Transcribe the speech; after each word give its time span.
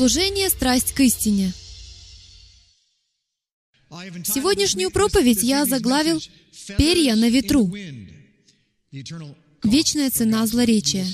Служение 0.00 0.48
«Страсть 0.48 0.94
к 0.94 1.00
истине». 1.00 1.52
Сегодняшнюю 4.24 4.90
проповедь 4.90 5.42
я 5.42 5.66
заглавил 5.66 6.22
«Перья 6.78 7.14
на 7.16 7.28
ветру. 7.28 7.70
Вечная 9.62 10.10
цена 10.10 10.46
злоречия». 10.46 11.04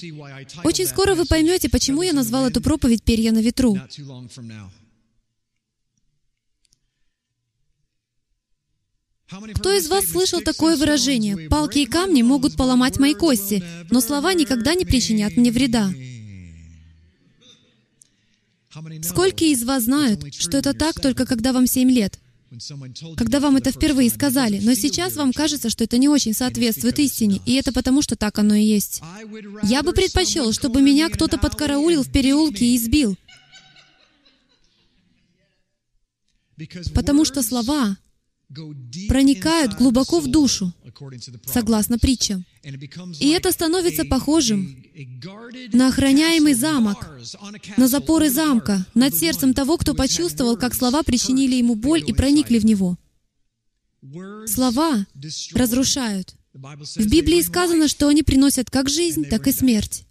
Очень 0.63 0.87
скоро 0.87 1.17
вы 1.17 1.27
поймете, 1.27 1.69
почему 1.69 2.03
я 2.03 2.13
назвал 2.13 2.47
эту 2.47 2.61
проповедь 2.61 3.03
«Перья 3.03 3.33
на 3.33 3.41
ветру». 3.41 3.77
Кто 9.57 9.73
из 9.77 9.89
вас 9.89 10.07
слышал 10.07 10.43
такое 10.43 10.77
выражение? 10.77 11.49
«Палки 11.49 11.81
и 11.81 11.87
камни 11.87 12.23
могут 12.23 12.57
поломать 12.57 13.01
мои 13.01 13.15
кости, 13.15 13.65
но 13.91 14.01
слова 14.01 14.33
никогда 14.33 14.77
не 14.77 14.85
причинят 14.85 15.37
мне 15.37 15.51
вреда». 15.51 15.91
Сколько 19.03 19.45
из 19.45 19.65
вас 19.65 19.85
знают, 19.85 20.35
что 20.35 20.59
это 20.59 20.75
так 20.75 21.01
только 21.01 21.27
когда 21.27 21.53
вам 21.53 21.67
7 21.67 21.91
лет? 21.91 22.19
Когда 23.17 23.41
вам 23.41 23.57
это 23.57 23.73
впервые 23.73 24.09
сказали, 24.09 24.61
но 24.63 24.75
сейчас 24.75 25.17
вам 25.17 25.33
кажется, 25.33 25.69
что 25.69 25.85
это 25.85 25.99
не 25.99 26.09
очень 26.09 26.33
соответствует 26.33 26.99
истине, 27.01 27.41
и 27.45 27.55
это 27.55 27.73
потому, 27.73 28.03
что 28.03 28.17
так 28.17 28.39
оно 28.39 28.55
и 28.55 28.63
есть. 28.63 29.03
Я 29.65 29.83
бы 29.83 29.93
предпочел, 29.93 30.53
чтобы 30.53 30.81
меня 30.81 31.09
кто-то 31.09 31.39
подкараулил 31.39 32.03
в 32.03 32.13
переулке 32.13 32.67
и 32.67 32.77
избил. 32.77 33.17
Потому 36.95 37.25
что 37.25 37.43
слова 37.43 37.97
проникают 39.09 39.75
глубоко 39.75 40.21
в 40.21 40.29
душу, 40.29 40.73
согласно 41.45 41.99
притчам. 41.99 42.45
И 43.21 43.29
это 43.31 43.53
становится 43.53 44.05
похожим 44.05 44.85
на 45.73 45.89
охраняемый 45.89 46.55
замок, 46.55 47.11
на 47.77 47.89
запоры 47.89 48.31
замка, 48.31 48.87
над 48.95 49.15
сердцем 49.15 49.53
того, 49.53 49.77
кто 49.77 49.95
почувствовал, 49.95 50.57
как 50.57 50.75
слова 50.75 51.03
причинили 51.03 51.57
ему 51.57 51.75
боль 51.75 52.03
и 52.07 52.13
проникли 52.13 52.59
в 52.59 52.65
него. 52.65 52.97
Слова 54.47 55.07
разрушают. 55.53 56.35
В 56.55 57.07
Библии 57.09 57.43
сказано, 57.43 57.89
что 57.89 58.09
они 58.09 58.23
приносят 58.23 58.71
как 58.71 58.89
жизнь, 58.89 59.25
так 59.25 59.47
и 59.47 59.53
смерть. 59.53 60.05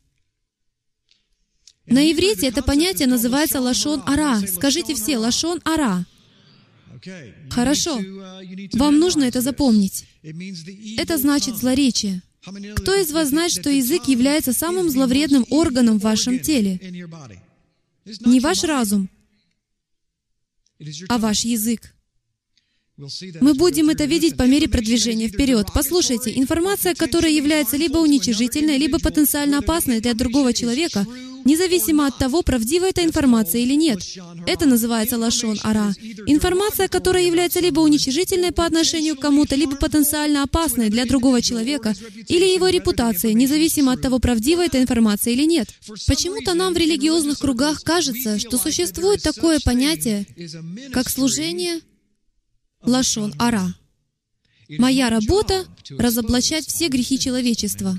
На 1.88 2.12
иврите 2.12 2.48
это 2.48 2.64
понятие 2.64 3.08
называется 3.08 3.62
лашон 3.62 4.02
ара. 4.06 4.42
Скажите 4.48 4.96
все, 4.96 5.18
лашон 5.18 5.62
ара. 5.64 6.06
Хорошо. 7.50 8.00
Вам 8.74 9.00
нужно 9.00 9.24
это 9.26 9.42
запомнить. 9.42 10.06
Это 10.98 11.18
значит 11.18 11.58
злоречие. 11.58 12.22
Кто 12.76 12.96
из 12.96 13.12
вас 13.12 13.30
знает, 13.30 13.52
что 13.52 13.70
язык 13.70 14.08
является 14.08 14.54
самым 14.54 14.90
зловредным 14.90 15.46
органом 15.50 16.00
в 16.00 16.04
вашем 16.04 16.40
теле? 16.40 16.80
Не 18.22 18.40
ваш 18.40 18.64
разум, 18.64 19.10
а 21.10 21.18
ваш 21.18 21.46
язык. 21.46 21.96
Мы 23.42 23.54
будем 23.56 23.90
это 23.90 24.06
видеть 24.06 24.38
по 24.38 24.44
мере 24.44 24.70
продвижения 24.70 25.28
вперед. 25.28 25.68
Послушайте, 25.74 26.32
информация, 26.40 26.96
которая 26.96 27.32
является 27.32 27.76
либо 27.76 27.98
уничижительной, 27.98 28.78
либо 28.78 29.00
потенциально 29.00 29.58
опасной 29.58 30.00
для 30.00 30.14
другого 30.14 30.54
человека, 30.54 31.06
независимо 31.46 32.08
от 32.08 32.18
того, 32.18 32.42
правдива 32.42 32.86
эта 32.86 33.04
информация 33.04 33.62
или 33.62 33.76
нет. 33.76 34.00
Это 34.46 34.66
называется 34.66 35.18
лашон 35.18 35.58
ара. 35.64 35.94
Информация, 36.26 36.88
которая 36.88 37.24
является 37.24 37.60
либо 37.60 37.80
уничижительной 37.80 38.52
по 38.52 38.66
отношению 38.66 39.16
к 39.16 39.22
кому-то, 39.22 39.56
либо 39.56 39.76
потенциально 39.76 40.44
опасной 40.44 40.90
для 40.90 41.06
другого 41.06 41.42
человека, 41.42 41.94
или 42.28 42.46
его 42.54 42.68
репутации, 42.68 43.32
независимо 43.32 43.94
от 43.94 44.02
того, 44.02 44.20
правдива 44.20 44.66
эта 44.66 44.82
информация 44.82 45.34
или 45.34 45.44
нет. 45.44 45.70
Почему-то 46.08 46.54
нам 46.54 46.74
в 46.74 46.78
религиозных 46.78 47.40
кругах 47.40 47.84
кажется, 47.84 48.40
что 48.40 48.58
существует 48.58 49.22
такое 49.22 49.60
понятие, 49.64 50.26
как 50.92 51.10
служение 51.10 51.80
лашон 52.82 53.34
ара. 53.40 53.74
Моя 54.70 55.10
работа— 55.10 55.66
разоблачать 55.90 56.66
все 56.68 56.88
грехи 56.88 57.20
человечества. 57.20 57.98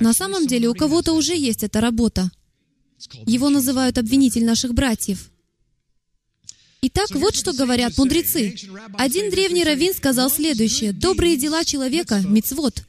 На 0.00 0.12
самом 0.12 0.46
деле 0.46 0.68
у 0.68 0.74
кого-то 0.74 1.12
уже 1.12 1.36
есть 1.36 1.62
эта 1.62 1.80
работа. 1.80 2.30
Его 3.26 3.50
называют 3.50 3.98
обвинитель 3.98 4.44
наших 4.44 4.74
братьев. 4.74 5.30
Итак, 6.82 7.10
вот 7.10 7.34
что 7.34 7.52
говорят 7.52 7.96
мудрецы. 7.98 8.54
Один 8.94 9.30
древний 9.30 9.64
раввин 9.64 9.94
сказал 9.94 10.30
следующее. 10.30 10.92
«Добрые 10.92 11.36
дела 11.36 11.64
человека, 11.64 12.22
мицвод, 12.24 12.82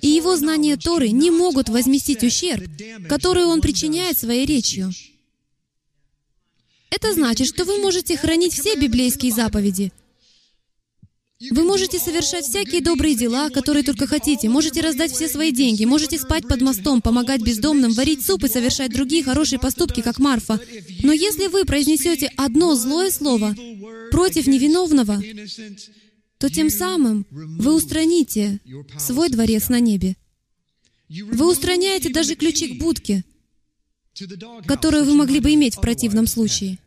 и 0.00 0.08
его 0.08 0.36
знание 0.36 0.76
Торы 0.76 1.10
не 1.10 1.30
могут 1.30 1.68
возместить 1.68 2.24
ущерб, 2.24 2.68
который 3.08 3.44
он 3.44 3.60
причиняет 3.60 4.18
своей 4.18 4.46
речью». 4.46 4.90
Это 6.90 7.12
значит, 7.12 7.46
что 7.48 7.64
вы 7.64 7.78
можете 7.78 8.16
хранить 8.16 8.54
все 8.54 8.76
библейские 8.76 9.32
заповеди— 9.32 9.92
вы 11.50 11.64
можете 11.64 11.98
совершать 11.98 12.44
всякие 12.44 12.80
добрые 12.80 13.16
дела, 13.16 13.50
которые 13.50 13.82
только 13.82 14.06
хотите. 14.06 14.48
Можете 14.48 14.80
раздать 14.80 15.12
все 15.12 15.28
свои 15.28 15.52
деньги. 15.52 15.84
Можете 15.84 16.18
спать 16.18 16.46
под 16.46 16.60
мостом, 16.60 17.02
помогать 17.02 17.42
бездомным, 17.42 17.92
варить 17.92 18.24
суп 18.24 18.44
и 18.44 18.48
совершать 18.48 18.92
другие 18.92 19.24
хорошие 19.24 19.58
поступки, 19.58 20.00
как 20.00 20.18
Марфа. 20.18 20.60
Но 21.02 21.12
если 21.12 21.48
вы 21.48 21.64
произнесете 21.64 22.30
одно 22.36 22.74
злое 22.76 23.10
слово 23.10 23.54
против 24.10 24.46
невиновного, 24.46 25.20
то 26.38 26.48
тем 26.48 26.70
самым 26.70 27.26
вы 27.30 27.74
устраните 27.74 28.60
свой 28.98 29.28
дворец 29.28 29.68
на 29.68 29.80
небе. 29.80 30.16
Вы 31.08 31.50
устраняете 31.50 32.10
даже 32.10 32.36
ключи 32.36 32.74
к 32.74 32.80
будке, 32.80 33.24
которую 34.66 35.04
вы 35.04 35.14
могли 35.14 35.40
бы 35.40 35.52
иметь 35.54 35.76
в 35.76 35.80
противном 35.80 36.26
случае. 36.26 36.78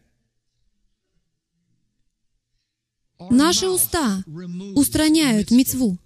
Наши 3.20 3.68
уста 3.68 4.24
устраняют 4.76 5.52
мецву. 5.52 5.98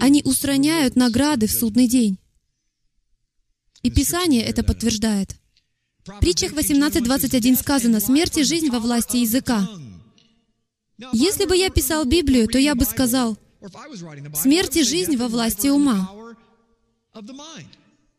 Они 0.00 0.22
устраняют 0.24 0.96
награды 0.96 1.46
в 1.46 1.52
судный 1.52 1.88
день. 1.88 2.18
И 3.82 3.90
Писание 3.90 4.42
это 4.42 4.62
подтверждает. 4.62 5.34
В 6.04 6.18
притчах 6.20 6.52
18.21 6.52 7.56
сказано 7.56 8.00
«Смерть 8.00 8.38
и 8.38 8.44
жизнь 8.44 8.68
во 8.70 8.78
власти 8.78 9.18
языка». 9.18 9.68
Если 11.12 11.46
бы 11.46 11.56
я 11.56 11.70
писал 11.70 12.04
Библию, 12.04 12.46
то 12.46 12.58
я 12.58 12.74
бы 12.74 12.84
сказал 12.84 13.36
«Смерть 14.34 14.76
и 14.76 14.84
жизнь 14.84 15.16
во 15.16 15.28
власти 15.28 15.68
ума». 15.68 16.10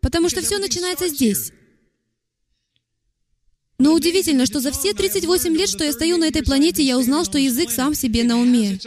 Потому 0.02 0.30
что 0.30 0.42
все 0.42 0.58
начинается 0.58 1.08
здесь. 1.08 1.52
Но 3.82 3.96
удивительно, 3.96 4.46
что 4.46 4.60
за 4.60 4.72
все 4.72 4.94
38 4.94 5.58
лет, 5.58 5.68
что 5.68 5.84
я 5.84 5.92
стою 5.92 6.18
на 6.18 6.26
этой 6.26 6.44
планете, 6.44 6.84
я 6.84 7.00
узнал, 7.00 7.26
что 7.26 7.40
язык 7.40 7.72
сам 7.72 7.96
себе 7.96 8.24
на 8.24 8.38
уме. 8.38 8.80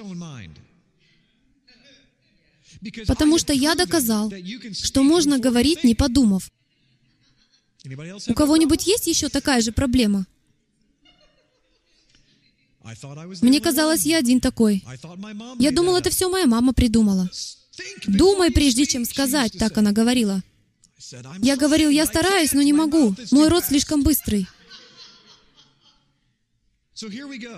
Потому 3.08 3.38
что 3.38 3.52
я 3.52 3.74
доказал, 3.74 4.32
что 4.72 5.02
можно 5.02 5.40
говорить, 5.40 5.82
не 5.82 5.96
подумав. 5.96 6.48
У 8.28 8.34
кого-нибудь 8.34 8.86
есть 8.86 9.08
еще 9.08 9.28
такая 9.28 9.60
же 9.62 9.72
проблема? 9.72 10.26
Мне 13.42 13.60
казалось, 13.60 14.06
я 14.06 14.18
один 14.18 14.40
такой. 14.40 14.84
Я 15.58 15.72
думал, 15.72 15.96
это 15.96 16.10
все 16.10 16.30
моя 16.30 16.46
мама 16.46 16.72
придумала. 16.72 17.28
Думай, 18.06 18.52
прежде 18.52 18.86
чем 18.86 19.04
сказать, 19.04 19.58
так 19.58 19.76
она 19.76 19.90
говорила. 19.90 20.40
Я 21.42 21.56
говорил, 21.56 21.90
я 21.90 22.06
стараюсь, 22.06 22.52
но 22.52 22.62
не 22.62 22.72
могу. 22.72 23.16
Мой 23.32 23.48
рот 23.48 23.64
слишком 23.64 24.04
быстрый. 24.04 24.46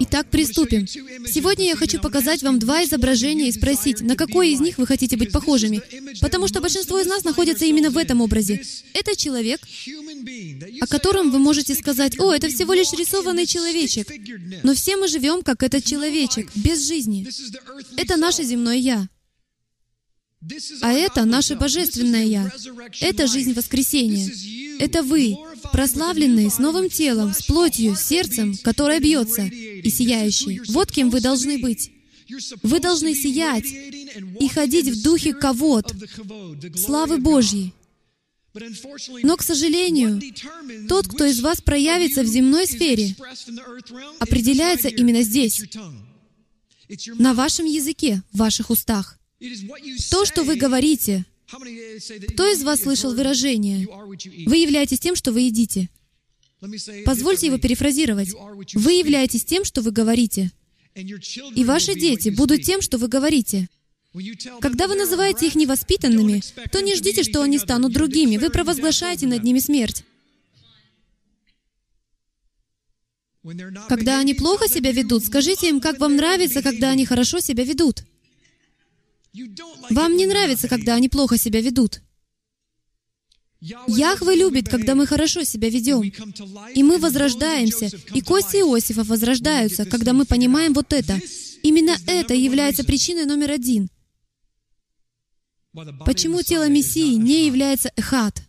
Итак, 0.01 0.31
приступим. 0.31 0.87
Сегодня 0.87 1.67
я 1.67 1.77
хочу 1.77 2.01
показать 2.01 2.43
вам 2.43 2.59
два 2.59 2.83
изображения 2.85 3.49
и 3.49 3.53
спросить, 3.53 4.01
на 4.01 4.17
какое 4.17 4.49
из 4.49 4.61
них 4.61 4.79
вы 4.79 4.87
хотите 4.87 5.17
быть 5.17 5.31
похожими. 5.31 5.83
Потому 6.21 6.49
что 6.49 6.61
большинство 6.61 6.99
из 6.99 7.07
нас 7.07 7.23
находится 7.25 7.67
именно 7.67 7.91
в 7.91 7.99
этом 7.99 8.23
образе. 8.23 8.63
Это 8.95 9.15
человек, 9.15 9.61
о 10.81 10.87
котором 10.87 11.31
вы 11.31 11.39
можете 11.39 11.75
сказать, 11.75 12.19
«О, 12.19 12.33
это 12.33 12.49
всего 12.49 12.73
лишь 12.73 12.93
рисованный 12.93 13.47
человечек». 13.47 14.09
Но 14.63 14.75
все 14.75 14.97
мы 14.97 15.07
живем, 15.07 15.43
как 15.43 15.63
этот 15.63 15.85
человечек, 15.85 16.51
без 16.55 16.87
жизни. 16.87 17.29
Это 17.97 18.17
наше 18.17 18.43
земное 18.43 18.77
«Я». 18.77 19.09
А 20.81 20.93
это 20.93 21.25
наше 21.25 21.57
божественное 21.57 22.25
Я. 22.25 22.53
Это 23.01 23.27
жизнь 23.27 23.53
воскресения. 23.53 24.31
Это 24.79 25.03
вы, 25.03 25.37
прославленные 25.73 26.51
с 26.51 26.59
новым 26.59 26.89
телом, 26.89 27.33
с 27.33 27.43
плотью, 27.43 27.97
сердцем, 27.97 28.57
которое 28.63 29.01
бьется, 29.01 29.43
и 29.43 29.89
сияющий. 29.91 30.61
Вот 30.69 30.91
кем 30.91 31.11
вы 31.11 31.21
должны 31.21 31.59
быть. 31.59 31.93
Вы 32.63 32.81
должны 32.81 33.15
сиять 33.15 33.67
и 33.67 34.49
ходить 34.49 34.89
в 34.89 35.03
духе 35.03 35.33
ковод, 35.33 35.95
славы 36.75 37.19
Божьей. 37.19 37.73
Но, 39.23 39.37
к 39.37 39.43
сожалению, 39.43 40.21
тот, 40.89 41.07
кто 41.09 41.27
из 41.27 41.41
вас 41.41 41.61
проявится 41.61 42.23
в 42.23 42.27
земной 42.27 42.67
сфере, 42.67 43.15
определяется 44.19 44.89
именно 44.89 45.23
здесь, 45.23 45.63
на 47.19 47.35
вашем 47.35 47.67
языке, 47.67 48.23
в 48.33 48.39
ваших 48.39 48.71
устах. 48.71 49.19
То, 50.11 50.25
что 50.25 50.43
вы 50.43 50.57
говорите, 50.57 51.27
Кто 51.49 52.53
из 52.53 52.63
вас 52.63 52.81
слышал 52.83 53.15
выражение 53.15 53.87
«Вы 54.47 54.57
являетесь 54.57 55.01
тем, 55.01 55.15
что 55.15 55.33
вы 55.33 55.43
едите»? 55.43 55.89
Позвольте 57.05 57.47
его 57.47 57.59
перефразировать. 57.59 58.31
Вы 58.75 58.93
являетесь 58.95 59.45
тем, 59.45 59.65
что 59.65 59.83
вы 59.83 59.93
говорите. 59.93 60.51
И 60.95 61.65
ваши 61.65 61.95
дети 61.95 62.31
будут 62.31 62.63
тем, 62.63 62.81
что 62.81 62.99
вы 62.99 63.09
говорите. 63.09 63.69
Когда 64.61 64.89
вы 64.89 64.95
называете 64.95 65.47
их 65.47 65.55
невоспитанными, 65.55 66.43
то 66.73 66.81
не 66.81 66.95
ждите, 66.95 67.23
что 67.23 67.43
они 67.43 67.59
станут 67.59 67.93
другими. 67.93 68.39
Вы 68.39 68.51
провозглашаете 68.51 69.27
над 69.27 69.45
ними 69.45 69.59
смерть. 69.59 70.05
Когда 73.89 74.19
они 74.19 74.35
плохо 74.35 74.69
себя 74.69 74.91
ведут, 74.91 75.25
скажите 75.25 75.69
им, 75.69 75.81
как 75.81 76.01
вам 76.01 76.17
нравится, 76.17 76.63
когда 76.63 76.91
они 76.91 77.05
хорошо 77.05 77.39
себя 77.41 77.63
ведут. 77.65 78.03
Вам 79.91 80.17
не 80.17 80.27
нравится, 80.27 80.69
когда 80.69 80.95
они 80.95 81.09
плохо 81.09 81.39
себя 81.39 81.61
ведут. 81.61 82.03
Яхве 83.61 84.35
любит, 84.37 84.69
когда 84.69 84.95
мы 84.95 85.07
хорошо 85.07 85.43
себя 85.45 85.69
ведем. 85.71 86.03
И 86.75 86.83
мы 86.83 86.99
возрождаемся. 86.99 87.91
И 88.15 88.21
кости 88.21 88.57
Иосифа 88.57 89.03
возрождаются, 89.03 89.87
когда 89.87 90.13
мы 90.13 90.25
понимаем 90.25 90.73
вот 90.73 90.93
это. 90.93 91.19
Именно 91.63 91.97
это 92.07 92.35
является 92.35 92.85
причиной 92.85 93.25
номер 93.25 93.53
один. 93.53 93.89
Почему 96.05 96.43
тело 96.43 96.69
Мессии 96.69 97.15
не 97.15 97.47
является 97.47 97.91
эхат? 97.97 98.43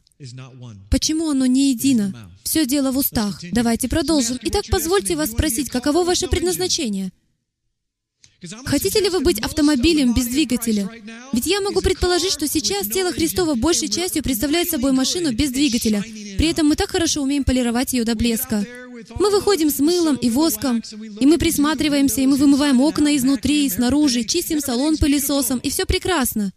Почему 0.90 1.30
оно 1.30 1.46
не 1.46 1.72
едино? 1.72 2.32
Все 2.44 2.66
дело 2.66 2.92
в 2.92 2.98
устах. 2.98 3.42
Давайте 3.52 3.88
продолжим. 3.88 4.38
Итак, 4.42 4.66
позвольте 4.70 5.16
вас 5.16 5.32
спросить, 5.32 5.70
каково 5.70 6.04
ваше 6.04 6.28
предназначение? 6.28 7.12
Хотите 8.66 9.00
ли 9.00 9.10
вы 9.10 9.22
быть 9.22 9.40
автомобилем 9.40 10.14
без 10.14 10.28
двигателя? 10.28 10.88
Ведь 11.34 11.48
я 11.48 11.60
могу 11.60 11.82
предположить, 11.82 12.32
что 12.32 12.48
сейчас 12.48 12.88
тело 12.88 13.12
Христова 13.12 13.56
большей 13.56 13.90
частью 13.90 14.22
представляет 14.22 14.70
собой 14.70 14.92
машину 14.92 15.34
без 15.34 15.50
двигателя. 15.50 16.02
При 16.02 16.48
этом 16.48 16.68
мы 16.68 16.76
так 16.76 16.92
хорошо 16.92 17.24
умеем 17.24 17.44
полировать 17.44 17.94
ее 17.94 18.04
до 18.04 18.16
блеска. 18.16 18.64
Мы 19.20 19.32
выходим 19.32 19.72
с 19.72 19.80
мылом 19.80 20.16
и 20.18 20.30
воском, 20.30 20.84
и 21.20 21.26
мы 21.26 21.40
присматриваемся, 21.40 22.22
и 22.22 22.28
мы 22.28 22.38
вымываем 22.38 22.80
окна 22.82 23.16
изнутри 23.16 23.66
и 23.66 23.70
снаружи, 23.70 24.24
чистим 24.24 24.60
салон 24.60 24.98
пылесосом, 24.98 25.58
и 25.60 25.70
все 25.70 25.86
прекрасно. 25.86 26.52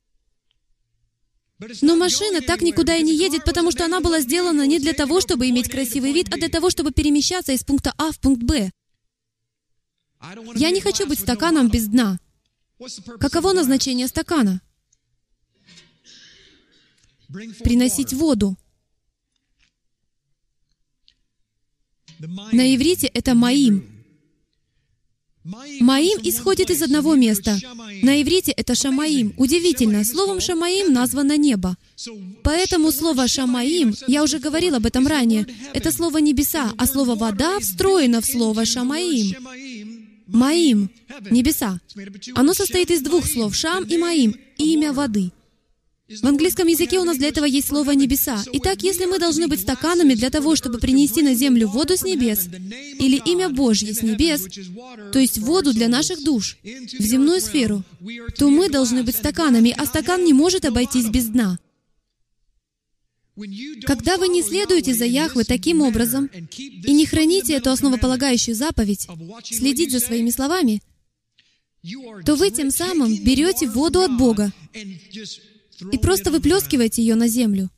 Но 1.83 1.97
машина 1.97 2.41
так 2.41 2.63
никуда 2.63 2.97
и 2.97 3.03
не 3.03 3.15
едет, 3.15 3.45
потому 3.45 3.71
что 3.71 3.85
она 3.85 4.01
была 4.01 4.21
сделана 4.21 4.67
не 4.67 4.79
для 4.79 4.93
того, 4.93 5.21
чтобы 5.21 5.49
иметь 5.49 5.71
красивый 5.71 6.13
вид, 6.13 6.29
а 6.33 6.37
для 6.37 6.49
того, 6.49 6.71
чтобы 6.71 6.91
перемещаться 6.91 7.53
из 7.53 7.65
пункта 7.65 7.93
А 7.99 8.13
в 8.13 8.21
пункт 8.21 8.43
Б. 8.43 8.71
Я 10.55 10.71
не 10.71 10.81
хочу 10.81 11.07
быть 11.07 11.21
стаканом 11.21 11.69
без 11.69 11.87
дна. 11.87 12.19
Каково 13.19 13.53
назначение 13.53 14.09
стакана? 14.09 14.61
Приносить 17.65 18.13
воду. 18.13 18.57
На 22.53 22.75
иврите 22.75 23.07
это 23.07 23.35
«маим». 23.35 24.01
«Маим» 25.81 26.21
исходит 26.23 26.71
из 26.71 26.83
одного 26.83 27.15
места. 27.15 27.59
На 28.03 28.21
иврите 28.21 28.53
это 28.53 28.75
«шамаим». 28.75 29.33
Удивительно, 29.39 30.05
словом 30.05 30.39
«шамаим» 30.39 30.93
названо 30.93 31.39
небо. 31.39 31.77
Поэтому 32.43 32.93
слово 32.93 33.27
«шамаим», 33.27 33.95
я 34.07 34.23
уже 34.23 34.39
говорил 34.39 34.75
об 34.75 34.85
этом 34.85 35.07
ранее, 35.07 35.47
это 35.73 35.93
слово 35.93 36.19
«небеса», 36.19 36.75
а 36.77 36.87
слово 36.87 37.15
«вода» 37.15 37.59
встроено 37.59 38.21
в 38.21 38.27
слово 38.27 38.67
«шамаим». 38.67 39.35
Маим, 40.33 40.91
небеса. 41.31 41.81
Оно 42.35 42.55
состоит 42.55 42.91
из 42.91 43.03
двух 43.03 43.27
слов, 43.27 43.55
Шам 43.55 43.85
и 43.85 43.97
Маим, 43.99 44.37
имя 44.59 44.93
воды. 44.93 45.33
В 46.11 46.27
английском 46.27 46.67
языке 46.67 46.99
у 46.99 47.05
нас 47.05 47.19
для 47.19 47.29
этого 47.29 47.45
есть 47.45 47.69
слово 47.69 47.93
«небеса». 47.93 48.43
Итак, 48.53 48.83
если 48.83 49.05
мы 49.05 49.21
должны 49.21 49.47
быть 49.47 49.61
стаканами 49.61 50.15
для 50.15 50.31
того, 50.31 50.57
чтобы 50.57 50.79
принести 50.79 51.23
на 51.23 51.35
землю 51.35 51.69
воду 51.69 51.97
с 51.97 52.03
небес, 52.03 52.49
или 52.99 53.23
имя 53.25 53.49
Божье 53.49 53.95
с 53.95 54.03
небес, 54.03 54.49
то 55.13 55.21
есть 55.21 55.39
воду 55.39 55.73
для 55.73 55.87
наших 55.87 56.25
душ, 56.25 56.57
в 56.65 57.03
земную 57.03 57.41
сферу, 57.41 57.85
то 58.37 58.51
мы 58.51 58.69
должны 58.69 59.05
быть 59.05 59.15
стаканами, 59.15 59.73
а 59.79 59.87
стакан 59.87 60.25
не 60.25 60.33
может 60.33 60.65
обойтись 60.65 61.07
без 61.07 61.27
дна. 61.27 61.61
Когда 63.85 64.19
вы 64.19 64.29
не 64.29 64.43
следуете 64.43 64.95
за 64.95 65.05
Яхве 65.05 65.45
таким 65.45 65.83
образом 65.83 66.27
и 66.27 66.93
не 66.93 67.07
храните 67.07 67.55
эту 67.55 67.71
основополагающую 67.71 68.55
заповедь, 68.55 69.07
следить 69.45 69.93
за 69.93 70.01
своими 70.01 70.31
словами, 70.31 70.83
то 72.25 72.35
вы 72.35 72.51
тем 72.51 72.71
самым 72.71 73.17
берете 73.25 73.69
воду 73.69 74.01
от 74.03 74.17
Бога 74.17 74.53
и 74.73 75.99
просто 75.99 76.31
выплескиваете 76.31 77.03
ее 77.03 77.15
на 77.15 77.29
землю. 77.29 77.71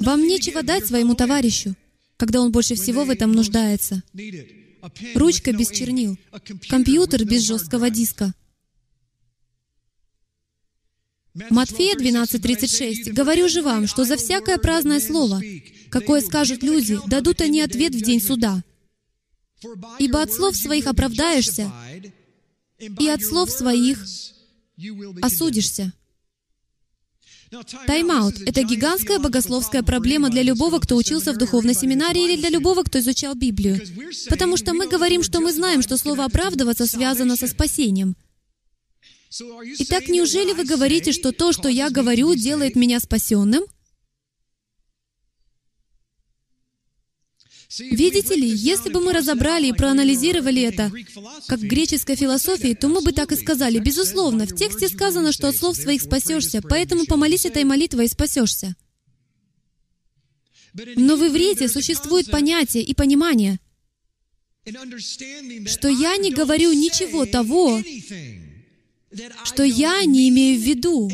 Вам 0.00 0.26
нечего 0.26 0.62
дать 0.62 0.86
своему 0.86 1.14
товарищу, 1.14 1.74
когда 2.16 2.40
он 2.40 2.52
больше 2.52 2.74
всего 2.74 3.04
в 3.04 3.10
этом 3.10 3.32
нуждается. 3.32 4.02
Ручка 5.14 5.52
без 5.52 5.70
чернил, 5.70 6.16
компьютер 6.68 7.24
без 7.24 7.42
жесткого 7.42 7.90
диска— 7.90 8.32
Матфея 11.50 11.94
12.36. 11.96 13.12
«Говорю 13.12 13.48
же 13.48 13.62
вам, 13.62 13.86
что 13.86 14.04
за 14.04 14.16
всякое 14.16 14.58
праздное 14.58 15.00
слово, 15.00 15.42
какое 15.90 16.20
скажут 16.20 16.62
люди, 16.62 16.98
дадут 17.06 17.40
они 17.40 17.60
ответ 17.60 17.94
в 17.94 18.00
день 18.00 18.20
суда. 18.20 18.62
Ибо 19.98 20.22
от 20.22 20.32
слов 20.32 20.56
своих 20.56 20.86
оправдаешься, 20.86 21.70
и 22.78 23.08
от 23.08 23.22
слов 23.22 23.50
своих 23.50 24.04
осудишься». 25.22 25.92
Тайм-аут— 27.86 28.42
это 28.46 28.64
гигантская 28.64 29.20
богословская 29.20 29.82
проблема 29.82 30.30
для 30.30 30.42
любого, 30.42 30.80
кто 30.80 30.96
учился 30.96 31.32
в 31.32 31.38
духовной 31.38 31.74
семинарии 31.74 32.24
или 32.24 32.40
для 32.40 32.48
любого, 32.50 32.82
кто 32.82 32.98
изучал 32.98 33.34
Библию. 33.36 33.80
Потому 34.28 34.56
что 34.56 34.74
мы 34.74 34.88
говорим, 34.88 35.22
что 35.22 35.40
мы 35.40 35.52
знаем, 35.52 35.80
что 35.80 35.96
слово 35.96 36.24
«оправдываться» 36.24 36.86
связано 36.86 37.36
со 37.36 37.46
спасением— 37.46 38.16
Итак, 39.78 40.08
неужели 40.08 40.52
вы 40.52 40.64
говорите, 40.64 41.12
что 41.12 41.32
то, 41.32 41.52
что 41.52 41.68
я 41.68 41.90
говорю, 41.90 42.34
делает 42.34 42.76
меня 42.76 43.00
спасенным? 43.00 43.64
Видите 47.78 48.36
ли, 48.36 48.48
если 48.48 48.90
бы 48.90 49.00
мы 49.00 49.12
разобрали 49.12 49.66
и 49.66 49.72
проанализировали 49.72 50.62
это, 50.62 50.90
как 51.48 51.58
в 51.58 51.64
греческой 51.66 52.14
философии, 52.14 52.74
то 52.74 52.88
мы 52.88 53.02
бы 53.02 53.12
так 53.12 53.32
и 53.32 53.36
сказали, 53.36 53.78
безусловно, 53.78 54.46
в 54.46 54.54
тексте 54.54 54.88
сказано, 54.88 55.32
что 55.32 55.48
от 55.48 55.56
слов 55.56 55.76
своих 55.76 56.02
спасешься, 56.02 56.62
поэтому 56.62 57.06
помолись 57.06 57.44
этой 57.44 57.64
молитвой 57.64 58.06
и 58.06 58.08
спасешься. 58.08 58.76
Но 60.74 61.16
в 61.16 61.26
иврите 61.26 61.68
существует 61.68 62.30
понятие 62.30 62.84
и 62.84 62.94
понимание, 62.94 63.58
что 64.64 65.88
я 65.88 66.16
не 66.16 66.32
говорю 66.32 66.72
ничего 66.72 67.26
того, 67.26 67.82
что 69.44 69.62
я 69.62 70.04
не 70.04 70.28
имею 70.28 70.58
в 70.60 70.62
виду 70.62 71.10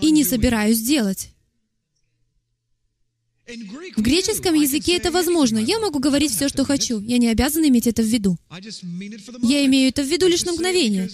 и 0.00 0.10
не 0.10 0.24
собираюсь 0.24 0.80
делать. 0.80 1.30
В 3.96 4.02
греческом 4.02 4.54
языке 4.54 4.96
это 4.96 5.10
возможно. 5.10 5.58
Я 5.58 5.78
могу 5.80 5.98
говорить 5.98 6.32
все, 6.32 6.48
что 6.48 6.64
хочу. 6.64 7.00
Я 7.00 7.18
не 7.18 7.28
обязан 7.28 7.66
иметь 7.66 7.86
это 7.86 8.02
в 8.02 8.06
виду. 8.06 8.36
Я 9.42 9.64
имею 9.66 9.88
это 9.88 10.02
в 10.02 10.06
виду 10.06 10.26
лишь 10.28 10.44
на 10.44 10.52
мгновение. 10.52 11.08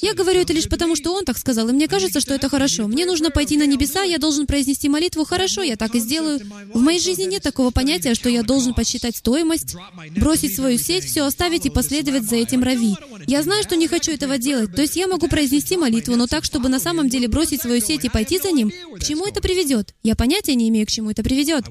Я 0.00 0.14
говорю 0.14 0.40
это 0.40 0.52
лишь 0.52 0.68
потому, 0.68 0.96
что 0.96 1.12
он 1.12 1.24
так 1.24 1.38
сказал, 1.38 1.68
и 1.68 1.72
мне 1.72 1.88
кажется, 1.88 2.20
что 2.20 2.34
это 2.34 2.48
хорошо. 2.48 2.88
Мне 2.88 3.04
нужно 3.04 3.30
пойти 3.30 3.56
на 3.56 3.66
небеса, 3.66 4.02
я 4.02 4.18
должен 4.18 4.46
произнести 4.46 4.88
молитву. 4.88 5.24
Хорошо, 5.24 5.62
я 5.62 5.76
так 5.76 5.94
и 5.94 6.00
сделаю. 6.00 6.40
В 6.72 6.80
моей 6.80 7.00
жизни 7.00 7.24
нет 7.24 7.42
такого 7.42 7.70
понятия, 7.70 8.14
что 8.14 8.28
я 8.28 8.42
должен 8.42 8.74
подсчитать 8.74 9.16
стоимость, 9.16 9.76
бросить 10.16 10.54
свою 10.54 10.78
сеть, 10.78 11.04
все 11.04 11.24
оставить 11.24 11.66
и 11.66 11.70
последовать 11.70 12.24
за 12.24 12.36
этим 12.36 12.62
рави. 12.62 12.94
Я 13.26 13.42
знаю, 13.42 13.62
что 13.62 13.76
не 13.76 13.88
хочу 13.88 14.12
этого 14.12 14.38
делать. 14.38 14.74
То 14.74 14.82
есть 14.82 14.96
я 14.96 15.06
могу 15.08 15.28
произнести 15.28 15.76
молитву, 15.76 16.16
но 16.16 16.26
так, 16.26 16.44
чтобы 16.44 16.68
на 16.68 16.78
самом 16.78 17.08
деле 17.08 17.28
бросить 17.28 17.62
свою 17.62 17.80
сеть 17.80 18.04
и 18.04 18.08
пойти 18.08 18.38
за 18.38 18.50
ним, 18.52 18.72
к 18.98 19.04
чему 19.04 19.26
это 19.26 19.40
приведет? 19.40 19.94
Я 20.02 20.16
понятия 20.16 20.54
не 20.54 20.68
имею, 20.68 20.86
к 20.86 20.90
чему 20.90 21.10
это 21.10 21.22
приведет. 21.22 21.64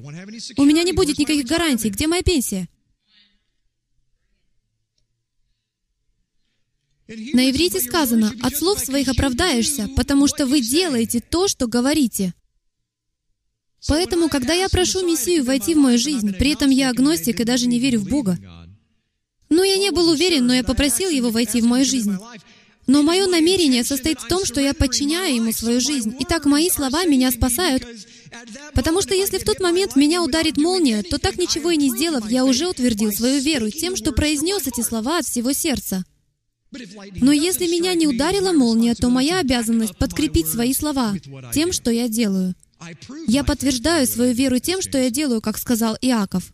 У 0.56 0.64
меня 0.64 0.82
не 0.82 0.92
будет 0.92 1.18
никаких 1.18 1.46
гарантий. 1.46 1.90
Где 1.90 2.06
моя 2.06 2.22
пенсия? 2.22 2.68
На 7.08 7.50
иврите 7.50 7.80
сказано, 7.80 8.32
«От 8.42 8.56
слов 8.56 8.78
своих 8.78 9.08
оправдаешься, 9.08 9.88
потому 9.96 10.26
что 10.26 10.46
вы 10.46 10.60
делаете 10.60 11.20
то, 11.20 11.48
что 11.48 11.66
говорите». 11.66 12.34
Поэтому, 13.88 14.28
когда 14.28 14.54
я 14.54 14.68
прошу 14.68 15.04
Мессию 15.04 15.44
войти 15.44 15.74
в 15.74 15.78
мою 15.78 15.98
жизнь, 15.98 16.32
при 16.34 16.52
этом 16.52 16.70
я 16.70 16.90
агностик 16.90 17.40
и 17.40 17.44
даже 17.44 17.66
не 17.66 17.80
верю 17.80 18.00
в 18.00 18.08
Бога, 18.08 18.38
ну, 19.48 19.62
я 19.64 19.76
не 19.76 19.90
был 19.90 20.08
уверен, 20.08 20.46
но 20.46 20.54
я 20.54 20.62
попросил 20.62 21.10
Его 21.10 21.30
войти 21.30 21.60
в 21.60 21.66
мою 21.66 21.84
жизнь. 21.84 22.16
Но 22.86 23.02
мое 23.02 23.26
намерение 23.26 23.84
состоит 23.84 24.20
в 24.20 24.28
том, 24.28 24.44
что 24.44 24.60
я 24.60 24.72
подчиняю 24.72 25.34
Ему 25.34 25.52
свою 25.52 25.80
жизнь. 25.80 26.14
Итак, 26.20 26.46
мои 26.46 26.70
слова 26.70 27.04
меня 27.04 27.30
спасают, 27.30 27.84
Потому 28.74 29.02
что 29.02 29.14
если 29.14 29.38
в 29.38 29.44
тот 29.44 29.60
момент 29.60 29.96
меня 29.96 30.22
ударит 30.22 30.56
молния, 30.56 31.02
то 31.02 31.18
так 31.18 31.38
ничего 31.38 31.70
и 31.70 31.76
не 31.76 31.90
сделав, 31.90 32.30
я 32.30 32.44
уже 32.44 32.68
утвердил 32.68 33.12
свою 33.12 33.40
веру 33.40 33.70
тем, 33.70 33.96
что 33.96 34.12
произнес 34.12 34.66
эти 34.66 34.80
слова 34.80 35.18
от 35.18 35.26
всего 35.26 35.52
сердца. 35.52 36.04
Но 37.16 37.32
если 37.32 37.66
меня 37.66 37.94
не 37.94 38.06
ударила 38.06 38.52
молния, 38.52 38.94
то 38.94 39.10
моя 39.10 39.40
обязанность 39.40 39.96
подкрепить 39.96 40.46
свои 40.46 40.72
слова 40.72 41.14
тем, 41.52 41.72
что 41.72 41.90
я 41.90 42.08
делаю. 42.08 42.54
Я 43.28 43.44
подтверждаю 43.44 44.06
свою 44.06 44.34
веру 44.34 44.58
тем, 44.58 44.80
что 44.80 44.98
я 44.98 45.10
делаю, 45.10 45.40
как 45.40 45.58
сказал 45.58 45.96
Иаков. 46.00 46.52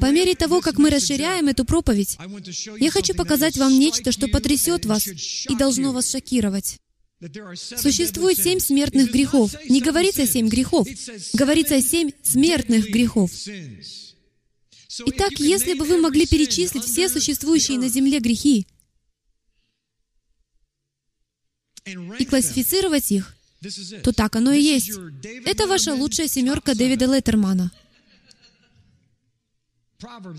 По 0.00 0.10
мере 0.10 0.34
того, 0.34 0.60
как 0.60 0.78
мы 0.78 0.90
расширяем 0.90 1.48
эту 1.48 1.64
проповедь, 1.64 2.16
я 2.78 2.90
хочу 2.90 3.14
показать 3.14 3.56
вам 3.56 3.76
нечто, 3.76 4.12
что 4.12 4.28
потрясет 4.28 4.86
вас 4.86 5.06
и 5.06 5.54
должно 5.56 5.92
вас 5.92 6.10
шокировать. 6.10 6.78
Существует 7.20 8.38
семь 8.38 8.60
смертных 8.60 9.10
грехов. 9.10 9.54
Не 9.68 9.80
говорится 9.80 10.26
семь 10.26 10.48
грехов, 10.48 10.86
говорится 11.32 11.80
семь 11.80 12.12
смертных 12.22 12.90
грехов. 12.90 13.32
Итак, 15.06 15.32
если 15.38 15.74
бы 15.74 15.84
вы 15.84 15.98
могли 15.98 16.26
перечислить 16.26 16.84
все 16.84 17.08
существующие 17.08 17.78
на 17.78 17.88
земле 17.88 18.20
грехи 18.20 18.66
и 21.84 22.24
классифицировать 22.24 23.10
их, 23.10 23.34
то 24.04 24.12
так 24.12 24.36
оно 24.36 24.52
и 24.52 24.62
есть. 24.62 24.92
Это 25.44 25.66
ваша 25.66 25.94
лучшая 25.94 26.28
семерка 26.28 26.74
Дэвида 26.74 27.06
Леттермана. 27.06 27.72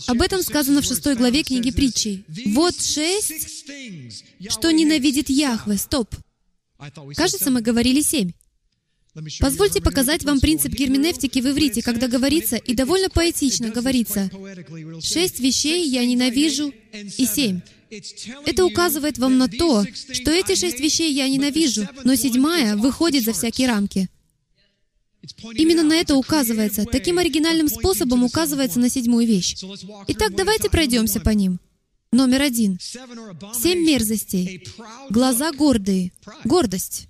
Об 0.08 0.22
этом 0.22 0.42
сказано 0.42 0.82
в 0.82 0.86
шестой 0.86 1.16
главе 1.16 1.44
книги 1.44 1.72
притчей. 1.72 2.24
Вот 2.54 2.82
шесть, 2.82 3.66
что 4.50 4.72
ненавидит 4.72 5.30
Яхве. 5.30 5.78
Стоп. 5.78 6.16
Кажется, 7.16 7.52
мы 7.52 7.62
говорили 7.62 8.02
семь. 8.02 8.32
Позвольте 9.40 9.82
показать 9.82 10.24
вам 10.24 10.40
принцип 10.40 10.72
герменевтики 10.72 11.40
в 11.40 11.50
иврите, 11.50 11.82
когда 11.82 12.08
говорится, 12.08 12.56
и 12.56 12.74
довольно 12.74 13.10
поэтично 13.10 13.70
говорится, 13.70 14.30
«Шесть 15.02 15.40
вещей 15.40 15.88
я 15.90 16.06
ненавижу, 16.06 16.72
и 16.94 17.26
семь». 17.26 17.62
Это 18.46 18.66
указывает 18.66 19.18
вам 19.18 19.38
на 19.38 19.48
то, 19.48 19.84
что 20.12 20.32
эти 20.32 20.56
шесть 20.56 20.80
вещей 20.80 21.12
я 21.12 21.28
ненавижу, 21.28 21.88
но 22.04 22.16
седьмая 22.16 22.78
выходит 22.78 23.24
за 23.26 23.34
всякие 23.34 23.68
рамки. 23.68 24.10
Именно 25.56 25.84
на 25.84 25.96
это 25.96 26.16
указывается. 26.16 26.86
Таким 26.86 27.18
оригинальным 27.18 27.68
способом 27.68 28.24
указывается 28.24 28.80
на 28.80 28.90
седьмую 28.90 29.28
вещь. 29.28 29.56
Итак, 30.08 30.36
давайте 30.36 30.70
пройдемся 30.70 31.20
по 31.20 31.32
ним. 31.32 31.60
Номер 32.12 32.42
один. 32.42 32.80
Семь 32.80 33.86
мерзостей. 33.86 34.68
Глаза 35.12 35.52
гордые. 35.52 36.12
Гордость. 36.44 37.08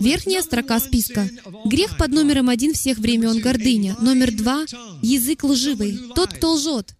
Верхняя 0.00 0.42
строка 0.42 0.80
списка. 0.80 1.30
Грех 1.64 1.96
под 1.96 2.10
номером 2.10 2.48
один 2.48 2.74
всех 2.74 2.98
времен— 2.98 3.40
гордыня. 3.42 3.96
Номер 4.00 4.32
два— 4.32 4.66
язык 5.02 5.44
лживый. 5.44 5.98
Тот, 6.14 6.34
кто 6.34 6.54
лжет. 6.54 6.96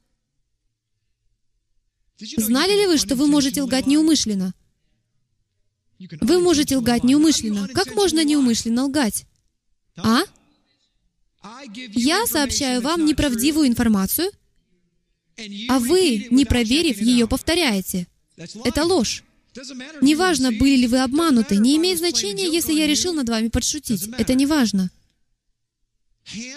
Знали 2.21 2.73
ли 2.73 2.87
вы, 2.87 2.99
что 2.99 3.17
вы 3.17 3.27
можете 3.27 3.63
лгать 3.63 3.89
неумышленно? 3.89 4.55
Вы 6.21 6.41
можете 6.41 6.77
лгать 6.77 7.03
неумышленно. 7.03 7.69
Как 7.69 7.95
можно 7.95 8.25
неумышленно 8.25 8.85
лгать? 8.85 9.27
А? 9.97 10.21
Я 11.77 12.27
сообщаю 12.27 12.81
вам 12.81 13.05
неправдивую 13.05 13.67
информацию, 13.67 14.31
а 15.69 15.79
вы, 15.79 16.29
не 16.31 16.45
проверив 16.45 17.01
ее, 17.01 17.27
повторяете. 17.27 18.07
Это 18.37 18.85
ложь. 18.85 19.25
Неважно, 20.01 20.51
были 20.53 20.77
ли 20.77 20.87
вы 20.87 20.99
обмануты, 21.01 21.57
не 21.57 21.77
имеет 21.77 21.99
значения, 21.99 22.49
если 22.49 22.73
я 22.73 22.87
решил 22.87 23.13
над 23.13 23.29
вами 23.29 23.49
подшутить. 23.49 24.09
Это 24.19 24.35
не 24.35 24.47
важно. 24.47 24.91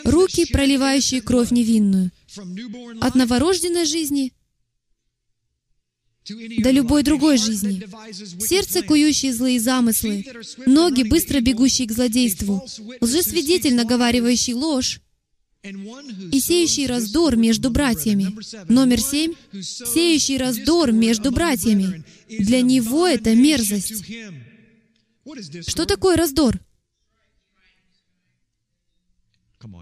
Руки, 0.04 0.46
проливающие 0.46 1.22
кровь 1.22 1.52
невинную. 1.52 2.12
От 3.02 3.16
новорожденной 3.16 3.86
жизни 3.86 4.34
до 6.30 6.72
любой 6.72 7.04
другой 7.04 7.38
жизни. 7.38 7.84
Сердце, 8.44 8.82
кующее 8.82 9.34
злые 9.34 9.60
замыслы, 9.60 10.26
ноги, 10.66 11.04
быстро 11.04 11.40
бегущие 11.40 11.88
к 11.88 11.92
злодейству, 11.92 12.66
лжесвидетель, 13.00 13.76
наговаривающий 13.76 14.54
ложь, 14.54 15.00
и 15.64 16.40
сеющий 16.40 16.86
раздор 16.86 17.36
между 17.36 17.70
братьями. 17.70 18.36
Номер 18.72 19.02
семь— 19.02 19.34
сеющий 19.52 20.38
раздор 20.38 20.92
между 20.92 21.32
братьями. 21.32 22.04
Для 22.30 22.62
него 22.62 23.08
это 23.08 23.36
мерзость. 23.36 24.04
Что 25.68 25.86
такое 25.86 26.16
раздор? 26.16 26.60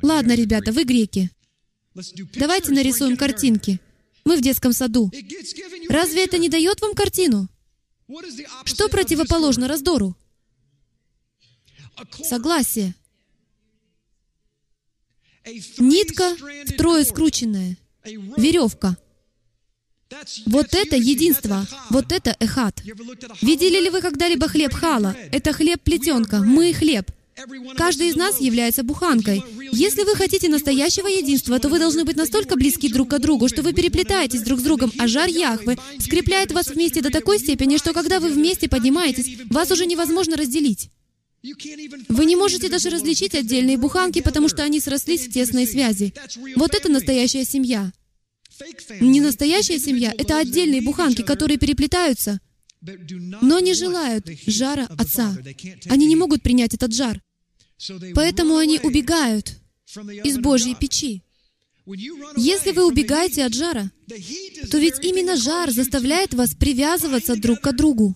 Ладно, 0.01 0.36
ребята, 0.36 0.72
вы 0.72 0.84
греки. 0.84 1.29
Давайте 2.36 2.72
нарисуем 2.72 3.17
картинки. 3.17 3.79
Мы 4.25 4.38
в 4.38 4.41
детском 4.41 4.74
саду. 4.74 5.12
Разве 5.88 6.25
это 6.25 6.38
не 6.38 6.50
дает 6.50 6.82
вам 6.82 6.94
картину? 6.94 7.48
Что 8.63 8.89
противоположно 8.89 9.67
раздору? 9.67 10.15
Согласие. 12.24 12.96
Нитка 15.78 16.36
втрое 16.68 17.04
скрученная. 17.04 17.78
Веревка. 18.06 18.98
Вот 20.46 20.74
это 20.74 20.96
единство, 20.96 21.66
вот 21.90 22.12
это 22.12 22.36
эхат. 22.40 22.82
Видели 23.42 23.84
ли 23.84 23.90
вы 23.90 24.02
когда-либо 24.02 24.48
хлеб 24.48 24.74
хала? 24.74 25.16
Это 25.32 25.52
хлеб 25.52 25.82
плетенка, 25.82 26.38
мы 26.38 26.74
хлеб. 26.74 27.12
Каждый 27.75 28.10
из 28.10 28.16
нас 28.16 28.40
является 28.40 28.84
буханкой. 28.84 29.44
Если 29.72 30.04
вы 30.04 30.16
хотите 30.16 30.48
настоящего 30.48 31.08
единства, 31.08 31.60
то 31.60 31.68
вы 31.68 31.80
должны 31.80 32.06
быть 32.06 32.16
настолько 32.16 32.56
близки 32.56 32.88
друг 32.92 33.10
к 33.10 33.20
другу, 33.20 33.50
что 33.50 33.62
вы 33.62 33.74
переплетаетесь 33.74 34.42
друг 34.42 34.60
с 34.60 34.64
другом, 34.64 34.92
а 34.98 35.08
жар 35.08 35.28
Яхвы 35.28 35.78
скрепляет 36.00 36.54
вас 36.54 36.68
вместе 36.68 37.02
до 37.02 37.12
такой 37.12 37.40
степени, 37.40 37.78
что 37.78 37.94
когда 37.94 38.20
вы 38.20 38.30
вместе 38.30 38.70
поднимаетесь, 38.70 39.38
вас 39.50 39.70
уже 39.70 39.86
невозможно 39.86 40.38
разделить. 40.38 40.90
Вы 42.10 42.25
не 42.25 42.36
можете 42.36 42.70
даже 42.70 42.90
различить 42.90 43.36
отдельные 43.36 43.78
буханки, 43.78 44.22
потому 44.22 44.50
что 44.50 44.64
они 44.64 44.80
срослись 44.80 45.28
в 45.28 45.32
тесной 45.32 45.68
связи. 45.68 46.14
Вот 46.56 46.74
это 46.74 46.90
настоящая 46.90 47.46
семья. 47.46 47.92
Не 49.02 49.22
настоящая 49.22 49.80
семья— 49.80 50.14
это 50.18 50.40
отдельные 50.40 50.82
буханки, 50.82 51.22
которые 51.22 51.58
переплетаются, 51.58 52.40
но 53.42 53.60
не 53.60 53.74
желают 53.74 54.28
жара 54.48 54.88
Отца. 54.98 55.36
Они 55.88 56.06
не 56.06 56.16
могут 56.16 56.42
принять 56.42 56.74
этот 56.74 56.94
жар. 56.94 57.22
Поэтому 58.14 58.58
они 58.58 58.80
убегают 58.80 59.60
из 60.24 60.38
Божьей 60.38 60.75
печи. 60.75 61.24
Если 62.38 62.72
вы 62.72 62.88
убегаете 62.88 63.46
от 63.46 63.54
жара, 63.54 63.92
то 64.72 64.78
ведь 64.78 65.04
именно 65.04 65.36
жар 65.36 65.70
заставляет 65.72 66.34
вас 66.34 66.56
привязываться 66.56 67.36
друг 67.36 67.62
к 67.62 67.72
другу. 67.74 68.16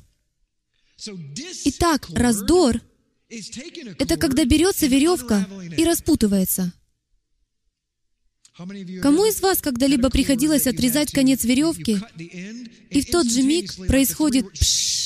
Итак, 1.66 2.08
раздор— 2.14 2.82
это 3.30 4.18
когда 4.18 4.46
берется 4.46 4.88
веревка 4.88 5.48
и 5.78 5.84
распутывается. 5.84 6.74
Кому 9.02 9.26
из 9.26 9.40
вас 9.42 9.62
когда-либо 9.62 10.10
приходилось 10.10 10.68
отрезать 10.68 11.12
конец 11.12 11.44
веревки, 11.46 11.98
и 12.90 13.02
в 13.02 13.12
тот 13.12 13.28
же 13.28 13.42
миг 13.44 13.74
происходит 13.88 14.52
пш? 14.52 15.00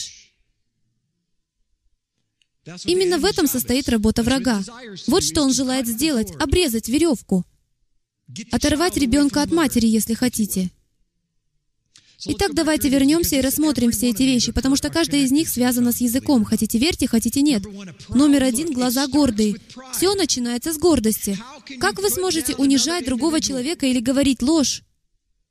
Именно 2.85 3.19
в 3.19 3.25
этом 3.25 3.45
состоит 3.45 3.89
работа 3.89 4.23
врага. 4.23 4.63
Вот 5.07 5.23
что 5.23 5.41
он 5.41 5.53
желает 5.53 5.85
сделать— 5.85 6.31
обрезать 6.39 6.87
веревку. 6.87 7.45
Оторвать 8.51 8.97
ребенка 8.97 9.41
от 9.41 9.51
матери, 9.51 9.85
если 9.85 10.13
хотите. 10.13 10.71
Итак, 12.25 12.53
давайте 12.53 12.89
вернемся 12.89 13.35
и 13.35 13.41
рассмотрим 13.41 13.91
все 13.91 14.09
эти 14.09 14.23
вещи, 14.23 14.51
потому 14.51 14.75
что 14.75 14.89
каждая 14.89 15.21
из 15.21 15.31
них 15.31 15.49
связана 15.49 15.91
с 15.91 16.01
языком. 16.01 16.45
Хотите 16.45 16.77
верьте, 16.77 17.07
хотите 17.07 17.41
нет. 17.41 17.63
Номер 18.09 18.43
один— 18.43 18.71
глаза 18.73 19.07
гордые. 19.07 19.55
Все 19.93 20.13
начинается 20.15 20.73
с 20.73 20.77
гордости. 20.77 21.37
Как 21.79 22.01
вы 22.01 22.09
сможете 22.09 22.55
унижать 22.55 23.05
другого 23.05 23.41
человека 23.41 23.85
или 23.85 23.99
говорить 23.99 24.41
ложь? 24.41 24.83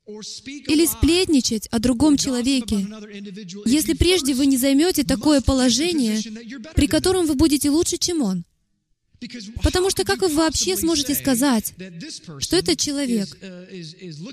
Или 0.07 0.85
сплетничать 0.85 1.69
о 1.69 1.79
другом 1.79 2.17
человеке, 2.17 2.89
если 3.65 3.95
прежде 3.95 4.35
вы 4.35 4.47
не 4.47 4.57
займете 4.57 5.05
такое 5.05 5.41
положение, 5.41 6.21
при 6.75 6.89
котором 6.89 7.27
вы 7.27 7.35
будете 7.35 7.71
лучше, 7.71 7.99
чем 7.99 8.23
он. 8.23 8.45
Потому 9.63 9.91
что 9.91 10.05
как 10.05 10.21
вы 10.21 10.29
вообще 10.29 10.77
сможете 10.77 11.15
сказать, 11.15 11.75
что 12.39 12.57
этот 12.57 12.79
человек 12.79 13.29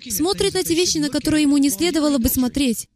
смотрит 0.10 0.54
на 0.54 0.64
те 0.64 0.76
вещи, 0.76 0.98
на 0.98 1.10
которые 1.10 1.44
ему 1.44 1.58
не 1.58 1.70
следовало 1.70 2.18
бы 2.18 2.30
смотреть? 2.30 2.88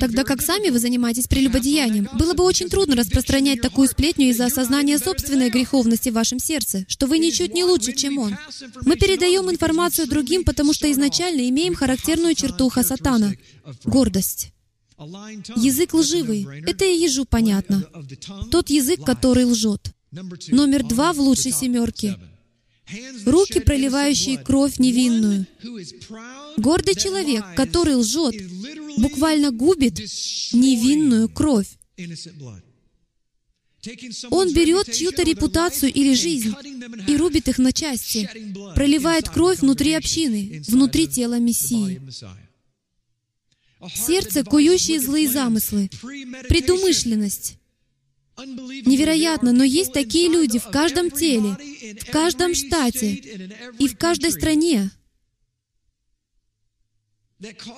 Тогда 0.00 0.24
как 0.24 0.42
сами 0.42 0.70
вы 0.70 0.78
занимаетесь 0.78 1.28
прелюбодеянием, 1.28 2.08
было 2.14 2.34
бы 2.34 2.42
очень 2.42 2.68
трудно 2.68 2.96
распространять 2.96 3.60
такую 3.60 3.88
сплетню 3.88 4.30
из-за 4.30 4.46
осознания 4.46 4.98
собственной 4.98 5.50
греховности 5.50 6.08
в 6.08 6.14
вашем 6.14 6.38
сердце, 6.38 6.84
что 6.88 7.06
вы 7.06 7.18
ничуть 7.18 7.54
не 7.54 7.62
лучше, 7.62 7.92
чем 7.92 8.18
он. 8.18 8.36
Мы 8.82 8.96
передаем 8.96 9.50
информацию 9.50 10.08
другим, 10.08 10.44
потому 10.44 10.72
что 10.72 10.90
изначально 10.90 11.48
имеем 11.48 11.74
характерную 11.74 12.34
черту 12.34 12.68
Хасатана— 12.68 13.34
гордость. 13.84 14.52
Язык 14.98 15.94
лживый— 15.94 16.46
это 16.66 16.84
и 16.84 16.96
ежу 16.96 17.24
понятно. 17.24 17.88
Тот 18.50 18.70
язык, 18.70 19.04
который 19.04 19.44
лжет. 19.44 19.92
Номер 20.48 20.84
два 20.84 21.12
в 21.12 21.20
лучшей 21.20 21.52
семерке 21.52 22.16
руки, 23.24 23.60
проливающие 23.60 24.38
кровь 24.38 24.78
невинную. 24.78 25.46
Гордый 26.56 26.94
человек, 26.94 27.44
который 27.56 27.94
лжет, 27.94 28.34
буквально 28.96 29.50
губит 29.50 29.98
невинную 30.52 31.28
кровь. 31.28 31.68
Он 34.30 34.52
берет 34.52 34.92
чью-то 34.92 35.22
репутацию 35.22 35.92
или 35.92 36.14
жизнь 36.14 36.52
и 37.06 37.16
рубит 37.16 37.48
их 37.48 37.58
на 37.58 37.72
части, 37.72 38.28
проливает 38.74 39.28
кровь 39.28 39.60
внутри 39.60 39.92
общины, 39.94 40.62
внутри 40.66 41.06
тела 41.06 41.38
Мессии. 41.38 42.00
Сердце, 43.94 44.42
кующие 44.42 45.00
злые 45.00 45.28
замыслы, 45.28 45.90
предумышленность. 46.48 47.58
Невероятно, 48.38 49.52
но 49.52 49.64
есть 49.64 49.92
такие 49.92 50.28
люди 50.28 50.58
в 50.58 50.68
каждом 50.68 51.10
теле, 51.10 51.56
в 52.00 52.10
каждом 52.10 52.54
штате 52.54 53.14
и 53.78 53.88
в 53.88 53.96
каждой 53.96 54.32
стране, 54.32 54.90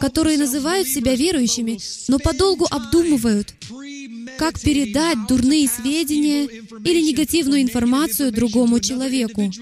которые 0.00 0.38
называют 0.38 0.88
себя 0.88 1.14
верующими, 1.14 1.78
но 2.08 2.18
подолгу 2.18 2.66
обдумывают, 2.70 3.54
как 4.36 4.60
передать 4.60 5.26
дурные 5.28 5.68
сведения 5.68 6.44
или 6.46 7.00
негативную 7.02 7.62
информацию 7.62 8.32
другому 8.32 8.80
человеку. 8.80 9.52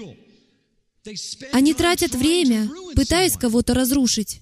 Они 1.51 1.73
тратят 1.73 2.13
время, 2.13 2.69
пытаясь 2.95 3.37
кого-то 3.37 3.73
разрушить. 3.73 4.41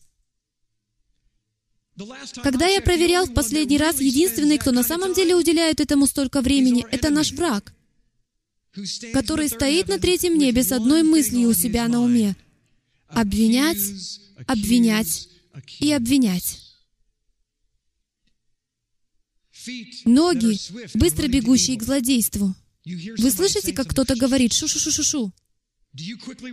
Когда 2.44 2.68
я 2.68 2.82
проверял 2.82 3.26
в 3.26 3.34
последний 3.34 3.78
раз, 3.78 4.02
единственный, 4.02 4.58
кто 4.58 4.72
на 4.72 4.84
самом 4.84 5.14
деле 5.14 5.36
уделяет 5.36 5.80
этому 5.80 6.08
столько 6.08 6.42
времени, 6.42 6.86
это 6.92 7.10
наш 7.10 7.32
враг, 7.32 7.74
который 9.14 9.48
стоит 9.48 9.88
на 9.88 9.98
третьем 9.98 10.38
небе 10.38 10.64
с 10.64 10.72
одной 10.72 11.04
мыслью 11.04 11.50
у 11.50 11.54
себя 11.54 11.88
на 11.88 12.02
уме— 12.02 12.36
обвинять, 13.08 13.78
обвинять 14.46 15.30
и 15.80 15.92
обвинять. 15.94 16.62
Ноги, 20.04 20.60
быстро 20.96 21.28
бегущие 21.28 21.78
к 21.78 21.84
злодейству. 21.84 22.54
Вы 22.86 23.32
слышите, 23.32 23.74
как 23.74 23.88
кто-то 23.88 24.16
говорит 24.16 24.54
«шу-шу-шу-шу-шу»? 24.54 25.32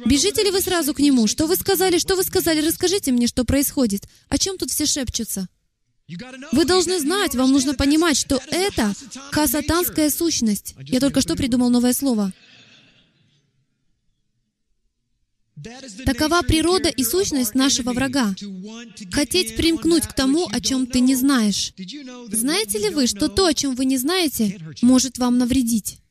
Бежите 0.06 0.44
ли 0.44 0.50
вы 0.50 0.60
сразу 0.60 0.94
к 0.94 1.00
нему? 1.00 1.26
Что 1.26 1.46
вы 1.46 1.56
сказали? 1.56 1.98
Что 1.98 2.14
вы 2.14 2.22
сказали? 2.22 2.64
Расскажите 2.64 3.10
мне, 3.10 3.26
что 3.26 3.44
происходит. 3.44 4.08
О 4.28 4.38
чем 4.38 4.56
тут 4.56 4.70
все 4.70 4.86
шепчутся? 4.86 5.48
Вы 6.52 6.64
должны 6.64 7.00
знать, 7.00 7.34
вам 7.34 7.52
нужно 7.52 7.74
понимать, 7.74 8.16
что 8.16 8.40
это 8.50 8.92
хасатанская 9.30 10.10
сущность. 10.10 10.74
Я 10.80 11.00
только 11.00 11.20
что 11.20 11.34
придумал 11.34 11.70
новое 11.70 11.92
слово. 11.92 12.32
Такова 16.04 16.42
природа 16.42 16.88
и 16.88 17.04
сущность 17.04 17.54
нашего 17.54 17.92
врага. 17.92 18.34
Хотеть 19.12 19.56
примкнуть 19.56 20.06
к 20.06 20.12
тому, 20.12 20.48
о 20.50 20.60
чем 20.60 20.86
ты 20.86 21.00
не 21.00 21.14
знаешь. 21.14 21.72
Знаете 22.30 22.78
ли 22.78 22.90
вы, 22.90 23.06
что 23.06 23.28
то, 23.28 23.46
о 23.46 23.54
чем 23.54 23.74
вы 23.74 23.84
не 23.84 23.96
знаете, 23.96 24.58
может 24.82 25.18
вам 25.18 25.38
навредить? 25.38 26.01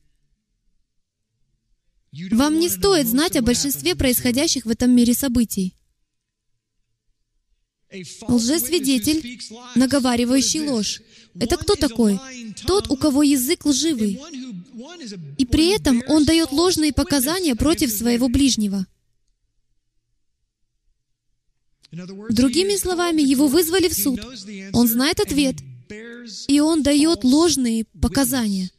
Вам 2.31 2.59
не 2.59 2.69
стоит 2.69 3.07
знать 3.07 3.37
о 3.37 3.41
большинстве 3.41 3.95
происходящих 3.95 4.65
в 4.65 4.69
этом 4.69 4.91
мире 4.91 5.13
событий. 5.13 5.75
Лжесвидетель, 8.27 9.39
наговаривающий 9.75 10.67
ложь. 10.67 11.01
Это 11.39 11.57
кто 11.57 11.75
такой? 11.75 12.19
Тот, 12.65 12.89
у 12.89 12.97
кого 12.97 13.23
язык 13.23 13.65
лживый. 13.65 14.19
И 15.37 15.45
при 15.45 15.73
этом 15.75 16.01
он 16.07 16.25
дает 16.25 16.51
ложные 16.51 16.93
показания 16.93 17.55
против 17.55 17.91
своего 17.91 18.27
ближнего. 18.27 18.85
Другими 21.91 22.77
словами, 22.77 23.21
его 23.21 23.47
вызвали 23.47 23.89
в 23.89 23.93
суд. 23.93 24.21
Он 24.73 24.87
знает 24.87 25.19
ответ, 25.19 25.57
и 26.47 26.59
он 26.59 26.83
дает 26.83 27.23
ложные 27.23 27.85
показания. 28.01 28.71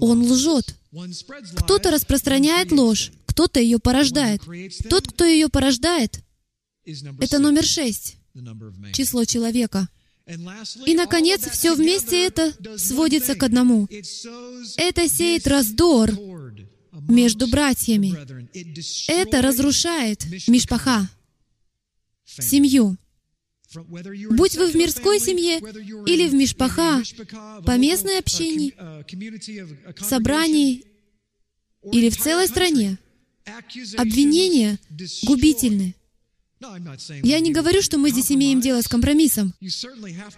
Он 0.00 0.22
лжет. 0.22 0.76
Кто-то 1.56 1.90
распространяет 1.90 2.72
ложь, 2.72 3.12
кто-то 3.26 3.60
ее 3.60 3.78
порождает. 3.78 4.42
Тот, 4.88 5.08
кто 5.08 5.24
ее 5.24 5.48
порождает, 5.48 6.20
это 6.84 7.38
номер 7.38 7.64
шесть, 7.64 8.16
число 8.92 9.24
человека. 9.24 9.88
И, 10.86 10.94
наконец, 10.94 11.48
все 11.48 11.74
вместе 11.74 12.26
это 12.26 12.52
сводится 12.78 13.34
к 13.34 13.42
одному. 13.42 13.88
Это 14.76 15.08
сеет 15.08 15.46
раздор 15.46 16.12
между 17.08 17.48
братьями. 17.48 18.14
Это 19.08 19.42
разрушает 19.42 20.24
мишпаха, 20.46 21.08
семью. 22.24 22.96
Будь 24.30 24.56
вы 24.56 24.70
в 24.70 24.74
мирской 24.74 25.18
семье 25.18 25.58
или 26.06 26.28
в 26.28 26.34
Мишпаха, 26.34 27.02
по 27.64 27.76
местной 27.76 28.18
общине, 28.18 28.72
собрании 29.98 30.84
или 31.90 32.10
в 32.10 32.16
целой 32.16 32.48
стране, 32.48 32.98
обвинения 33.96 34.78
губительны. 35.24 35.94
Я 37.24 37.40
не 37.40 37.52
говорю, 37.52 37.82
что 37.82 37.98
мы 37.98 38.10
здесь 38.10 38.30
имеем 38.30 38.60
дело 38.60 38.82
с 38.82 38.88
компромиссом. 38.88 39.52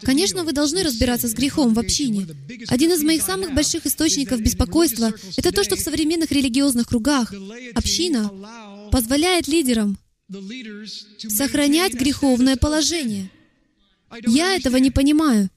Конечно, 0.02 0.42
вы 0.44 0.52
должны 0.52 0.82
разбираться 0.82 1.28
с 1.28 1.34
грехом 1.34 1.74
в 1.74 1.78
общине. 1.78 2.26
Один 2.68 2.92
из 2.92 3.02
моих 3.02 3.22
самых 3.22 3.54
больших 3.54 3.84
источников 3.86 4.40
беспокойства— 4.40 5.12
это 5.36 5.52
то, 5.52 5.62
что 5.64 5.76
в 5.76 5.80
современных 5.80 6.32
религиозных 6.32 6.88
кругах 6.88 7.34
община 7.74 8.30
позволяет 8.90 9.48
лидерам 9.48 9.98
сохранять 11.28 11.94
греховное 11.94 12.56
положение. 12.56 13.30
Я 14.26 14.56
этого 14.56 14.76
не 14.76 14.90
понимаю. 14.90 15.50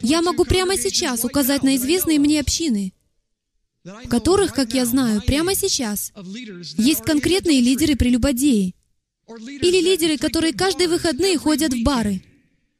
Я 0.00 0.22
могу 0.22 0.44
прямо 0.44 0.76
сейчас 0.76 1.24
указать 1.24 1.62
на 1.62 1.76
известные 1.76 2.18
мне 2.18 2.40
общины, 2.40 2.92
в 3.82 4.08
которых, 4.08 4.54
как 4.54 4.74
я 4.74 4.84
знаю, 4.84 5.22
прямо 5.22 5.54
сейчас 5.54 6.12
есть 6.76 7.02
конкретные 7.02 7.60
лидеры-прелюбодеи, 7.60 8.74
или 9.26 9.80
лидеры, 9.80 10.18
которые 10.18 10.52
каждые 10.52 10.88
выходные 10.88 11.38
ходят 11.38 11.72
в 11.72 11.82
бары, 11.82 12.22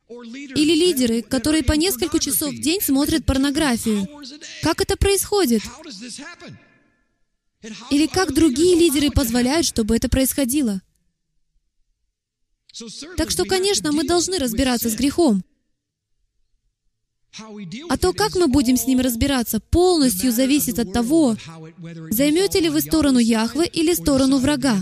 или 0.08 0.74
лидеры, 0.74 1.22
которые 1.22 1.64
по 1.64 1.72
несколько 1.72 2.18
часов 2.18 2.52
в 2.52 2.60
день 2.60 2.80
смотрят 2.82 3.24
порнографию. 3.24 4.06
Как 4.62 4.82
это 4.82 4.96
происходит? 4.96 5.62
Или 7.90 8.06
как 8.06 8.34
другие 8.34 8.76
лидеры 8.76 9.10
позволяют, 9.10 9.66
чтобы 9.66 9.96
это 9.96 10.08
происходило? 10.08 10.82
Так 13.16 13.30
что, 13.30 13.44
конечно, 13.44 13.92
мы 13.92 14.04
должны 14.04 14.38
разбираться 14.38 14.90
с 14.90 14.94
грехом. 14.94 15.44
А 17.88 17.96
то, 17.96 18.12
как 18.12 18.36
мы 18.36 18.46
будем 18.46 18.76
с 18.76 18.86
ним 18.86 19.00
разбираться, 19.00 19.60
полностью 19.60 20.30
зависит 20.30 20.78
от 20.78 20.92
того, 20.92 21.36
займете 22.10 22.60
ли 22.60 22.68
вы 22.68 22.80
сторону 22.80 23.18
Яхвы 23.18 23.66
или 23.66 23.94
сторону 23.94 24.38
врага. 24.38 24.78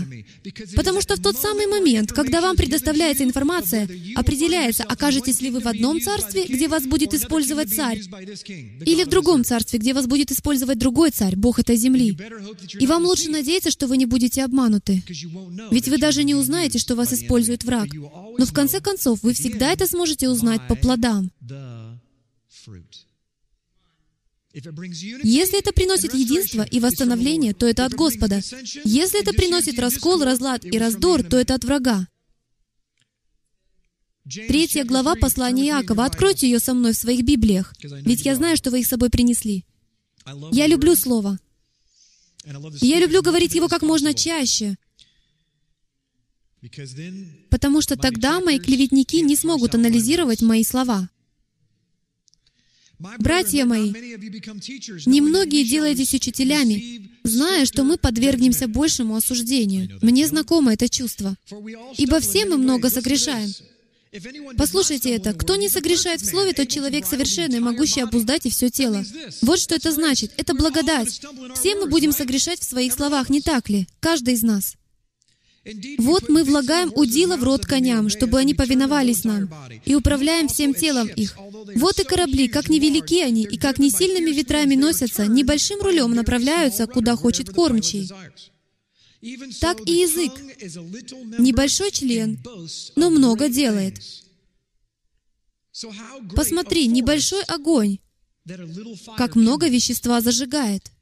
Потому 0.75 1.01
что 1.01 1.15
в 1.15 1.21
тот 1.21 1.37
самый 1.37 1.67
момент, 1.67 2.11
когда 2.11 2.41
вам 2.41 2.55
предоставляется 2.55 3.23
информация, 3.23 3.87
определяется, 4.15 4.83
окажетесь 4.83 5.41
ли 5.41 5.49
вы 5.49 5.61
в 5.61 5.67
одном 5.67 5.99
царстве, 5.99 6.45
где 6.47 6.67
вас 6.67 6.83
будет 6.83 7.13
использовать 7.13 7.73
царь, 7.73 7.99
или 8.85 9.03
в 9.03 9.09
другом 9.09 9.43
царстве, 9.43 9.79
где 9.79 9.93
вас 9.93 10.05
будет 10.05 10.31
использовать 10.31 10.77
другой 10.77 11.09
царь, 11.11 11.35
Бог 11.35 11.59
этой 11.59 11.75
земли. 11.75 12.17
И 12.79 12.85
вам 12.85 13.05
лучше 13.05 13.29
надеяться, 13.29 13.71
что 13.71 13.87
вы 13.87 13.97
не 13.97 14.05
будете 14.05 14.43
обмануты. 14.43 15.03
Ведь 15.71 15.87
вы 15.87 15.97
даже 15.97 16.23
не 16.23 16.35
узнаете, 16.35 16.77
что 16.77 16.95
вас 16.95 17.13
использует 17.13 17.63
враг. 17.63 17.87
Но 18.37 18.45
в 18.45 18.53
конце 18.53 18.79
концов, 18.79 19.23
вы 19.23 19.33
всегда 19.33 19.71
это 19.71 19.87
сможете 19.87 20.29
узнать 20.29 20.67
по 20.67 20.75
плодам. 20.75 21.31
Если 24.53 25.59
это 25.59 25.73
приносит 25.73 26.13
единство 26.13 26.61
и 26.61 26.79
восстановление, 26.79 27.53
то 27.53 27.65
это 27.65 27.85
от 27.85 27.93
Господа. 27.93 28.41
Если 28.83 29.19
это 29.19 29.33
приносит 29.33 29.79
раскол, 29.79 30.23
разлад 30.23 30.63
и 30.63 30.77
раздор, 30.77 31.23
то 31.23 31.37
это 31.37 31.55
от 31.55 31.63
врага. 31.63 32.07
Третья 34.25 34.85
глава 34.85 35.15
послания 35.15 35.67
Иакова. 35.69 36.05
Откройте 36.05 36.47
ее 36.47 36.59
со 36.59 36.73
мной 36.73 36.93
в 36.93 36.97
своих 36.97 37.25
Библиях, 37.25 37.73
ведь 37.81 38.25
я 38.25 38.35
знаю, 38.35 38.55
что 38.55 38.71
вы 38.71 38.81
их 38.81 38.85
с 38.85 38.89
собой 38.89 39.09
принесли. 39.09 39.65
Я 40.51 40.67
люблю 40.67 40.95
Слово. 40.95 41.39
И 42.81 42.87
я 42.87 42.99
люблю 42.99 43.21
говорить 43.21 43.55
его 43.55 43.67
как 43.67 43.81
можно 43.81 44.13
чаще, 44.13 44.75
потому 47.49 47.81
что 47.81 47.97
тогда 47.97 48.39
мои 48.39 48.59
клеветники 48.59 49.17
не 49.17 49.35
смогут 49.35 49.75
анализировать 49.75 50.41
мои 50.41 50.63
слова. 50.63 51.09
Братья 53.19 53.65
мои, 53.65 53.91
немногие 55.05 55.65
делаетесь 55.65 56.13
учителями, 56.13 57.09
зная, 57.23 57.65
что 57.65 57.83
мы 57.83 57.97
подвергнемся 57.97 58.67
большему 58.67 59.15
осуждению. 59.15 59.99
Мне 60.01 60.27
знакомо 60.27 60.73
это 60.73 60.87
чувство. 60.89 61.35
Ибо 61.97 62.19
все 62.19 62.45
мы 62.45 62.57
много 62.57 62.89
согрешаем. 62.89 63.51
Послушайте 64.57 65.15
это. 65.15 65.33
Кто 65.33 65.55
не 65.55 65.69
согрешает 65.69 66.21
в 66.21 66.25
Слове, 66.25 66.53
тот 66.53 66.67
человек 66.67 67.05
совершенный, 67.05 67.59
могущий 67.59 68.01
обуздать 68.01 68.45
и 68.45 68.49
все 68.49 68.69
тело. 68.69 69.03
Вот 69.41 69.59
что 69.59 69.75
это 69.75 69.91
значит. 69.91 70.31
Это 70.37 70.53
благодать. 70.53 71.19
Все 71.55 71.75
мы 71.75 71.87
будем 71.87 72.11
согрешать 72.11 72.59
в 72.59 72.63
своих 72.63 72.93
словах, 72.93 73.29
не 73.29 73.41
так 73.41 73.69
ли? 73.69 73.87
Каждый 73.99 74.35
из 74.35 74.43
нас. 74.43 74.75
Вот 75.97 76.27
мы 76.27 76.43
влагаем 76.43 76.91
удила 76.93 77.37
в 77.37 77.43
рот 77.43 77.65
коням, 77.65 78.09
чтобы 78.09 78.37
они 78.37 78.53
повиновались 78.53 79.23
нам, 79.23 79.49
и 79.85 79.95
управляем 79.95 80.49
всем 80.49 80.73
телом 80.73 81.07
их. 81.07 81.37
Вот 81.75 81.99
и 81.99 82.03
корабли, 82.03 82.49
как 82.49 82.69
невелики 82.69 83.21
они, 83.21 83.43
и 83.43 83.57
как 83.57 83.79
не 83.79 83.89
сильными 83.89 84.31
ветрами 84.31 84.75
носятся, 84.75 85.25
небольшим 85.27 85.79
рулем 85.81 86.11
направляются, 86.11 86.85
куда 86.85 87.15
хочет 87.15 87.49
кормчий. 87.49 88.09
Так 89.61 89.79
и 89.87 89.93
язык. 90.01 90.33
Небольшой 91.39 91.91
член, 91.91 92.39
но 92.97 93.09
много 93.09 93.47
делает. 93.47 94.01
Посмотри, 96.35 96.87
небольшой 96.87 97.43
огонь, 97.43 97.99
как 99.17 99.35
много 99.37 99.69
вещества 99.69 100.19
зажигает. 100.19 100.92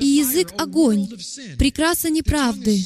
И 0.00 0.06
язык— 0.06 0.52
огонь, 0.58 1.08
прекраса 1.58 2.08
неправды. 2.10 2.84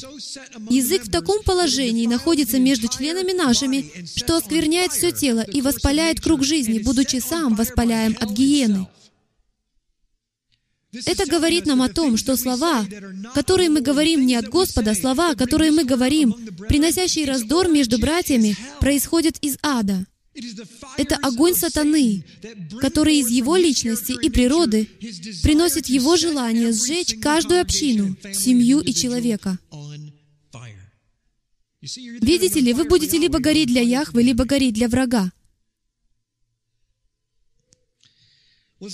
Язык 0.69 1.05
в 1.05 1.11
таком 1.11 1.41
положении 1.43 2.05
находится 2.05 2.59
между 2.59 2.87
членами 2.87 3.31
нашими, 3.31 3.91
что 4.15 4.37
оскверняет 4.37 4.91
все 4.91 5.11
тело 5.11 5.41
и 5.41 5.61
воспаляет 5.61 6.19
круг 6.19 6.43
жизни, 6.43 6.79
будучи 6.79 7.17
сам 7.17 7.55
воспаляем 7.55 8.17
от 8.19 8.31
гиены. 8.31 8.87
Это 11.05 11.27
говорит 11.27 11.67
нам 11.67 11.81
о 11.83 11.89
том, 11.89 12.17
что 12.17 12.35
слова, 12.35 12.85
которые 13.35 13.69
мы 13.69 13.81
говорим 13.81 14.25
не 14.25 14.35
от 14.35 14.49
Господа, 14.49 14.95
слова, 14.95 15.35
которые 15.35 15.71
мы 15.71 15.83
говорим, 15.83 16.33
приносящие 16.67 17.25
раздор 17.25 17.67
между 17.69 17.99
братьями, 17.99 18.57
происходят 18.79 19.37
из 19.41 19.57
ада. 19.61 20.05
Это 20.97 21.15
огонь 21.17 21.55
сатаны, 21.55 22.23
который 22.79 23.17
из 23.17 23.29
его 23.29 23.57
личности 23.57 24.13
и 24.21 24.29
природы 24.29 24.87
приносит 25.43 25.87
его 25.87 26.17
желание 26.17 26.71
сжечь 26.71 27.15
каждую 27.19 27.61
общину, 27.61 28.15
семью 28.33 28.79
и 28.79 28.93
человека. 28.93 29.57
Видите 31.81 32.59
ли, 32.59 32.73
вы 32.73 32.85
будете 32.85 33.17
либо 33.17 33.39
гореть 33.39 33.67
для 33.67 33.81
Яхвы, 33.81 34.21
либо 34.21 34.45
гореть 34.45 34.73
для 34.73 34.87
врага. 34.87 35.31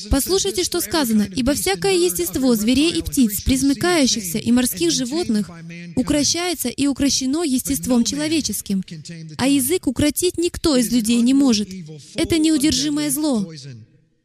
Послушайте, 0.10 0.64
что 0.64 0.82
сказано. 0.82 1.28
«Ибо 1.36 1.54
всякое 1.54 1.94
естество 1.94 2.56
зверей 2.56 2.92
и 2.98 3.04
птиц, 3.04 3.42
призмыкающихся 3.44 4.40
и 4.40 4.52
морских 4.52 4.92
животных, 4.92 5.50
укращается 5.96 6.70
и 6.70 6.88
укращено 6.88 7.44
естеством 7.44 8.04
человеческим, 8.04 8.84
а 9.38 9.48
язык 9.48 9.86
укротить 9.86 10.38
никто 10.38 10.76
из 10.76 10.92
людей 10.92 11.22
не 11.22 11.34
может. 11.34 11.70
Это 12.16 12.40
неудержимое 12.40 13.12
зло. 13.12 13.52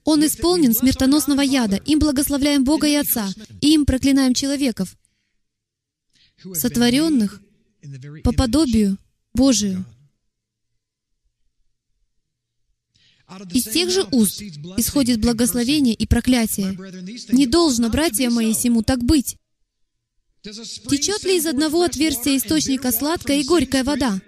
Он 0.05 0.25
исполнен 0.25 0.75
смертоносного 0.75 1.42
яда. 1.42 1.77
Им 1.77 1.99
благословляем 1.99 2.64
Бога 2.64 2.87
и 2.87 2.94
Отца, 2.94 3.29
и 3.61 3.75
им 3.75 3.85
проклинаем 3.85 4.33
человеков, 4.33 4.96
сотворенных 6.55 7.42
по 8.25 8.33
подобию 8.33 8.96
Божию. 9.35 9.85
Из 13.53 13.64
тех 13.64 13.90
же 13.90 14.07
уст 14.11 14.43
исходит 14.77 15.21
благословение 15.21 15.95
и 15.95 16.07
проклятие. 16.07 16.77
Не 17.33 17.47
должно, 17.47 17.88
братья 17.88 18.29
мои, 18.29 18.53
сему 18.55 18.83
так 18.83 19.03
быть. 19.05 19.37
Течет 20.43 21.23
ли 21.25 21.37
из 21.37 21.47
одного 21.47 21.83
отверстия 21.83 22.37
источника 22.37 22.90
сладкая 22.90 23.40
и 23.40 23.45
горькая 23.45 23.85
вода? 23.85 24.21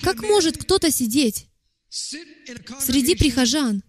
Как 0.00 0.22
может 0.22 0.56
кто-то 0.58 0.90
сидеть 0.90 1.48
среди 1.88 3.14
прихожан 3.14 3.82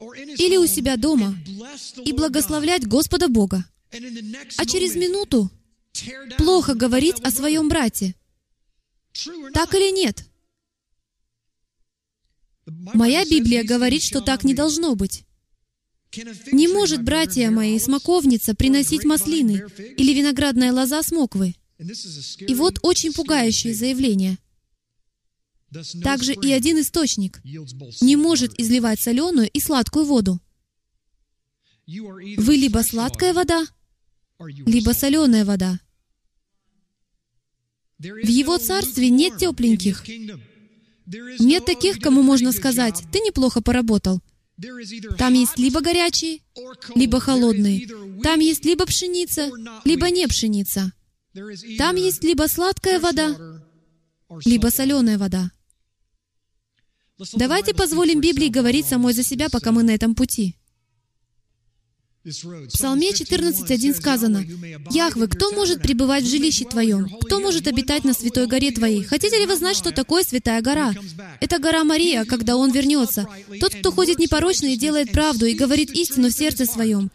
или 0.00 0.56
у 0.56 0.66
себя 0.66 0.96
дома 0.96 1.36
и 2.04 2.12
благословлять 2.12 2.86
Господа 2.86 3.28
Бога, 3.28 3.64
а 3.92 4.66
через 4.66 4.96
минуту 4.96 5.50
плохо 6.38 6.74
говорить 6.74 7.20
о 7.20 7.30
своем 7.30 7.68
брате? 7.68 8.16
Так 9.52 9.74
или 9.74 9.92
нет? 9.92 10.24
Моя 12.66 13.24
Библия 13.24 13.64
говорит, 13.64 14.02
что 14.02 14.20
так 14.20 14.44
не 14.44 14.54
должно 14.54 14.94
быть. 14.94 15.24
Не 16.52 16.68
может, 16.68 17.02
братья 17.02 17.50
мои, 17.50 17.78
смоковница 17.78 18.54
приносить 18.54 19.04
маслины 19.04 19.64
или 19.96 20.12
виноградная 20.12 20.72
лоза 20.72 21.02
смоквы. 21.02 21.54
И 22.38 22.54
вот 22.54 22.78
очень 22.82 23.12
пугающее 23.12 23.74
заявление. 23.74 24.38
Также 26.02 26.34
и 26.34 26.52
один 26.52 26.80
источник 26.80 27.40
не 28.00 28.16
может 28.16 28.58
изливать 28.60 29.00
соленую 29.00 29.50
и 29.50 29.60
сладкую 29.60 30.04
воду. 30.04 30.40
Вы 31.86 32.56
либо 32.56 32.78
сладкая 32.78 33.34
вода, 33.34 33.66
либо 34.38 34.90
соленая 34.90 35.44
вода. 35.44 35.80
В 37.98 38.28
Его 38.28 38.58
Царстве 38.58 39.10
нет 39.10 39.38
тепленьких, 39.38 40.04
нет 41.06 41.64
таких, 41.64 41.98
кому 42.00 42.22
можно 42.22 42.52
сказать, 42.52 43.02
ты 43.12 43.20
неплохо 43.20 43.60
поработал. 43.60 44.20
Там 45.18 45.34
есть 45.34 45.58
либо 45.58 45.80
горячие, 45.80 46.40
либо 46.94 47.20
холодные. 47.20 47.88
Там 48.22 48.40
есть 48.40 48.64
либо 48.64 48.86
пшеница, 48.86 49.50
либо 49.84 50.10
не 50.10 50.26
пшеница. 50.28 50.92
Там 51.78 51.96
есть 51.96 52.22
либо 52.22 52.46
сладкая 52.48 53.00
вода, 53.00 53.36
либо 54.44 54.68
соленая 54.68 55.18
вода. 55.18 55.50
Давайте 57.34 57.74
позволим 57.74 58.20
Библии 58.20 58.48
говорить 58.48 58.86
самой 58.86 59.12
за 59.12 59.22
себя, 59.22 59.48
пока 59.48 59.72
мы 59.72 59.82
на 59.82 59.90
этом 59.90 60.14
пути. 60.14 60.56
В 62.24 62.68
Псалме 62.68 63.10
14.1 63.10 63.94
сказано, 63.94 64.46
«Яхве, 64.90 65.26
кто 65.26 65.52
может 65.52 65.82
пребывать 65.82 66.24
в 66.24 66.30
жилище 66.30 66.64
Твоем? 66.64 67.06
Кто 67.20 67.38
может 67.38 67.66
обитать 67.66 68.04
на 68.04 68.14
святой 68.14 68.46
горе 68.46 68.70
Твоей? 68.70 69.04
Хотите 69.04 69.38
ли 69.38 69.44
вы 69.44 69.56
знать, 69.56 69.76
что 69.76 69.92
такое 69.92 70.24
святая 70.24 70.62
гора? 70.62 70.94
Это 71.42 71.58
гора 71.58 71.84
Мария, 71.84 72.24
когда 72.24 72.56
Он 72.56 72.72
вернется. 72.72 73.28
Тот, 73.60 73.74
кто 73.74 73.92
ходит 73.92 74.18
непорочно 74.18 74.68
и 74.68 74.78
делает 74.78 75.12
правду, 75.12 75.44
и 75.44 75.52
говорит 75.52 75.90
истину 75.90 76.28
в 76.28 76.32
сердце 76.32 76.64
своем. 76.64 77.10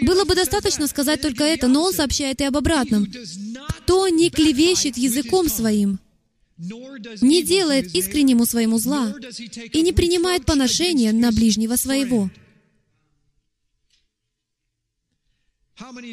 Было 0.00 0.24
бы 0.24 0.34
достаточно 0.34 0.88
сказать 0.88 1.20
только 1.20 1.44
это, 1.44 1.68
но 1.68 1.84
Он 1.84 1.92
сообщает 1.92 2.40
и 2.40 2.44
об 2.44 2.56
обратном. 2.56 3.06
Кто 3.84 4.08
не 4.08 4.30
клевещет 4.30 4.96
языком 4.96 5.48
своим, 5.48 6.00
не 6.58 7.44
делает 7.44 7.94
искреннему 7.94 8.46
своему 8.46 8.78
зла 8.78 9.14
и 9.72 9.80
не 9.80 9.92
принимает 9.92 10.44
поношения 10.44 11.12
на 11.12 11.30
ближнего 11.30 11.76
своего. 11.76 12.30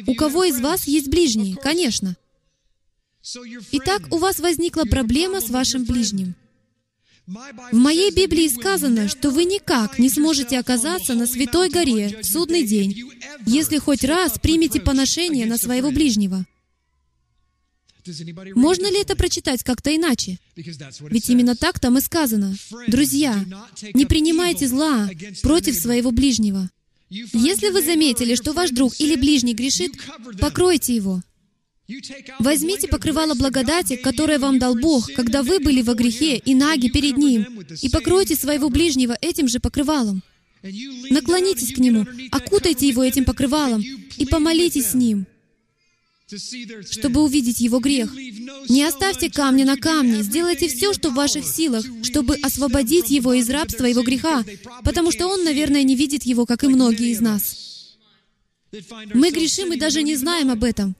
У 0.06 0.14
кого 0.14 0.44
из 0.44 0.60
вас 0.60 0.86
есть 0.86 1.08
ближний? 1.08 1.54
Конечно. 1.54 2.16
Итак, 3.72 4.02
у 4.10 4.18
вас 4.18 4.38
возникла 4.38 4.84
проблема 4.84 5.40
с 5.40 5.50
вашим 5.50 5.84
ближним. 5.84 6.34
В 7.26 7.76
моей 7.76 8.10
Библии 8.10 8.48
сказано, 8.48 9.06
что 9.06 9.30
вы 9.30 9.44
никак 9.44 9.98
не 9.98 10.08
сможете 10.08 10.58
оказаться 10.58 11.14
на 11.14 11.26
Святой 11.26 11.68
горе 11.68 12.20
в 12.22 12.24
судный 12.24 12.62
день, 12.62 13.10
если 13.44 13.76
хоть 13.76 14.02
раз 14.02 14.38
примете 14.38 14.80
поношение 14.80 15.44
на 15.44 15.58
своего 15.58 15.90
ближнего. 15.90 16.46
Можно 18.54 18.90
ли 18.90 19.02
это 19.02 19.14
прочитать 19.14 19.62
как-то 19.62 19.94
иначе? 19.94 20.38
Ведь 20.56 21.28
именно 21.28 21.54
так 21.54 21.78
там 21.78 21.98
и 21.98 22.00
сказано. 22.00 22.54
Друзья, 22.86 23.44
не 23.92 24.06
принимайте 24.06 24.66
зла 24.66 25.10
против 25.42 25.76
своего 25.76 26.10
ближнего. 26.10 26.70
Если 27.10 27.70
вы 27.70 27.82
заметили, 27.82 28.34
что 28.34 28.52
ваш 28.52 28.70
друг 28.70 28.92
или 28.98 29.16
ближний 29.16 29.54
грешит, 29.54 29.92
покройте 30.40 30.94
его. 30.94 31.22
Возьмите 32.38 32.86
покрывало 32.86 33.34
благодати, 33.34 33.96
которое 33.96 34.38
вам 34.38 34.58
дал 34.58 34.74
Бог, 34.74 35.10
когда 35.14 35.42
вы 35.42 35.58
были 35.58 35.80
во 35.80 35.94
грехе 35.94 36.36
и 36.36 36.54
наги 36.54 36.88
перед 36.88 37.16
Ним, 37.16 37.64
и 37.80 37.88
покройте 37.88 38.36
своего 38.36 38.68
ближнего 38.68 39.16
этим 39.22 39.48
же 39.48 39.58
покрывалом. 39.58 40.22
Наклонитесь 40.62 41.72
к 41.72 41.78
Нему, 41.78 42.04
окутайте 42.30 42.88
его 42.88 43.02
этим 43.02 43.24
покрывалом 43.24 43.82
и 44.18 44.26
помолитесь 44.26 44.90
с 44.90 44.94
Ним 44.94 45.26
чтобы 46.90 47.22
увидеть 47.22 47.60
его 47.60 47.78
грех. 47.78 48.14
Не 48.68 48.84
оставьте 48.84 49.30
камня 49.30 49.64
на 49.64 49.76
камне, 49.76 50.22
сделайте 50.22 50.68
все, 50.68 50.92
что 50.92 51.10
в 51.10 51.14
ваших 51.14 51.44
силах, 51.46 51.84
чтобы 52.02 52.36
освободить 52.42 53.10
его 53.10 53.32
из 53.32 53.48
рабства 53.48 53.86
его 53.86 54.02
греха, 54.02 54.44
потому 54.84 55.10
что 55.10 55.26
он, 55.26 55.44
наверное, 55.44 55.82
не 55.82 55.96
видит 55.96 56.24
его, 56.24 56.44
как 56.44 56.64
и 56.64 56.68
многие 56.68 57.10
из 57.10 57.20
нас. 57.20 57.96
Мы 59.14 59.30
грешим 59.30 59.72
и 59.72 59.78
даже 59.78 60.02
не 60.02 60.16
знаем 60.16 60.50
об 60.50 60.64
этом. 60.64 60.94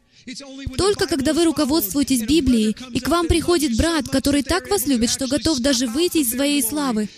Только 0.77 1.07
когда 1.07 1.33
вы 1.33 1.45
руководствуетесь 1.45 2.23
Библией, 2.23 2.77
и 2.93 3.01
к 3.01 3.09
вам 3.09 3.29
приходит 3.29 3.77
брат, 3.77 4.09
который 4.09 4.43
так 4.43 4.69
вас 4.69 4.87
любит, 4.87 5.11
что 5.11 5.27
готов 5.27 5.59
даже 5.61 5.87
выйти 5.87 6.19
из 6.19 6.31
своей 6.31 6.63
славы, 6.63 7.09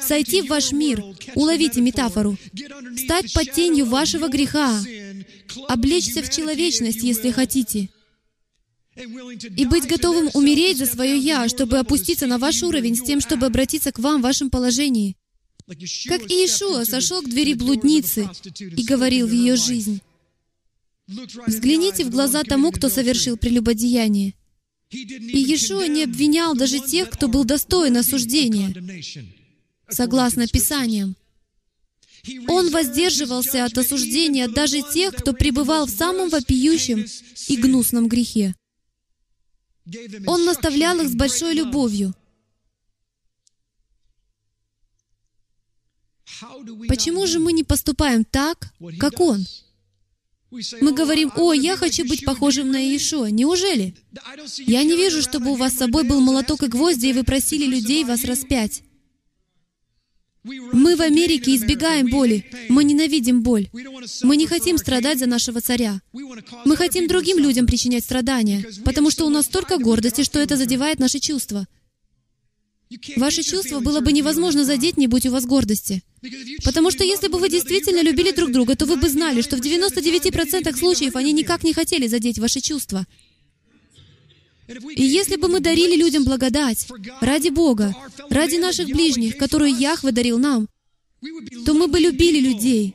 сойти 0.00 0.42
в 0.42 0.48
ваш 0.48 0.72
мир, 0.72 1.02
уловите 1.34 1.80
метафору, 1.80 2.36
стать 2.96 3.32
под 3.32 3.52
тенью 3.52 3.86
вашего 3.86 4.28
греха, 4.28 4.78
облечься 5.68 6.22
в 6.22 6.30
человечность, 6.30 7.02
если 7.02 7.30
хотите, 7.30 7.88
и 8.94 9.64
быть 9.64 9.86
готовым 9.86 10.30
умереть 10.34 10.78
за 10.78 10.86
свое 10.86 11.16
«я», 11.16 11.48
чтобы 11.48 11.78
опуститься 11.78 12.26
на 12.26 12.38
ваш 12.38 12.62
уровень 12.62 12.94
с 12.94 13.02
тем, 13.02 13.20
чтобы 13.20 13.46
обратиться 13.46 13.90
к 13.90 13.98
вам 13.98 14.20
в 14.20 14.24
вашем 14.24 14.50
положении. 14.50 15.16
Как 16.06 16.30
Иешуа 16.30 16.84
сошел 16.84 17.22
к 17.22 17.28
двери 17.28 17.54
блудницы 17.54 18.28
и 18.58 18.82
говорил 18.84 19.26
в 19.26 19.32
ее 19.32 19.56
жизнь. 19.56 20.02
Взгляните 21.46 22.04
в 22.04 22.10
глаза 22.10 22.42
тому, 22.42 22.70
кто 22.70 22.88
совершил 22.88 23.36
прелюбодеяние. 23.36 24.34
И 24.90 25.38
Иешуа 25.38 25.86
не 25.86 26.04
обвинял 26.04 26.54
даже 26.54 26.78
тех, 26.78 27.10
кто 27.10 27.28
был 27.28 27.44
достоин 27.44 27.96
осуждения, 27.96 28.74
согласно 29.88 30.46
Писаниям. 30.46 31.16
Он 32.48 32.70
воздерживался 32.70 33.64
от 33.64 33.76
осуждения 33.76 34.48
даже 34.48 34.82
тех, 34.82 35.14
кто 35.14 35.32
пребывал 35.32 35.86
в 35.86 35.90
самом 35.90 36.28
вопиющем 36.28 37.04
и 37.48 37.56
гнусном 37.56 38.08
грехе. 38.08 38.54
Он 40.26 40.44
наставлял 40.44 41.00
их 41.00 41.08
с 41.08 41.14
большой 41.14 41.54
любовью. 41.54 42.14
Почему 46.88 47.26
же 47.26 47.40
мы 47.40 47.52
не 47.52 47.64
поступаем 47.64 48.24
так, 48.24 48.72
как 48.98 49.20
Он? 49.20 49.44
Мы 50.80 50.92
говорим, 50.92 51.32
«О, 51.36 51.52
я 51.52 51.76
хочу 51.76 52.06
быть 52.06 52.24
похожим 52.24 52.70
на 52.70 52.76
Иешуа». 52.76 53.30
Неужели? 53.30 53.96
Я 54.58 54.84
не 54.84 54.96
вижу, 54.96 55.22
чтобы 55.22 55.50
у 55.50 55.54
вас 55.54 55.72
с 55.72 55.78
собой 55.78 56.04
был 56.04 56.20
молоток 56.20 56.62
и 56.62 56.66
гвозди, 56.66 57.06
и 57.06 57.12
вы 57.12 57.24
просили 57.24 57.64
людей 57.64 58.04
вас 58.04 58.24
распять. 58.24 58.82
Мы 60.44 60.96
в 60.96 61.00
Америке 61.00 61.54
избегаем 61.54 62.08
боли. 62.10 62.44
Мы 62.68 62.82
ненавидим 62.82 63.42
боль. 63.42 63.68
Мы 64.22 64.36
не 64.36 64.46
хотим 64.46 64.76
страдать 64.76 65.18
за 65.18 65.26
нашего 65.26 65.60
царя. 65.60 66.00
Мы 66.12 66.76
хотим 66.76 67.06
другим 67.06 67.38
людям 67.38 67.66
причинять 67.66 68.04
страдания, 68.04 68.64
потому 68.84 69.10
что 69.10 69.24
у 69.24 69.30
нас 69.30 69.46
столько 69.46 69.78
гордости, 69.78 70.24
что 70.24 70.40
это 70.40 70.56
задевает 70.56 70.98
наши 70.98 71.20
чувства. 71.20 71.66
Ваши 73.16 73.42
чувства 73.42 73.80
было 73.80 74.00
бы 74.00 74.12
невозможно 74.12 74.64
задеть, 74.64 74.96
не 74.96 75.06
будь 75.06 75.26
у 75.26 75.30
вас 75.30 75.46
гордости. 75.46 76.02
Потому 76.64 76.90
что 76.90 77.04
если 77.04 77.28
бы 77.28 77.38
вы 77.38 77.48
действительно 77.48 78.02
любили 78.02 78.32
друг 78.32 78.50
друга, 78.50 78.76
то 78.76 78.84
вы 78.84 78.96
бы 78.96 79.08
знали, 79.08 79.42
что 79.42 79.56
в 79.56 79.60
99% 79.60 80.76
случаев 80.76 81.16
они 81.16 81.32
никак 81.32 81.62
не 81.64 81.72
хотели 81.72 82.06
задеть 82.06 82.38
ваши 82.38 82.60
чувства. 82.60 83.06
И 84.94 85.02
если 85.02 85.36
бы 85.36 85.48
мы 85.48 85.60
дарили 85.60 85.96
людям 85.96 86.24
благодать 86.24 86.86
ради 87.20 87.48
Бога, 87.48 87.94
ради 88.32 88.56
наших 88.56 88.88
ближних, 88.88 89.36
которую 89.36 89.76
Яхве 89.76 90.12
дарил 90.12 90.38
нам, 90.38 90.68
то 91.64 91.74
мы 91.74 91.86
бы 91.86 92.00
любили 92.00 92.40
людей 92.40 92.94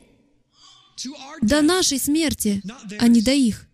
до 1.40 1.62
нашей 1.62 1.98
смерти, 1.98 2.62
а 2.98 3.08
не 3.08 3.22
до 3.22 3.32
их. 3.32 3.66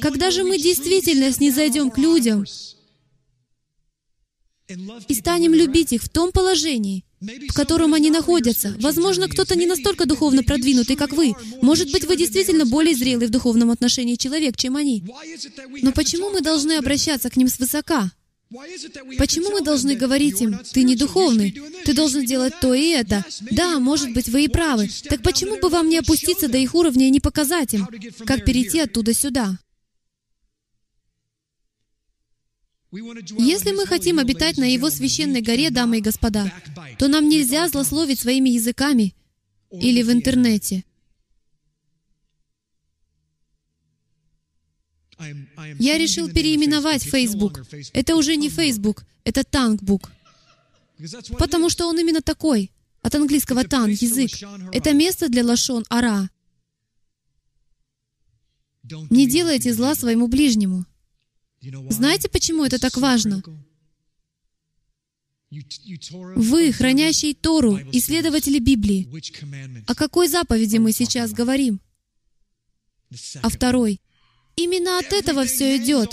Когда 0.00 0.30
же 0.30 0.44
мы 0.44 0.58
действительно 0.58 1.32
снизойдем 1.32 1.90
к 1.90 1.98
людям 1.98 2.44
и 5.08 5.14
станем 5.14 5.54
любить 5.54 5.92
их 5.92 6.02
в 6.02 6.08
том 6.08 6.32
положении, 6.32 7.04
в 7.20 7.54
котором 7.54 7.94
они 7.94 8.10
находятся. 8.10 8.74
Возможно, 8.80 9.28
кто-то 9.28 9.56
не 9.56 9.66
настолько 9.66 10.06
духовно 10.06 10.42
продвинутый, 10.42 10.96
как 10.96 11.12
вы. 11.12 11.34
Может 11.62 11.92
быть, 11.92 12.04
вы 12.04 12.16
действительно 12.16 12.66
более 12.66 12.94
зрелый 12.94 13.28
в 13.28 13.30
духовном 13.30 13.70
отношении 13.70 14.16
человек, 14.16 14.56
чем 14.56 14.76
они. 14.76 15.04
Но 15.82 15.92
почему 15.92 16.30
мы 16.30 16.40
должны 16.40 16.72
обращаться 16.72 17.30
к 17.30 17.36
ним 17.36 17.48
свысока? 17.48 18.10
Почему 19.18 19.50
мы 19.50 19.60
должны 19.60 19.96
говорить 19.96 20.40
им, 20.40 20.58
ты 20.72 20.84
не 20.84 20.94
духовный, 20.94 21.60
ты 21.84 21.94
должен 21.94 22.24
делать 22.24 22.54
то 22.60 22.74
и 22.74 22.90
это? 22.90 23.24
Да, 23.50 23.80
может 23.80 24.12
быть, 24.12 24.28
вы 24.28 24.44
и 24.44 24.48
правы. 24.48 24.88
Так 25.08 25.22
почему 25.22 25.58
бы 25.58 25.68
вам 25.68 25.88
не 25.88 25.98
опуститься 25.98 26.48
до 26.48 26.56
их 26.56 26.74
уровня 26.74 27.08
и 27.08 27.10
не 27.10 27.20
показать 27.20 27.74
им, 27.74 27.88
как 28.24 28.44
перейти 28.44 28.80
оттуда 28.80 29.14
сюда? 29.14 29.58
Если 32.92 33.72
мы 33.72 33.84
хотим 33.86 34.20
обитать 34.20 34.58
на 34.58 34.64
Его 34.64 34.90
священной 34.90 35.42
горе, 35.42 35.70
дамы 35.70 35.98
и 35.98 36.00
господа, 36.00 36.52
то 36.98 37.08
нам 37.08 37.28
нельзя 37.28 37.68
злословить 37.68 38.20
своими 38.20 38.50
языками 38.50 39.14
или 39.72 40.02
в 40.02 40.12
интернете. 40.12 40.84
Я 45.78 45.98
решил 45.98 46.28
переименовать 46.28 47.02
Facebook. 47.02 47.64
Это 47.92 48.16
уже 48.16 48.36
не 48.36 48.50
Facebook, 48.50 49.04
это 49.24 49.40
Tankbook. 49.40 50.08
Потому 51.38 51.70
что 51.70 51.86
он 51.86 51.98
именно 51.98 52.22
такой. 52.22 52.70
От 53.02 53.14
английского 53.14 53.64
тан, 53.64 53.90
язык. 53.90 54.30
Это 54.72 54.92
место 54.92 55.28
для 55.28 55.44
лашон 55.44 55.84
ара. 55.88 56.28
Не 59.10 59.28
делайте 59.28 59.72
зла 59.72 59.94
своему 59.94 60.28
ближнему. 60.28 60.84
Знаете, 61.90 62.28
почему 62.28 62.64
это 62.64 62.78
так 62.78 62.96
важно? 62.96 63.42
Вы, 66.36 66.72
хранящие 66.72 67.34
Тору, 67.34 67.78
исследователи 67.92 68.58
Библии, 68.58 69.08
о 69.86 69.94
какой 69.94 70.28
заповеди 70.28 70.78
мы 70.78 70.92
сейчас 70.92 71.32
говорим? 71.32 71.80
О 73.42 73.48
второй. 73.48 74.00
Именно 74.56 74.98
от 74.98 75.12
этого 75.12 75.44
все 75.44 75.76
идет. 75.76 76.10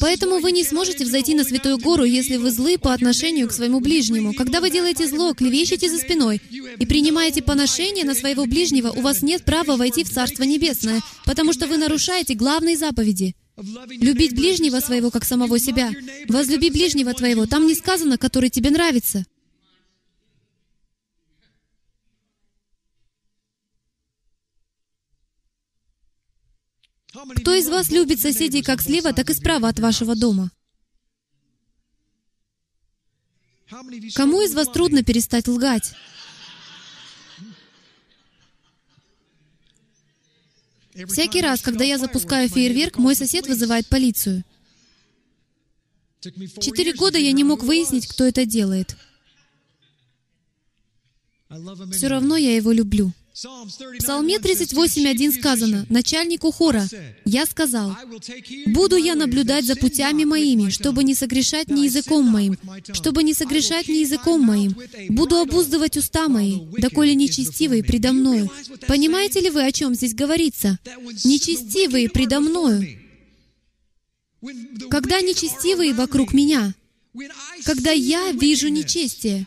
Поэтому 0.00 0.40
вы 0.40 0.50
не 0.52 0.64
сможете 0.64 1.04
взойти 1.04 1.34
на 1.34 1.44
Святую 1.44 1.78
Гору, 1.78 2.04
если 2.04 2.36
вы 2.36 2.50
злы 2.50 2.76
по 2.76 2.92
отношению 2.92 3.48
к 3.48 3.52
своему 3.52 3.80
ближнему. 3.80 4.34
Когда 4.34 4.60
вы 4.60 4.70
делаете 4.70 5.06
зло, 5.06 5.32
клевещете 5.32 5.88
за 5.88 5.98
спиной 5.98 6.40
и 6.78 6.86
принимаете 6.86 7.42
поношение 7.42 8.04
на 8.04 8.14
своего 8.14 8.46
ближнего, 8.46 8.90
у 8.90 9.00
вас 9.00 9.22
нет 9.22 9.44
права 9.44 9.76
войти 9.76 10.02
в 10.02 10.10
Царство 10.10 10.42
Небесное, 10.42 11.02
потому 11.24 11.52
что 11.52 11.66
вы 11.66 11.76
нарушаете 11.76 12.34
главные 12.34 12.76
заповеди— 12.76 13.36
Любить 13.56 14.34
ближнего 14.34 14.80
своего, 14.80 15.10
как 15.10 15.24
самого 15.24 15.58
себя. 15.58 15.90
Возлюби 16.28 16.70
ближнего 16.70 17.14
твоего. 17.14 17.46
Там 17.46 17.66
не 17.66 17.74
сказано, 17.74 18.18
который 18.18 18.50
тебе 18.50 18.70
нравится. 18.70 19.24
Кто 27.36 27.54
из 27.54 27.68
вас 27.68 27.90
любит 27.90 28.20
соседей 28.20 28.62
как 28.62 28.82
слева, 28.82 29.12
так 29.12 29.30
и 29.30 29.34
справа 29.34 29.68
от 29.68 29.78
вашего 29.78 30.14
дома? 30.14 30.50
Кому 34.14 34.42
из 34.42 34.54
вас 34.54 34.68
трудно 34.68 35.02
перестать 35.02 35.48
лгать? 35.48 35.94
Всякий 41.08 41.40
раз, 41.40 41.60
когда 41.60 41.84
я 41.84 41.98
запускаю 41.98 42.48
фейерверк, 42.48 42.96
мой 42.98 43.14
сосед 43.14 43.46
вызывает 43.46 43.86
полицию. 43.88 44.44
Четыре 46.20 46.94
года 46.94 47.18
я 47.18 47.32
не 47.32 47.44
мог 47.44 47.62
выяснить, 47.62 48.06
кто 48.06 48.24
это 48.24 48.46
делает. 48.46 48.96
Все 51.92 52.08
равно 52.08 52.36
я 52.36 52.56
его 52.56 52.72
люблю. 52.72 53.12
В 53.36 53.98
Псалме 53.98 54.36
38.1 54.36 55.38
сказано, 55.38 55.84
начальнику 55.90 56.50
хора, 56.50 56.88
«Я 57.26 57.44
сказал, 57.44 57.94
буду 58.68 58.96
я 58.96 59.14
наблюдать 59.14 59.66
за 59.66 59.76
путями 59.76 60.24
моими, 60.24 60.70
чтобы 60.70 61.04
не 61.04 61.14
согрешать 61.14 61.68
ни 61.68 61.82
языком 61.82 62.24
моим, 62.26 62.56
чтобы 62.94 63.22
не 63.22 63.34
согрешать 63.34 63.88
ни 63.88 63.98
языком 63.98 64.40
моим, 64.40 64.74
буду 65.10 65.36
обуздывать 65.36 65.98
уста 65.98 66.28
мои, 66.28 66.60
доколе 66.78 67.14
нечестивые 67.14 67.84
предо 67.84 68.12
мною». 68.12 68.50
Понимаете 68.88 69.40
ли 69.40 69.50
вы, 69.50 69.66
о 69.66 69.72
чем 69.72 69.94
здесь 69.94 70.14
говорится? 70.14 70.78
Нечестивые 71.24 72.08
предо 72.08 72.40
мною. 72.40 72.86
Когда 74.88 75.20
нечестивые 75.20 75.92
вокруг 75.92 76.32
меня— 76.32 76.74
когда 77.64 77.90
я 77.90 78.32
вижу 78.32 78.68
нечестие, 78.68 79.46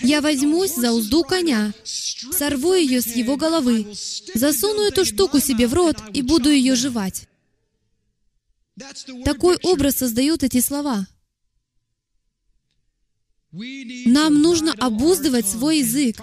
я 0.00 0.20
возьмусь 0.20 0.74
за 0.74 0.92
узду 0.92 1.24
коня, 1.24 1.72
сорву 1.84 2.74
ее 2.74 3.00
с 3.00 3.08
его 3.08 3.36
головы, 3.36 3.86
засуну 4.34 4.82
эту 4.82 5.04
штуку 5.04 5.40
себе 5.40 5.66
в 5.66 5.74
рот 5.74 5.96
и 6.12 6.22
буду 6.22 6.50
ее 6.50 6.74
жевать. 6.74 7.28
Такой 9.24 9.58
образ 9.62 9.96
создают 9.96 10.42
эти 10.42 10.60
слова— 10.60 11.06
нам 13.52 14.40
нужно 14.40 14.72
обуздывать 14.78 15.48
свой 15.48 15.78
язык. 15.78 16.20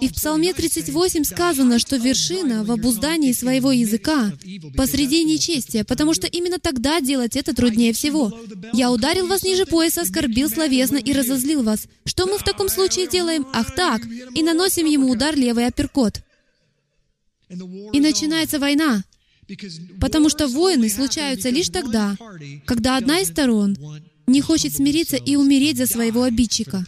И 0.00 0.08
в 0.08 0.14
Псалме 0.14 0.52
38 0.54 1.24
сказано, 1.24 1.80
что 1.80 1.96
вершина 1.96 2.62
в 2.62 2.70
обуздании 2.70 3.32
своего 3.32 3.72
языка 3.72 4.32
посреди 4.76 5.24
нечестия, 5.24 5.82
потому 5.84 6.14
что 6.14 6.28
именно 6.28 6.60
тогда 6.60 7.00
делать 7.00 7.34
это 7.34 7.54
труднее 7.54 7.92
всего. 7.92 8.32
«Я 8.72 8.92
ударил 8.92 9.26
вас 9.26 9.42
ниже 9.42 9.66
пояса, 9.66 10.02
оскорбил 10.02 10.48
словесно 10.48 10.96
и 10.96 11.12
разозлил 11.12 11.64
вас». 11.64 11.88
Что 12.04 12.26
мы 12.26 12.38
в 12.38 12.44
таком 12.44 12.68
случае 12.68 13.08
делаем? 13.08 13.46
Ах 13.52 13.74
так! 13.74 14.02
И 14.34 14.42
наносим 14.42 14.86
ему 14.86 15.10
удар 15.10 15.36
левый 15.36 15.66
апперкот. 15.66 16.22
И 17.48 18.00
начинается 18.00 18.60
война, 18.60 19.02
потому 20.00 20.28
что 20.28 20.46
войны 20.46 20.88
случаются 20.88 21.50
лишь 21.50 21.68
тогда, 21.68 22.16
когда 22.64 22.96
одна 22.96 23.20
из 23.20 23.28
сторон 23.28 23.76
не 24.30 24.40
хочет 24.40 24.74
смириться 24.74 25.16
и 25.16 25.36
умереть 25.36 25.76
за 25.76 25.86
своего 25.86 26.22
обидчика. 26.22 26.86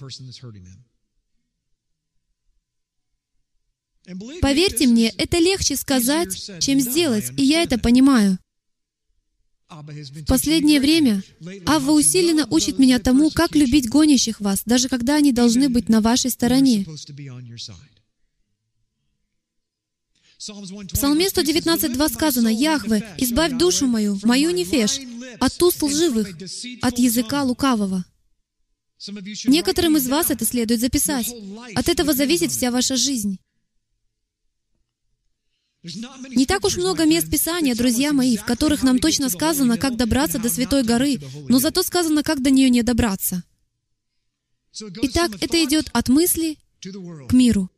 Поверьте 4.41 4.87
мне, 4.87 5.09
это 5.17 5.39
легче 5.39 5.77
сказать, 5.77 6.51
чем 6.61 6.81
сделать, 6.81 7.31
и 7.37 7.45
я 7.45 7.63
это 7.63 7.79
понимаю. 7.79 8.39
В 9.69 10.27
последнее 10.27 10.81
время 10.81 11.23
Авва 11.67 11.93
усиленно 11.93 12.47
учит 12.51 12.79
меня 12.79 12.99
тому, 12.99 13.31
как 13.31 13.55
любить 13.55 13.89
гонящих 13.89 14.41
вас, 14.41 14.63
даже 14.67 14.89
когда 14.89 15.17
они 15.17 15.33
должны 15.33 15.69
быть 15.69 15.89
на 15.89 16.01
вашей 16.01 16.31
стороне. 16.31 16.85
В 20.49 20.87
Псалме 20.95 21.29
119.2 21.29 22.09
сказано, 22.13 22.49
«Яхве, 22.49 23.15
избавь 23.19 23.57
душу 23.57 23.87
мою, 23.87 24.19
мою 24.25 24.51
нефеш, 24.51 24.99
от 25.39 25.63
уст 25.63 25.83
лживых, 25.83 26.37
от 26.83 26.99
языка 26.99 27.45
лукавого». 27.45 28.05
Некоторым 29.47 29.97
из 29.97 30.09
вас 30.09 30.31
это 30.31 30.45
следует 30.45 30.81
записать. 30.81 31.33
От 31.77 31.89
этого 31.89 32.13
зависит 32.13 32.51
вся 32.51 32.73
ваша 32.73 32.97
жизнь. 32.97 33.39
Не 35.83 36.47
так 36.47 36.65
уж 36.65 36.77
много 36.77 37.05
мест 37.05 37.31
Писания, 37.31 37.77
друзья 37.77 38.13
мои, 38.13 38.37
в 38.37 38.45
которых 38.45 38.83
нам 38.83 38.99
точно 38.99 39.29
сказано, 39.29 39.79
как 39.79 39.97
добраться 39.97 40.41
до 40.41 40.49
Святой 40.49 40.83
горы, 40.83 41.19
но 41.49 41.61
зато 41.61 41.85
сказано, 41.85 42.25
как 42.25 42.43
до 42.43 42.51
нее 42.51 42.69
не 42.69 42.83
добраться. 42.83 43.45
Итак, 44.73 45.31
это 45.41 45.63
идет 45.63 45.89
от 45.93 46.09
мысли 46.09 46.59
к 46.81 47.33
миру. 47.33 47.71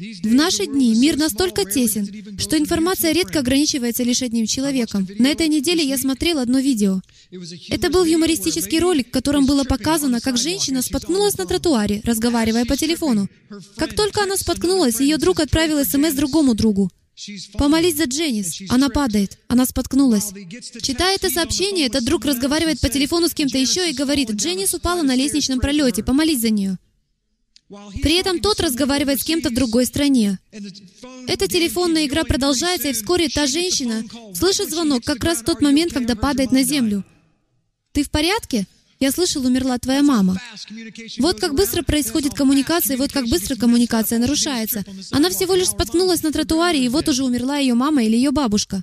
В 0.00 0.34
наши 0.34 0.66
дни 0.66 0.94
мир 0.94 1.18
настолько 1.18 1.64
тесен, 1.64 2.38
что 2.38 2.56
информация 2.56 3.12
редко 3.12 3.40
ограничивается 3.40 4.02
лишь 4.02 4.22
одним 4.22 4.46
человеком. 4.46 5.06
На 5.18 5.28
этой 5.28 5.48
неделе 5.48 5.84
я 5.84 5.98
смотрел 5.98 6.38
одно 6.38 6.58
видео. 6.58 7.02
Это 7.68 7.90
был 7.90 8.04
юмористический 8.04 8.78
ролик, 8.78 9.08
в 9.08 9.10
котором 9.10 9.44
было 9.44 9.64
показано, 9.64 10.20
как 10.20 10.38
женщина 10.38 10.80
споткнулась 10.80 11.36
на 11.36 11.44
тротуаре, 11.44 12.00
разговаривая 12.04 12.64
по 12.64 12.76
телефону. 12.76 13.28
Как 13.76 13.94
только 13.94 14.22
она 14.22 14.36
споткнулась, 14.36 15.00
ее 15.00 15.18
друг 15.18 15.38
отправил 15.40 15.84
СМС 15.84 16.14
другому 16.14 16.54
другу. 16.54 16.90
«Помолись 17.58 17.96
за 17.96 18.04
Дженнис. 18.04 18.62
Она 18.70 18.88
падает. 18.88 19.38
Она 19.48 19.66
споткнулась». 19.66 20.32
Читая 20.80 21.16
это 21.16 21.28
сообщение, 21.28 21.86
этот 21.86 22.04
друг 22.06 22.24
разговаривает 22.24 22.80
по 22.80 22.88
телефону 22.88 23.28
с 23.28 23.34
кем-то 23.34 23.58
еще 23.58 23.90
и 23.90 23.94
говорит, 23.94 24.30
«Дженнис 24.30 24.72
упала 24.72 25.02
на 25.02 25.14
лестничном 25.14 25.60
пролете. 25.60 26.02
Помолись 26.02 26.40
за 26.40 26.48
нее». 26.48 26.78
При 28.02 28.14
этом 28.14 28.40
тот 28.40 28.60
разговаривает 28.60 29.20
с 29.20 29.24
кем-то 29.24 29.50
в 29.50 29.54
другой 29.54 29.86
стране. 29.86 30.38
Эта 31.28 31.46
телефонная 31.46 32.06
игра 32.06 32.24
продолжается, 32.24 32.88
и 32.88 32.92
вскоре 32.92 33.28
та 33.28 33.46
женщина 33.46 34.02
слышит 34.34 34.70
звонок 34.70 35.04
как 35.04 35.22
раз 35.22 35.38
в 35.38 35.44
тот 35.44 35.60
момент, 35.60 35.92
когда 35.92 36.16
падает 36.16 36.50
на 36.50 36.62
землю. 36.62 37.04
«Ты 37.92 38.02
в 38.02 38.10
порядке?» 38.10 38.66
Я 38.98 39.12
слышал, 39.12 39.46
умерла 39.46 39.78
твоя 39.78 40.02
мама. 40.02 40.38
Вот 41.20 41.40
как 41.40 41.54
быстро 41.54 41.82
происходит 41.82 42.34
коммуникация, 42.34 42.96
и 42.96 42.98
вот 42.98 43.10
как 43.10 43.26
быстро 43.28 43.56
коммуникация 43.56 44.18
нарушается. 44.18 44.84
Она 45.10 45.30
всего 45.30 45.54
лишь 45.54 45.70
споткнулась 45.70 46.22
на 46.22 46.32
тротуаре, 46.32 46.84
и 46.84 46.88
вот 46.90 47.08
уже 47.08 47.24
умерла 47.24 47.56
ее 47.56 47.72
мама 47.72 48.04
или 48.04 48.14
ее 48.14 48.30
бабушка. 48.30 48.82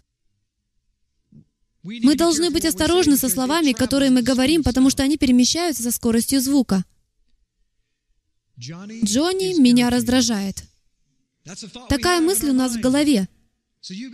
Мы 1.83 2.15
должны 2.15 2.49
быть 2.49 2.65
осторожны 2.65 3.15
со 3.15 3.29
словами, 3.29 3.73
которые 3.73 4.09
мы 4.09 4.23
говорим, 4.23 4.63
потому 4.63 4.89
что 4.89 5.03
они 5.03 5.17
перемещаются 5.17 5.83
со 5.83 5.91
скоростью 5.91 6.41
звука. 6.41 6.83
Джонни 8.59 9.59
меня 9.59 9.89
раздражает. 9.89 10.63
Такая 11.89 12.21
мысль 12.21 12.49
у 12.49 12.53
нас 12.53 12.75
в 12.75 12.79
голове. 12.79 13.27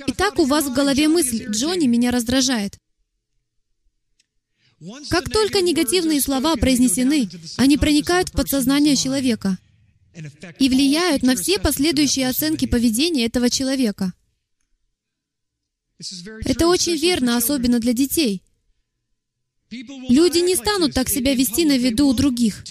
Итак, 0.08 0.40
у 0.40 0.46
вас 0.46 0.66
в 0.66 0.74
голове 0.74 1.08
мысль 1.08 1.46
«Джонни 1.50 1.88
меня 1.88 2.12
раздражает». 2.12 2.78
Как 5.10 5.30
только 5.30 5.62
негативные 5.62 6.20
слова 6.20 6.58
произнесены, 6.58 7.30
они 7.56 7.78
проникают 7.78 8.30
в 8.30 8.34
подсознание 8.34 8.98
человека 8.98 9.58
и 10.60 10.68
влияют 10.68 11.24
на 11.24 11.36
все 11.36 11.58
последующие 11.58 12.28
оценки 12.28 12.66
поведения 12.68 13.26
этого 13.26 13.50
человека. 13.50 14.14
Это 16.44 16.68
очень 16.68 16.98
верно, 16.98 17.38
особенно 17.38 17.80
для 17.80 17.94
детей. 17.94 18.44
Люди 20.10 20.40
не 20.40 20.56
станут 20.56 20.94
так 20.94 21.10
себя 21.10 21.34
вести 21.34 21.66
на 21.66 21.78
виду 21.78 22.08
у 22.08 22.14
других. 22.14 22.64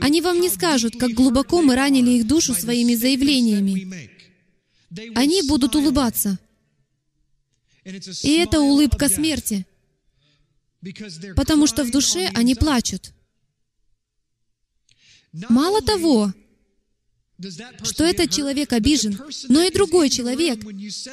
Они 0.00 0.20
вам 0.20 0.40
не 0.40 0.48
скажут, 0.48 0.96
как 0.96 1.10
глубоко 1.10 1.62
мы 1.62 1.74
ранили 1.74 2.10
их 2.12 2.26
душу 2.26 2.54
своими 2.54 2.94
заявлениями. 2.94 4.10
Они 5.16 5.42
будут 5.42 5.74
улыбаться. 5.74 6.38
И 8.22 8.32
это 8.38 8.60
улыбка 8.60 9.08
смерти, 9.08 9.66
потому 11.36 11.66
что 11.66 11.84
в 11.84 11.90
душе 11.90 12.30
они 12.34 12.54
плачут. 12.54 13.12
Мало 15.48 15.82
того, 15.82 16.32
что 17.82 18.04
этот 18.04 18.30
человек 18.30 18.72
обижен, 18.72 19.18
но 19.48 19.62
и 19.62 19.72
другой 19.72 20.08
человек, 20.08 20.60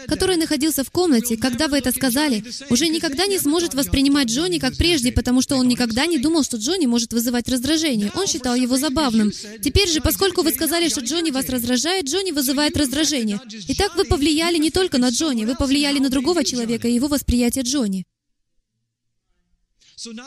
который 0.08 0.38
находился 0.38 0.84
в 0.84 0.92
комнате, 0.92 1.36
когда 1.36 1.68
вы 1.68 1.80
это 1.80 1.92
сказали, 1.92 2.44
уже 2.70 2.90
никогда 2.90 3.26
не 3.26 3.40
сможет 3.40 3.74
воспринимать 3.74 4.30
Джонни 4.30 4.60
как 4.60 4.78
прежде, 4.78 5.12
потому 5.12 5.42
что 5.42 5.56
он 5.56 5.68
никогда 5.68 6.06
не 6.06 6.20
думал, 6.20 6.44
что 6.44 6.58
Джонни 6.58 6.86
может 6.86 7.12
вызывать 7.12 7.50
раздражение. 7.50 8.12
Он 8.16 8.28
считал 8.28 8.56
его 8.56 8.78
забавным. 8.78 9.32
Теперь 9.64 9.90
же, 9.90 10.00
поскольку 10.00 10.44
вы 10.44 10.52
сказали, 10.52 10.90
что 10.90 11.02
Джонни 11.02 11.32
вас 11.32 11.50
раздражает, 11.50 12.06
Джонни 12.06 12.32
вызывает 12.32 12.78
раздражение. 12.78 13.40
Итак, 13.70 13.96
вы 13.96 14.06
повлияли 14.06 14.58
не 14.58 14.70
только 14.70 15.00
на 15.00 15.10
Джонни, 15.10 15.46
вы 15.46 15.56
повлияли 15.56 15.98
на 15.98 16.10
другого 16.10 16.44
человека 16.44 16.88
и 16.88 16.94
его 16.94 17.08
восприятие 17.08 17.64
Джонни. 17.64 18.06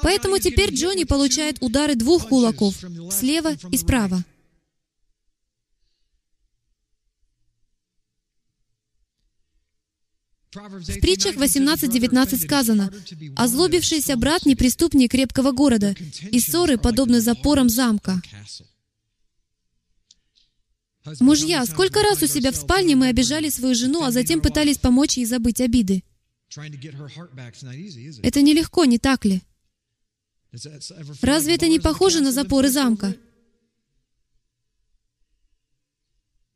Поэтому 0.02 0.38
теперь 0.38 0.72
Джонни 0.72 1.04
получает 1.04 1.58
удары 1.60 1.94
двух 1.94 2.28
кулаков, 2.28 2.74
слева 3.10 3.56
и 3.70 3.76
справа. 3.76 4.24
В 10.54 11.00
притчах 11.00 11.36
18.19 11.36 12.38
сказано, 12.38 12.92
«Озлобившийся 13.34 14.16
брат— 14.16 14.44
не 14.46 14.54
преступник 14.54 15.10
крепкого 15.10 15.50
города, 15.50 15.96
и 16.30 16.38
ссоры 16.38 16.78
подобны 16.78 17.20
запорам 17.20 17.68
замка». 17.68 18.22
Мужья, 21.20 21.66
сколько 21.66 22.02
раз 22.02 22.22
у 22.22 22.26
себя 22.26 22.50
в 22.50 22.56
спальне 22.56 22.96
мы 22.96 23.08
обижали 23.08 23.50
свою 23.50 23.74
жену, 23.74 24.04
а 24.04 24.10
затем 24.10 24.40
пытались 24.40 24.78
помочь 24.78 25.18
ей 25.18 25.26
забыть 25.26 25.60
обиды? 25.60 26.02
Это 28.22 28.40
нелегко, 28.40 28.84
не 28.84 28.98
так 28.98 29.24
ли? 29.24 29.42
Разве 31.20 31.56
это 31.56 31.68
не 31.68 31.80
похоже 31.80 32.20
на 32.20 32.32
запоры 32.32 32.70
замка? 32.70 33.14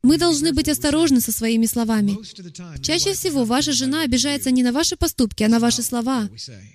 Мы 0.01 0.17
должны 0.17 0.53
быть 0.53 0.69
осторожны 0.69 1.19
со 1.19 1.31
своими 1.31 1.65
словами. 1.65 2.17
Чаще 2.81 3.13
всего 3.13 3.43
ваша 3.43 3.73
жена 3.73 4.03
обижается 4.03 4.49
не 4.51 4.63
на 4.63 4.71
ваши 4.71 4.95
поступки, 4.95 5.43
а 5.43 5.49
на 5.49 5.59
ваши 5.59 5.81
слова 5.81 6.29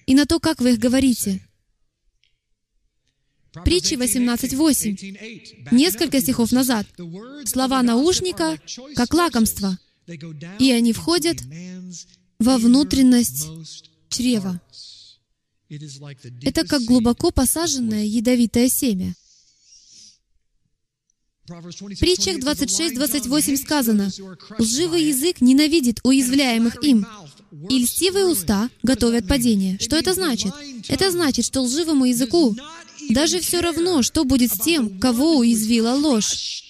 и 0.06 0.14
на 0.14 0.26
то, 0.26 0.40
как 0.40 0.60
вы 0.60 0.74
их 0.74 0.78
говорите. 0.78 1.40
Притчи 3.64 3.94
18.8. 3.94 5.68
Несколько 5.70 6.20
стихов 6.20 6.52
назад. 6.52 6.86
Слова 7.44 7.82
наушника 7.82 8.58
как 8.94 9.14
лакомство, 9.14 9.78
и 10.58 10.70
они 10.72 10.92
входят 10.92 11.38
во 12.38 12.58
внутренность 12.58 13.46
чрева. 14.08 14.60
Это 16.42 16.66
как 16.66 16.82
глубоко 16.82 17.30
посаженное 17.30 18.04
ядовитое 18.04 18.68
семя. 18.68 19.14
В 21.46 21.98
притчах 22.00 22.38
26-28 22.38 23.56
сказано, 23.56 24.10
«Лживый 24.58 25.04
язык 25.04 25.42
ненавидит 25.42 26.00
уязвляемых 26.02 26.82
им, 26.82 27.06
и 27.68 27.80
льстивые 27.80 28.26
уста 28.26 28.70
готовят 28.82 29.28
падение». 29.28 29.78
Что 29.78 29.96
это 29.96 30.14
значит? 30.14 30.54
Это 30.88 31.10
значит, 31.10 31.44
что 31.44 31.60
лживому 31.60 32.06
языку 32.06 32.56
даже 33.10 33.40
все 33.40 33.60
равно, 33.60 34.02
что 34.02 34.24
будет 34.24 34.54
с 34.54 34.58
тем, 34.58 34.98
кого 34.98 35.36
уязвила 35.36 35.94
ложь. 35.94 36.62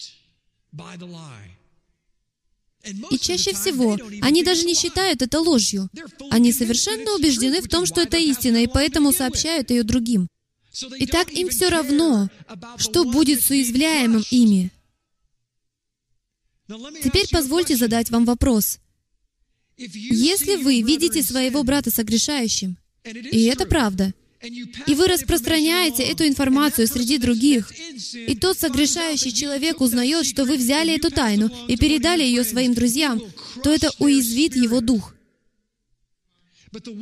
И 3.11 3.19
чаще 3.19 3.55
всего 3.55 3.97
они 4.21 4.43
даже 4.43 4.67
не 4.67 4.75
считают 4.75 5.23
это 5.23 5.41
ложью. 5.41 5.89
Они 6.31 6.53
совершенно 6.53 7.15
убеждены 7.15 7.63
в 7.63 7.69
том, 7.69 7.87
что 7.87 8.01
это 8.01 8.17
истина, 8.17 8.65
и 8.65 8.67
поэтому 8.67 9.13
сообщают 9.13 9.71
ее 9.71 9.85
другим. 9.85 10.29
Итак, 10.99 11.33
им 11.33 11.49
все 11.49 11.69
равно, 11.69 12.29
что 12.79 13.05
будет 13.05 13.43
с 13.43 13.51
уязвляемым 13.51 14.25
ими. 14.31 14.71
Теперь 17.03 17.29
позвольте 17.31 17.77
задать 17.77 18.11
вам 18.11 18.25
вопрос. 18.25 18.79
Если 19.77 20.57
вы 20.57 20.83
видите 20.83 21.23
своего 21.23 21.63
брата 21.63 21.91
согрешающим, 21.91 22.77
и 23.05 23.45
это 23.45 23.67
правда, 23.67 24.13
и 24.87 24.95
вы 24.95 25.09
распространяете 25.09 26.03
эту 26.03 26.27
информацию 26.27 26.87
среди 26.87 27.19
других, 27.19 27.73
и 28.15 28.37
тот 28.37 28.59
согрешающий 28.59 29.33
человек 29.33 29.81
узнает, 29.81 30.27
что 30.27 30.45
вы 30.45 30.57
взяли 30.57 30.95
эту 30.95 31.11
тайну 31.11 31.51
и 31.69 31.77
передали 31.77 32.23
ее 32.23 32.45
своим 32.45 32.75
друзьям, 32.75 33.21
то 33.63 33.73
это 33.73 33.91
уязвит 33.99 34.55
его 34.57 34.81
дух. 34.81 35.14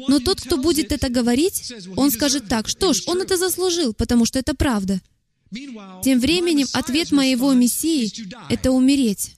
Но 0.08 0.18
тот, 0.20 0.40
кто 0.40 0.56
будет 0.56 0.92
это 0.92 1.08
говорить, 1.08 1.72
он 1.96 2.10
скажет 2.10 2.48
так, 2.48 2.68
что 2.68 2.92
ж, 2.92 3.02
он 3.06 3.20
это 3.22 3.36
заслужил, 3.36 3.94
потому 3.94 4.26
что 4.26 4.38
это 4.38 4.54
правда. 4.54 5.00
Тем 6.02 6.18
временем 6.20 6.66
ответ 6.72 7.12
моего 7.12 7.52
Мессии— 7.52 8.10
это 8.48 8.70
умереть. 8.70 9.36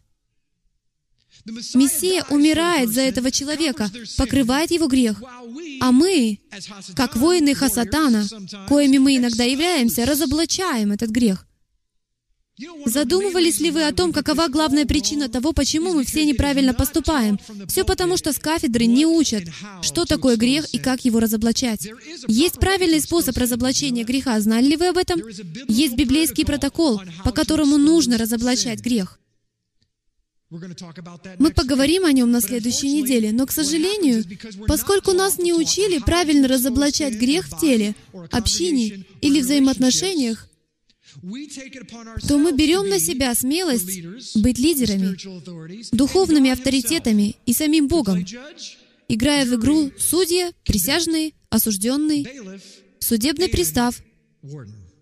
Мессия 1.74 2.24
умирает 2.30 2.91
за 2.91 3.03
этого 3.03 3.30
человека, 3.30 3.91
покрывает 4.16 4.70
его 4.70 4.87
грех. 4.87 5.22
А 5.80 5.93
мы, 5.93 6.39
как 6.97 7.16
воины 7.16 7.55
Хасатана, 7.55 8.26
коими 8.68 8.99
мы 8.99 9.16
иногда 9.16 9.45
являемся, 9.45 10.07
разоблачаем 10.07 10.93
этот 10.93 11.11
грех. 11.11 11.47
Задумывались 12.86 13.59
ли 13.59 13.70
вы 13.70 13.84
о 13.84 13.92
том, 13.92 14.12
какова 14.12 14.48
главная 14.48 14.86
причина 14.86 15.28
того, 15.28 15.52
почему 15.52 15.92
мы 15.92 16.05
все 16.05 16.24
неправильно 16.24 16.72
поступаем? 16.72 17.38
Все 17.66 17.84
потому, 17.84 18.16
что 18.16 18.32
с 18.32 18.38
кафедры 18.38 18.86
не 18.86 19.07
учат, 19.07 19.44
что 19.82 20.05
такое 20.05 20.36
грех 20.36 20.66
и 20.72 20.78
как 20.78 21.05
его 21.05 21.18
разоблачать. 21.18 21.88
Есть 22.28 22.61
правильный 22.61 23.00
способ 23.00 23.36
разоблачения 23.36 24.05
греха. 24.05 24.38
Знали 24.40 24.66
ли 24.66 24.76
вы 24.76 24.88
об 24.88 24.98
этом? 24.98 25.20
Есть 25.66 25.96
библейский 25.96 26.46
протокол, 26.46 27.02
по 27.24 27.32
которому 27.32 27.76
нужно 27.76 28.18
разоблачать 28.18 28.80
грех. 28.80 29.18
Мы 30.50 31.50
поговорим 31.50 32.05
о 32.05 32.12
нем 32.12 32.30
на 32.30 32.40
следующей 32.40 32.92
неделе, 32.92 33.32
но, 33.32 33.46
к 33.46 33.50
сожалению, 33.50 34.24
поскольку 34.68 35.12
нас 35.12 35.38
не 35.38 35.52
учили 35.52 35.98
правильно 35.98 36.46
разоблачать 36.46 37.14
грех 37.14 37.48
в 37.48 37.59
теле, 37.59 37.96
общине 38.30 39.05
или 39.20 39.40
взаимоотношениях, 39.40 40.48
то 42.29 42.39
мы 42.39 42.53
берем 42.53 42.89
на 42.89 42.99
себя 42.99 43.35
смелость 43.35 44.37
быть 44.37 44.59
лидерами, 44.59 45.17
духовными 45.93 46.51
авторитетами 46.51 47.37
и 47.47 47.53
самим 47.53 47.89
Богом, 47.89 48.25
играя 49.09 49.45
в 49.45 49.55
игру 49.55 49.91
судья, 49.99 50.53
присяжный, 50.65 51.35
осужденный, 51.51 52.27
судебный 52.99 53.49
пристав 53.49 54.03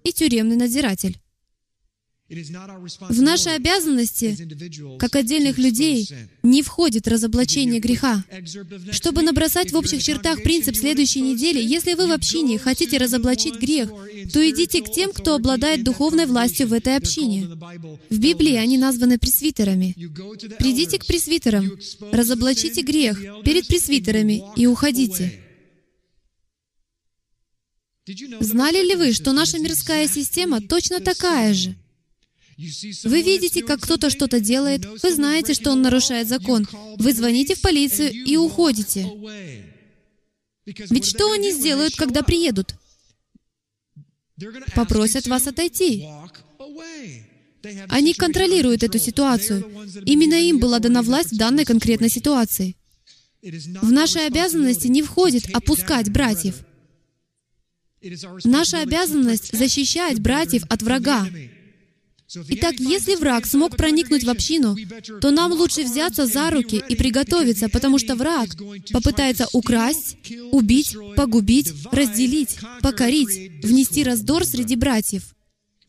и 0.04 0.12
тюремный 0.12 0.56
надзиратель. 0.56 1.18
В 2.32 3.20
наши 3.20 3.50
обязанности, 3.50 4.36
как 4.98 5.16
отдельных 5.16 5.58
людей, 5.58 6.08
не 6.42 6.62
входит 6.62 7.06
разоблачение 7.06 7.78
греха. 7.78 8.24
Чтобы 8.90 9.22
набросать 9.22 9.72
в 9.72 9.76
общих 9.76 10.02
чертах 10.02 10.42
принцип 10.42 10.76
следующей 10.76 11.20
недели, 11.20 11.62
если 11.62 11.92
вы 11.92 12.06
в 12.06 12.12
общине 12.12 12.58
хотите 12.58 12.96
разоблачить 12.96 13.60
грех, 13.60 13.90
то 14.32 14.48
идите 14.48 14.80
к 14.80 14.90
тем, 14.90 15.12
кто 15.12 15.34
обладает 15.34 15.84
духовной 15.84 16.24
властью 16.26 16.68
в 16.68 16.72
этой 16.72 16.96
общине. 16.96 17.48
В 18.08 18.18
Библии 18.18 18.54
они 18.54 18.78
названы 18.78 19.18
пресвитерами. 19.18 19.94
Придите 20.58 20.98
к 20.98 21.04
пресвитерам, 21.04 21.78
разоблачите 22.12 22.80
грех 22.80 23.20
перед 23.44 23.66
пресвитерами 23.66 24.42
и 24.56 24.66
уходите. 24.66 25.38
Знали 28.40 28.84
ли 28.88 28.96
вы, 28.96 29.12
что 29.12 29.32
наша 29.32 29.58
мирская 29.58 30.08
система 30.08 30.60
точно 30.60 31.00
такая 31.00 31.52
же? 31.54 31.76
Вы 33.04 33.22
видите, 33.22 33.62
как 33.62 33.80
кто-то 33.80 34.10
что-то 34.10 34.40
делает, 34.40 34.84
вы 35.02 35.14
знаете, 35.14 35.54
что 35.54 35.72
он 35.72 35.82
нарушает 35.82 36.28
закон. 36.28 36.66
Вы 36.98 37.12
звоните 37.12 37.54
в 37.54 37.60
полицию 37.60 38.12
и 38.12 38.36
уходите. 38.36 39.10
Ведь 40.66 41.06
что 41.06 41.32
они 41.32 41.50
сделают, 41.52 41.96
когда 41.96 42.22
приедут? 42.22 42.74
Попросят 44.74 45.26
вас 45.26 45.46
отойти. 45.46 46.06
Они 47.88 48.14
контролируют 48.14 48.82
эту 48.82 48.98
ситуацию. 48.98 49.64
Именно 50.04 50.34
им 50.34 50.58
была 50.58 50.78
дана 50.78 51.02
власть 51.02 51.32
в 51.32 51.36
данной 51.36 51.64
конкретной 51.64 52.10
ситуации. 52.10 52.76
В 53.42 53.90
наши 53.90 54.18
обязанности 54.20 54.86
не 54.86 55.02
входит 55.02 55.48
опускать 55.52 56.10
братьев. 56.10 56.56
Наша 58.44 58.82
обязанность— 58.82 59.52
защищать 59.56 60.20
братьев 60.20 60.64
от 60.68 60.82
врага. 60.82 61.28
Итак, 62.34 62.74
если 62.78 63.14
враг 63.14 63.46
смог 63.46 63.76
проникнуть 63.76 64.24
в 64.24 64.30
общину, 64.30 64.76
то 65.20 65.30
нам 65.30 65.52
лучше 65.52 65.82
взяться 65.82 66.26
за 66.26 66.50
руки 66.50 66.82
и 66.88 66.96
приготовиться, 66.96 67.68
потому 67.68 67.98
что 67.98 68.14
враг 68.14 68.48
попытается 68.90 69.48
украсть, 69.52 70.16
убить, 70.50 70.96
погубить, 71.16 71.72
разделить, 71.90 72.56
покорить, 72.80 73.62
внести 73.62 74.02
раздор 74.02 74.44
среди 74.44 74.76
братьев. 74.76 75.34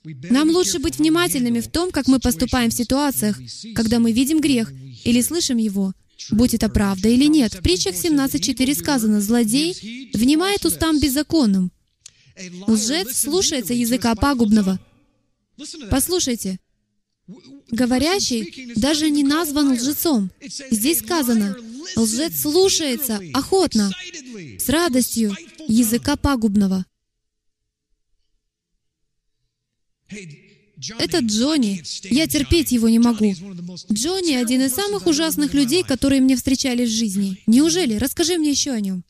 Нам 0.04 0.50
лучше 0.50 0.80
быть 0.80 0.98
внимательными 0.98 1.62
в 1.62 1.70
том, 1.70 1.91
как 1.91 2.08
мы 2.08 2.20
поступаем 2.20 2.72
в 2.72 2.74
ситуациях, 2.74 3.39
когда 3.74 4.00
мы 4.00 4.12
видим 4.12 4.41
грех 4.41 4.72
или 5.06 5.22
слышим 5.22 5.58
его, 5.58 5.94
будь 6.30 6.54
это 6.54 6.68
правда 6.68 7.08
или 7.08 7.26
нет. 7.26 7.54
В 7.54 7.62
притчах 7.62 7.96
17.4 7.96 8.76
сказано, 8.76 9.22
«Злодей 9.22 10.12
внимает 10.14 10.66
устам 10.66 11.00
беззаконным, 11.00 11.72
лжец 12.68 13.16
слушается 13.16 13.74
языка 13.74 14.14
пагубного». 14.16 14.78
Послушайте, 15.89 16.60
говорящий 17.72 18.74
даже 18.76 19.10
не 19.10 19.24
назван 19.24 19.74
лжецом. 19.74 20.32
Здесь 20.41 20.99
сказано, 20.99 21.56
лжец 21.95 22.41
слушается 22.41 23.22
охотно, 23.34 23.91
с 24.60 24.70
радостью 24.70 25.36
языка 25.68 26.16
пагубного. 26.16 26.86
Это 30.99 31.20
Джонни. 31.20 31.82
Я 32.10 32.28
терпеть 32.28 32.72
его 32.72 32.89
не 32.89 32.99
могу. 32.99 33.34
Джонни— 33.91 34.34
один 34.36 34.62
из 34.62 34.74
самых 34.74 35.08
ужасных 35.08 35.54
людей, 35.54 35.84
которые 35.84 36.22
мне 36.22 36.36
встречались 36.36 36.89
в 36.89 36.97
жизни. 36.97 37.41
Неужели? 37.47 37.95
Расскажи 37.95 38.38
мне 38.38 38.51
еще 38.51 38.72
о 38.72 38.82
нем. 38.82 39.04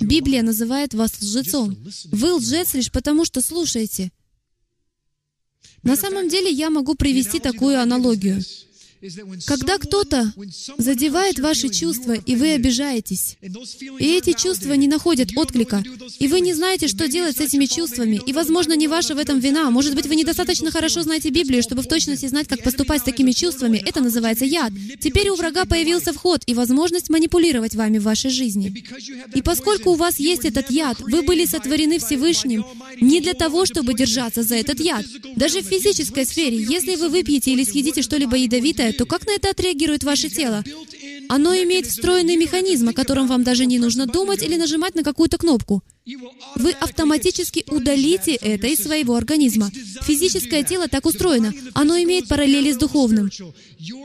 Библия 0.00 0.42
называет 0.42 0.92
вас 0.92 1.12
лжецом. 1.20 1.76
Вы 2.12 2.34
лжец 2.34 2.74
лишь 2.74 2.90
потому, 2.90 3.24
что 3.24 3.40
слушаете. 3.40 4.12
На 5.82 5.96
самом 5.96 6.28
деле 6.28 6.50
я 6.50 6.70
могу 6.70 6.94
привести 6.94 7.38
такую 7.38 7.80
аналогию. 7.80 8.42
Когда 9.46 9.78
кто-то 9.78 10.32
задевает 10.78 11.38
ваши 11.38 11.68
чувства, 11.68 12.12
и 12.12 12.36
вы 12.36 12.52
обижаетесь, 12.52 13.36
и 13.98 14.06
эти 14.06 14.32
чувства 14.32 14.72
не 14.74 14.88
находят 14.88 15.30
отклика, 15.36 15.82
и 16.18 16.28
вы 16.28 16.40
не 16.40 16.54
знаете, 16.54 16.88
что 16.88 17.08
делать 17.08 17.36
с 17.36 17.40
этими 17.40 17.66
чувствами, 17.66 18.20
и, 18.26 18.32
возможно, 18.32 18.74
не 18.74 18.88
ваша 18.88 19.14
в 19.14 19.18
этом 19.18 19.38
вина, 19.38 19.70
может 19.70 19.94
быть, 19.94 20.06
вы 20.06 20.16
недостаточно 20.16 20.70
хорошо 20.70 21.02
знаете 21.02 21.30
Библию, 21.30 21.62
чтобы 21.62 21.82
в 21.82 21.86
точности 21.86 22.26
знать, 22.26 22.48
как 22.48 22.62
поступать 22.62 23.02
с 23.02 23.04
такими 23.04 23.32
чувствами, 23.32 23.78
это 23.78 24.00
называется 24.00 24.44
яд. 24.44 24.72
Теперь 25.00 25.28
у 25.30 25.36
врага 25.36 25.64
появился 25.64 26.12
вход 26.12 26.42
и 26.46 26.54
возможность 26.54 27.10
манипулировать 27.10 27.74
вами 27.74 27.98
в 27.98 28.02
вашей 28.04 28.30
жизни. 28.30 28.84
И 29.34 29.42
поскольку 29.42 29.90
у 29.90 29.94
вас 29.94 30.18
есть 30.18 30.44
этот 30.44 30.70
яд, 30.70 30.98
вы 31.00 31.22
были 31.22 31.44
сотворены 31.44 31.98
Всевышним 31.98 32.64
не 33.00 33.20
для 33.20 33.34
того, 33.34 33.66
чтобы 33.66 33.94
держаться 33.94 34.42
за 34.42 34.56
этот 34.56 34.80
яд. 34.80 35.04
Даже 35.36 35.60
в 35.60 35.66
физической 35.66 36.24
сфере, 36.24 36.56
если 36.56 36.96
вы 36.96 37.08
выпьете 37.08 37.52
или 37.52 37.64
съедите 37.64 38.02
что-либо 38.02 38.36
ядовитое, 38.36 38.92
то 38.96 39.06
как 39.06 39.26
на 39.26 39.32
это 39.32 39.50
отреагирует 39.50 40.04
ваше 40.04 40.28
тело? 40.28 40.64
Оно 41.28 41.54
имеет 41.54 41.86
встроенный 41.86 42.36
механизм, 42.36 42.88
о 42.88 42.92
котором 42.92 43.26
вам 43.26 43.42
даже 43.42 43.66
не 43.66 43.78
нужно 43.78 44.06
думать 44.06 44.42
или 44.42 44.56
нажимать 44.56 44.94
на 44.94 45.02
какую-то 45.02 45.38
кнопку. 45.38 45.82
Вы 46.54 46.70
автоматически 46.70 47.64
удалите 47.68 48.34
это 48.34 48.68
из 48.68 48.78
своего 48.78 49.16
организма. 49.16 49.70
Физическое 50.02 50.62
тело 50.62 50.88
так 50.88 51.04
устроено. 51.04 51.52
Оно 51.74 51.98
имеет 51.98 52.28
параллели 52.28 52.72
с 52.72 52.76
духовным. 52.76 53.30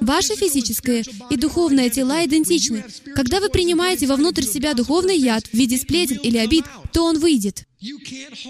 Ваше 0.02 0.36
физическое 0.36 1.04
и 1.30 1.36
духовное 1.38 1.90
тела 1.90 2.26
идентичны. 2.26 2.84
Когда 3.16 3.40
вы 3.40 3.50
принимаете 3.50 4.08
вовнутрь 4.08 4.44
себя 4.44 4.74
духовный 4.74 5.18
яд 5.18 5.46
в 5.48 5.54
виде 5.54 5.78
сплетен 5.78 6.18
или 6.18 6.38
обид, 6.38 6.66
то 6.92 7.04
он 7.06 7.20
выйдет. 7.20 7.68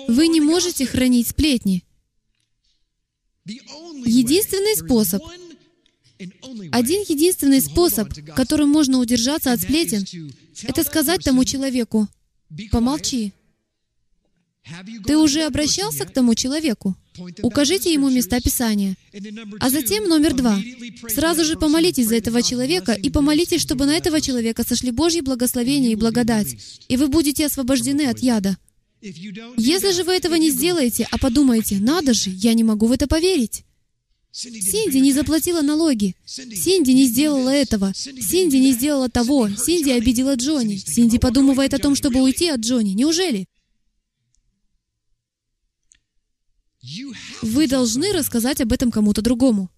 Вы 0.07 0.27
не 0.27 0.39
можете 0.39 0.85
хранить 0.85 1.27
сплетни. 1.27 1.83
Единственный 3.45 4.77
способ 4.77 5.21
один 6.71 7.01
единственный 7.07 7.61
способ, 7.61 8.13
которым 8.35 8.69
можно 8.69 8.99
удержаться 8.99 9.51
от 9.51 9.61
сплетен, 9.61 10.05
это 10.63 10.83
сказать 10.83 11.23
тому 11.23 11.43
человеку, 11.45 12.07
«Помолчи». 12.71 13.33
Ты 15.05 15.17
уже 15.17 15.43
обращался 15.43 16.05
к 16.05 16.13
тому 16.13 16.35
человеку? 16.35 16.95
Укажите 17.41 17.91
ему 17.91 18.09
места 18.09 18.39
Писания. 18.39 18.95
А 19.59 19.69
затем 19.69 20.07
номер 20.07 20.33
два. 20.33 20.59
Сразу 21.09 21.43
же 21.43 21.57
помолитесь 21.57 22.07
за 22.07 22.15
этого 22.15 22.41
человека 22.41 22.93
и 22.93 23.09
помолитесь, 23.09 23.61
чтобы 23.61 23.85
на 23.85 23.95
этого 23.95 24.21
человека 24.21 24.63
сошли 24.63 24.91
Божьи 24.91 25.21
благословения 25.21 25.91
и 25.91 25.95
благодать, 25.95 26.55
и 26.87 26.97
вы 26.97 27.07
будете 27.07 27.45
освобождены 27.45 28.07
от 28.07 28.19
яда. 28.19 28.57
Если 29.01 29.91
же 29.93 30.03
вы 30.03 30.13
этого 30.13 30.35
не 30.35 30.51
сделаете, 30.51 31.07
а 31.09 31.17
подумаете, 31.17 31.79
«Надо 31.79 32.13
же, 32.13 32.29
я 32.29 32.53
не 32.53 32.63
могу 32.63 32.85
в 32.85 32.91
это 32.91 33.07
поверить», 33.07 33.65
Синди 34.31 34.97
не 34.97 35.11
заплатила 35.11 35.61
налоги. 35.61 36.15
Синди 36.25 36.91
не 36.91 37.05
сделала 37.05 37.49
этого. 37.49 37.91
Синди 37.93 38.57
не 38.57 38.71
сделала 38.71 39.09
того. 39.09 39.49
Синди 39.49 39.89
обидела 39.89 40.35
Джонни. 40.35 40.77
Синди 40.77 41.17
подумывает 41.19 41.73
о 41.73 41.79
том, 41.79 41.95
чтобы 41.95 42.21
уйти 42.21 42.47
от 42.47 42.61
Джонни. 42.61 42.91
Неужели? 42.91 43.47
Вы 47.41 47.67
должны 47.67 48.13
рассказать 48.13 48.61
об 48.61 48.71
этом 48.71 48.89
кому-то 48.89 49.21
другому. 49.21 49.69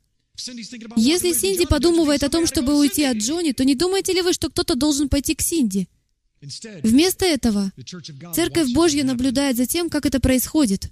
Если 0.95 1.33
Синди 1.33 1.65
подумывает 1.65 2.23
о 2.23 2.29
том, 2.29 2.47
чтобы 2.47 2.77
уйти 2.77 3.03
от 3.03 3.17
Джонни, 3.17 3.51
то 3.51 3.65
не 3.65 3.75
думаете 3.75 4.13
ли 4.13 4.21
вы, 4.21 4.33
что 4.33 4.49
кто-то 4.49 4.75
должен 4.75 5.09
пойти 5.09 5.35
к 5.35 5.41
Синди? 5.41 5.87
Вместо 6.83 7.25
этого 7.25 7.71
Церковь 8.33 8.71
Божья 8.73 9.03
наблюдает 9.03 9.57
за 9.57 9.65
тем, 9.65 9.89
как 9.89 10.05
это 10.05 10.19
происходит, 10.19 10.91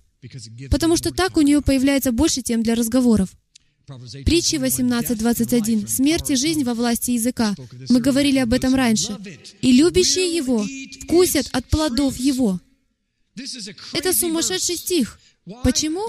потому 0.69 0.95
что 0.95 1.11
так 1.11 1.37
у 1.37 1.41
нее 1.41 1.61
появляется 1.61 2.11
больше 2.11 2.41
тем 2.41 2.63
для 2.63 2.75
разговоров. 2.75 3.35
Притчи 4.25 4.55
18.21. 4.55 5.87
Смерть 5.87 6.29
и 6.29 6.35
жизнь 6.35 6.63
во 6.63 6.73
власти 6.73 7.11
языка. 7.11 7.55
Мы 7.89 7.99
говорили 7.99 8.39
об 8.39 8.53
этом 8.53 8.75
раньше. 8.75 9.17
И 9.61 9.71
любящие 9.71 10.35
его 10.35 10.65
вкусят 11.03 11.47
от 11.51 11.65
плодов 11.67 12.17
его. 12.17 12.59
Это 13.93 14.13
сумасшедший 14.13 14.77
стих. 14.77 15.19
Почему? 15.63 16.07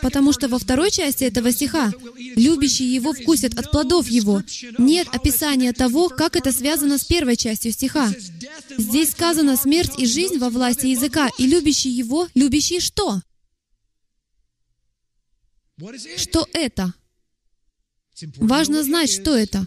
Потому 0.00 0.32
что 0.32 0.48
во 0.48 0.58
второй 0.58 0.90
части 0.90 1.24
этого 1.24 1.52
стиха 1.52 1.92
«любящие 2.36 2.92
его 2.92 3.12
вкусят 3.12 3.58
от 3.58 3.70
плодов 3.70 4.08
его» 4.08 4.42
нет 4.78 5.08
описания 5.12 5.72
того, 5.74 6.08
как 6.08 6.36
это 6.36 6.50
связано 6.50 6.96
с 6.96 7.04
первой 7.04 7.36
частью 7.36 7.72
стиха. 7.72 8.10
Здесь 8.78 9.10
сказано 9.10 9.56
«смерть 9.56 9.92
и 9.98 10.06
жизнь 10.06 10.38
во 10.38 10.48
власти 10.48 10.86
языка», 10.86 11.28
и 11.36 11.46
любящие 11.46 11.94
его, 11.94 12.28
любящие 12.34 12.80
что? 12.80 13.20
Что 16.16 16.46
это? 16.52 16.94
Важно 18.36 18.82
знать, 18.82 19.10
что 19.10 19.34
это. 19.34 19.66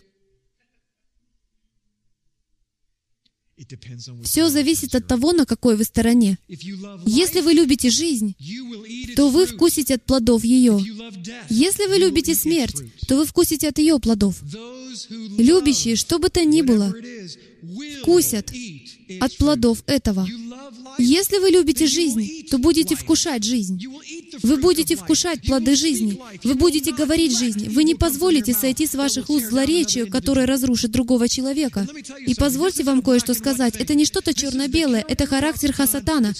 Все 4.24 4.49
зависит 4.49 4.95
от 4.95 5.07
того, 5.07 5.32
на 5.32 5.45
какой 5.45 5.76
вы 5.78 5.84
стороне. 5.84 6.38
Если 7.05 7.41
вы 7.41 7.53
любите 7.53 7.89
жизнь, 7.89 8.36
то 9.16 9.30
вы 9.30 9.45
вкусите 9.45 9.95
от 9.95 10.03
плодов 10.03 10.43
ее. 10.43 10.80
Если 11.49 11.86
вы 11.88 11.97
любите 11.97 12.36
смерть, 12.36 12.76
то 13.07 13.18
вы 13.18 13.26
вкусите 13.26 13.70
от 13.70 13.78
ее 13.78 13.99
плодов. 13.99 14.41
Любящие, 15.09 15.95
что 15.95 16.20
бы 16.20 16.30
то 16.30 16.43
ни 16.43 16.61
было, 16.61 16.93
вкусят 18.01 18.51
от 19.20 19.38
плодов 19.38 19.84
этого. 19.86 20.28
Если 20.97 21.38
вы 21.38 21.49
любите 21.49 21.88
жизнь, 21.88 22.47
то 22.49 22.57
будете 22.57 22.95
вкушать 22.95 23.43
жизнь. 23.43 23.82
Вы 24.42 24.58
будете 24.58 24.96
вкушать 24.96 25.42
плоды 25.42 25.76
жизни. 25.76 26.20
Вы 26.44 26.56
будете 26.56 26.94
говорить 26.94 27.38
жизни. 27.38 27.68
Вы 27.68 27.84
не 27.84 27.96
позволите 27.96 28.54
сойти 28.54 28.88
с 28.88 28.96
ваших 28.96 29.30
уст 29.30 29.48
злоречию, 29.48 30.10
которое 30.10 30.46
разрушит 30.46 30.92
другого 30.92 31.28
человека. 31.30 31.88
И 32.26 32.34
позвольте 32.36 32.84
вам 32.84 33.02
кое-что 33.02 33.34
сказать. 33.34 33.76
Это 33.76 33.94
не 33.96 34.06
что-то 34.06 34.34
черно-белое, 34.34 35.06
это 35.08 35.26
характер 35.26 35.74
Хасатана, 35.74 36.34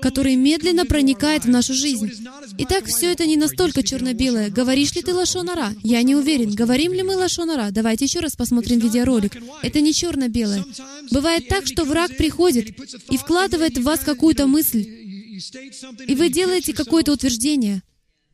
который 0.00 0.36
медленно 0.36 0.84
проникает 0.84 1.44
в 1.44 1.48
нашу 1.48 1.74
жизнь. 1.74 2.10
Итак, 2.58 2.86
все 2.86 3.12
это 3.12 3.26
не 3.26 3.36
настолько 3.36 3.82
черно-белое. 3.82 4.50
Говоришь 4.50 4.94
ли 4.94 5.02
ты 5.02 5.14
лошонара? 5.14 5.74
Я 5.82 6.02
не 6.02 6.14
уверен. 6.14 6.54
Говорим 6.54 6.92
ли 6.92 7.02
мы 7.02 7.16
лошонара? 7.16 7.70
Давайте 7.70 8.04
еще 8.04 8.20
раз 8.20 8.36
посмотрим 8.36 8.78
видеоролик. 8.78 9.36
Это 9.62 9.80
не 9.80 9.92
черно-белое. 9.92 10.64
Бывает 11.10 11.48
так, 11.48 11.66
что 11.66 11.84
враг 11.84 12.16
приходит 12.16 12.78
и 13.10 13.16
вкладывает 13.16 13.78
в 13.78 13.82
вас 13.82 14.00
какую-то 14.00 14.46
мысль, 14.46 14.86
и 16.06 16.14
вы 16.14 16.28
делаете 16.28 16.72
какое-то 16.72 17.12
утверждение, 17.12 17.82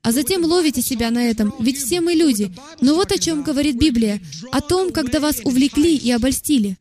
а 0.03 0.13
затем 0.13 0.45
ловите 0.45 0.83
себя 0.83 1.11
на 1.11 1.29
этом, 1.29 1.55
ведь 1.61 1.79
все 1.79 2.01
мы 2.01 2.15
люди. 2.15 2.53
Но 2.81 2.95
вот 2.95 3.13
о 3.13 3.19
чем 3.19 3.43
говорит 3.43 3.77
Библия, 3.77 4.21
о 4.53 4.61
том, 4.61 4.93
когда 4.93 5.21
вас 5.21 5.41
увлекли 5.45 5.97
и 5.97 6.11
обольстили. 6.11 6.79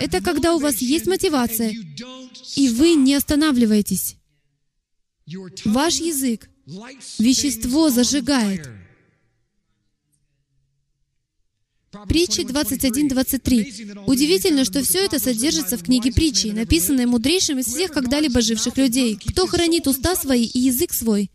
Это 0.00 0.20
когда 0.20 0.54
у 0.54 0.58
вас 0.58 0.78
есть 0.78 1.06
мотивация, 1.06 1.72
и 2.56 2.68
вы 2.68 2.94
не 2.94 3.14
останавливаетесь. 3.14 4.16
Ваш 5.64 6.00
язык 6.00 6.50
вещество 7.18 7.90
зажигает. 7.90 8.68
Притчи 12.08 12.42
21-23. 12.42 14.04
Удивительно, 14.06 14.64
что 14.64 14.82
все 14.82 15.04
это 15.04 15.18
содержится 15.18 15.76
в 15.76 15.82
книге 15.82 16.12
притчи, 16.12 16.48
написанной 16.48 17.06
мудрейшим 17.06 17.58
из 17.58 17.66
всех 17.66 17.90
когда-либо 17.90 18.40
живших 18.40 18.76
людей. 18.76 19.18
Кто 19.26 19.48
хранит 19.48 19.88
уста 19.88 20.14
свои 20.14 20.44
и 20.44 20.60
язык 20.60 20.92
свой? 20.92 21.30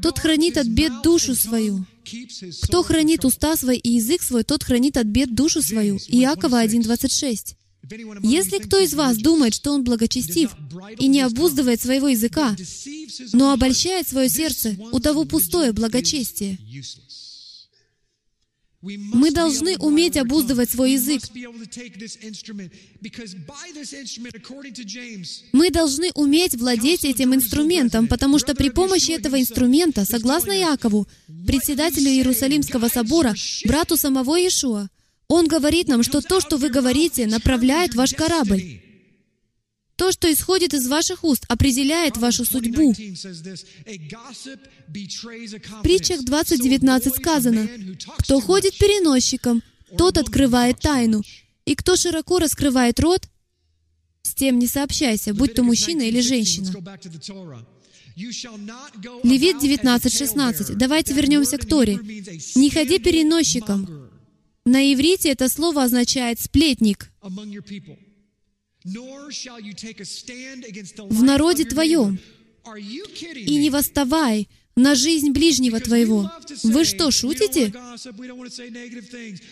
Тот 0.00 0.20
хранит 0.20 0.56
от 0.56 0.68
бед 0.68 1.02
душу 1.02 1.34
свою. 1.34 1.84
Кто 2.62 2.84
хранит 2.84 3.24
уста 3.24 3.56
свои 3.56 3.76
и 3.76 3.94
язык 3.94 4.22
свой, 4.22 4.44
тот 4.44 4.62
хранит 4.62 4.96
от 4.96 5.06
бед 5.06 5.34
душу 5.34 5.62
свою. 5.62 5.98
Иакова 6.08 6.64
1.26. 6.64 7.56
Если 8.22 8.58
кто 8.58 8.78
из 8.78 8.94
вас 8.94 9.16
думает, 9.16 9.52
что 9.54 9.72
он 9.72 9.82
благочестив 9.82 10.54
и 10.96 11.08
не 11.08 11.22
обуздывает 11.22 11.82
своего 11.82 12.06
языка, 12.06 12.56
но 13.32 13.52
обольщает 13.52 14.06
свое 14.06 14.28
сердце, 14.28 14.76
у 14.92 15.00
того 15.00 15.24
пустое 15.24 15.72
благочестие. 15.72 16.58
Мы 18.82 19.30
должны 19.30 19.76
уметь 19.76 20.16
обуздывать 20.16 20.70
свой 20.70 20.92
язык. 20.92 21.22
Мы 25.52 25.70
должны 25.70 26.10
уметь 26.14 26.54
владеть 26.54 27.04
этим 27.04 27.34
инструментом, 27.34 28.08
потому 28.08 28.38
что 28.38 28.54
при 28.54 28.70
помощи 28.70 29.12
этого 29.12 29.38
инструмента, 29.38 30.06
согласно 30.06 30.52
Якову, 30.52 31.06
председателю 31.46 32.08
Иерусалимского 32.08 32.88
собора, 32.88 33.34
брату 33.66 33.98
самого 33.98 34.36
Иешуа, 34.36 34.88
он 35.28 35.46
говорит 35.46 35.88
нам, 35.88 36.02
что 36.02 36.22
то, 36.22 36.40
что 36.40 36.56
вы 36.56 36.70
говорите, 36.70 37.26
направляет 37.26 37.94
ваш 37.94 38.14
корабль. 38.14 38.80
То, 40.00 40.10
что 40.12 40.32
исходит 40.32 40.72
из 40.72 40.88
ваших 40.88 41.24
уст, 41.24 41.44
определяет 41.46 42.16
вашу 42.16 42.46
судьбу. 42.46 42.94
В 42.94 42.96
притчах 45.82 46.20
20.19 46.22 47.18
сказано, 47.18 47.68
«Кто 48.16 48.40
ходит 48.40 48.78
переносчиком, 48.78 49.62
тот 49.98 50.16
открывает 50.16 50.80
тайну, 50.80 51.20
и 51.66 51.74
кто 51.74 51.96
широко 51.96 52.38
раскрывает 52.38 52.98
рот, 52.98 53.28
с 54.22 54.32
тем 54.34 54.58
не 54.58 54.66
сообщайся, 54.66 55.34
будь 55.34 55.52
то 55.52 55.62
мужчина 55.62 56.00
или 56.00 56.20
женщина». 56.20 56.72
Левит 59.22 59.56
19.16. 59.56 60.76
Давайте 60.76 61.12
вернемся 61.12 61.58
к 61.58 61.66
Торе. 61.66 61.98
«Не 62.54 62.70
ходи 62.70 62.98
переносчиком». 62.98 64.08
На 64.64 64.94
иврите 64.94 65.28
это 65.28 65.50
слово 65.50 65.82
означает 65.84 66.40
«сплетник» 66.40 67.10
в 68.84 71.22
народе 71.22 71.64
твоем, 71.64 72.18
и 73.34 73.56
не 73.56 73.70
восставай 73.70 74.48
на 74.76 74.94
жизнь 74.94 75.30
ближнего 75.30 75.80
твоего. 75.80 76.30
Вы 76.62 76.84
что, 76.84 77.10
шутите? 77.10 77.72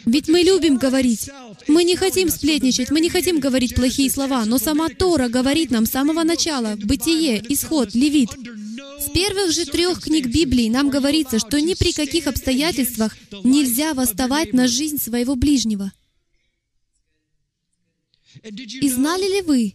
Ведь 0.06 0.28
мы 0.28 0.40
любим 0.40 0.78
говорить. 0.78 1.28
Мы 1.66 1.84
не 1.84 1.96
хотим 1.96 2.30
сплетничать, 2.30 2.90
мы 2.90 3.00
не 3.00 3.10
хотим 3.10 3.40
говорить 3.40 3.74
плохие 3.74 4.10
слова, 4.10 4.44
но 4.44 4.58
сама 4.58 4.88
Тора 4.88 5.28
говорит 5.28 5.70
нам 5.70 5.86
с 5.86 5.90
самого 5.90 6.22
начала, 6.22 6.76
Бытие, 6.76 7.42
Исход, 7.52 7.94
Левит. 7.94 8.30
С 9.00 9.10
первых 9.10 9.52
же 9.52 9.64
трех 9.64 10.02
книг 10.02 10.26
Библии 10.26 10.68
нам 10.68 10.90
говорится, 10.90 11.38
что 11.38 11.60
ни 11.60 11.74
при 11.74 11.92
каких 11.92 12.26
обстоятельствах 12.26 13.16
нельзя 13.44 13.94
восставать 13.94 14.52
на 14.52 14.66
жизнь 14.66 14.98
своего 14.98 15.36
ближнего. 15.36 15.92
И 18.43 18.89
знали 18.89 19.36
ли 19.36 19.43
вы, 19.43 19.74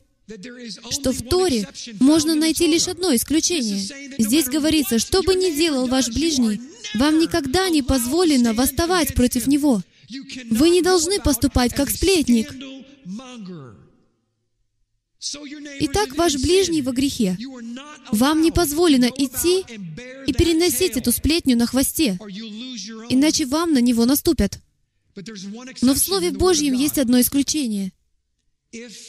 что 0.89 1.11
в 1.11 1.21
Торе 1.21 1.67
можно 1.99 2.35
найти 2.35 2.67
лишь 2.67 2.87
одно 2.87 3.13
исключение. 3.15 3.79
Здесь 4.17 4.45
говорится, 4.45 4.99
что 4.99 5.21
бы 5.21 5.35
ни 5.35 5.55
делал 5.55 5.87
ваш 5.87 6.07
ближний, 6.09 6.61
вам 6.95 7.19
никогда 7.19 7.69
не 7.69 7.81
позволено 7.81 8.53
восставать 8.53 9.13
против 9.15 9.47
него. 9.47 9.81
Вы 10.49 10.69
не 10.69 10.81
должны 10.81 11.19
поступать 11.19 11.73
как 11.73 11.89
сплетник. 11.89 12.53
Итак, 15.79 16.15
ваш 16.15 16.35
ближний 16.35 16.81
во 16.81 16.91
грехе. 16.91 17.37
Вам 18.11 18.41
не 18.41 18.51
позволено 18.51 19.05
идти 19.05 19.61
и 20.27 20.33
переносить 20.33 20.97
эту 20.97 21.11
сплетню 21.11 21.57
на 21.57 21.65
хвосте, 21.65 22.19
иначе 23.09 23.45
вам 23.45 23.73
на 23.73 23.79
него 23.79 24.05
наступят. 24.05 24.59
Но 25.81 25.93
в 25.93 25.97
Слове 25.97 26.31
Божьем 26.31 26.73
есть 26.73 26.97
одно 26.97 27.19
исключение— 27.19 27.91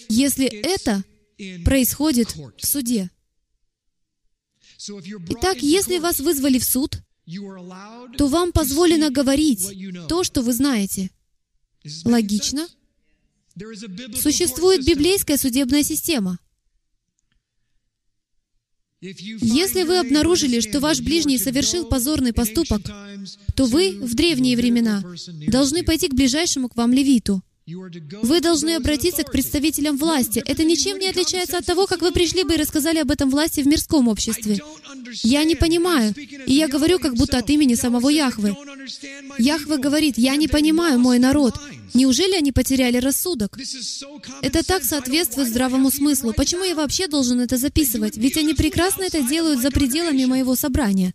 если 0.08 0.46
это 0.46 1.02
происходит 1.64 2.36
в 2.36 2.66
суде. 2.66 3.10
Итак, 5.30 5.62
если 5.62 5.98
вас 5.98 6.20
вызвали 6.20 6.58
в 6.58 6.64
суд, 6.64 6.98
то 8.18 8.28
вам 8.28 8.52
позволено 8.52 9.10
говорить 9.10 9.66
то, 10.08 10.24
что 10.24 10.42
вы 10.42 10.52
знаете. 10.52 11.10
Логично? 12.04 12.68
Существует 14.20 14.84
библейская 14.84 15.38
судебная 15.38 15.82
система. 15.82 16.38
Если 19.00 19.82
вы 19.82 19.98
обнаружили, 19.98 20.60
что 20.60 20.80
ваш 20.80 21.00
ближний 21.00 21.38
совершил 21.38 21.86
позорный 21.86 22.32
поступок, 22.32 22.82
то 23.54 23.66
вы 23.66 23.98
в 24.00 24.14
древние 24.14 24.56
времена 24.56 25.04
должны 25.46 25.84
пойти 25.84 26.08
к 26.08 26.14
ближайшему 26.14 26.68
к 26.68 26.76
вам 26.76 26.92
левиту— 26.92 27.42
вы 27.66 28.40
должны 28.42 28.74
обратиться 28.74 29.22
к 29.22 29.32
представителям 29.32 29.96
власти. 29.96 30.42
Это 30.44 30.64
ничем 30.64 30.98
не 30.98 31.08
отличается 31.08 31.56
от 31.56 31.64
того, 31.64 31.86
как 31.86 32.02
вы 32.02 32.12
пришли 32.12 32.44
бы 32.44 32.54
и 32.54 32.58
рассказали 32.58 32.98
об 32.98 33.10
этом 33.10 33.30
власти 33.30 33.62
в 33.62 33.66
мирском 33.66 34.08
обществе. 34.08 34.60
Я 35.22 35.44
не 35.44 35.54
понимаю, 35.54 36.14
и 36.46 36.52
я 36.52 36.68
говорю 36.68 36.98
как 36.98 37.14
будто 37.14 37.38
от 37.38 37.48
имени 37.48 37.74
самого 37.74 38.10
Яхвы. 38.10 38.54
Яхве 39.38 39.78
говорит, 39.78 40.18
я 40.18 40.36
не 40.36 40.46
понимаю 40.46 40.98
мой 40.98 41.18
народ. 41.18 41.54
Неужели 41.94 42.36
они 42.36 42.52
потеряли 42.52 42.98
рассудок? 42.98 43.58
Это 44.42 44.62
так 44.62 44.84
соответствует 44.84 45.48
здравому 45.48 45.90
смыслу. 45.90 46.34
Почему 46.34 46.64
я 46.64 46.74
вообще 46.74 47.08
должен 47.08 47.40
это 47.40 47.56
записывать? 47.56 48.18
Ведь 48.18 48.36
они 48.36 48.52
прекрасно 48.52 49.04
это 49.04 49.22
делают 49.22 49.62
за 49.62 49.70
пределами 49.70 50.26
моего 50.26 50.54
собрания. 50.54 51.14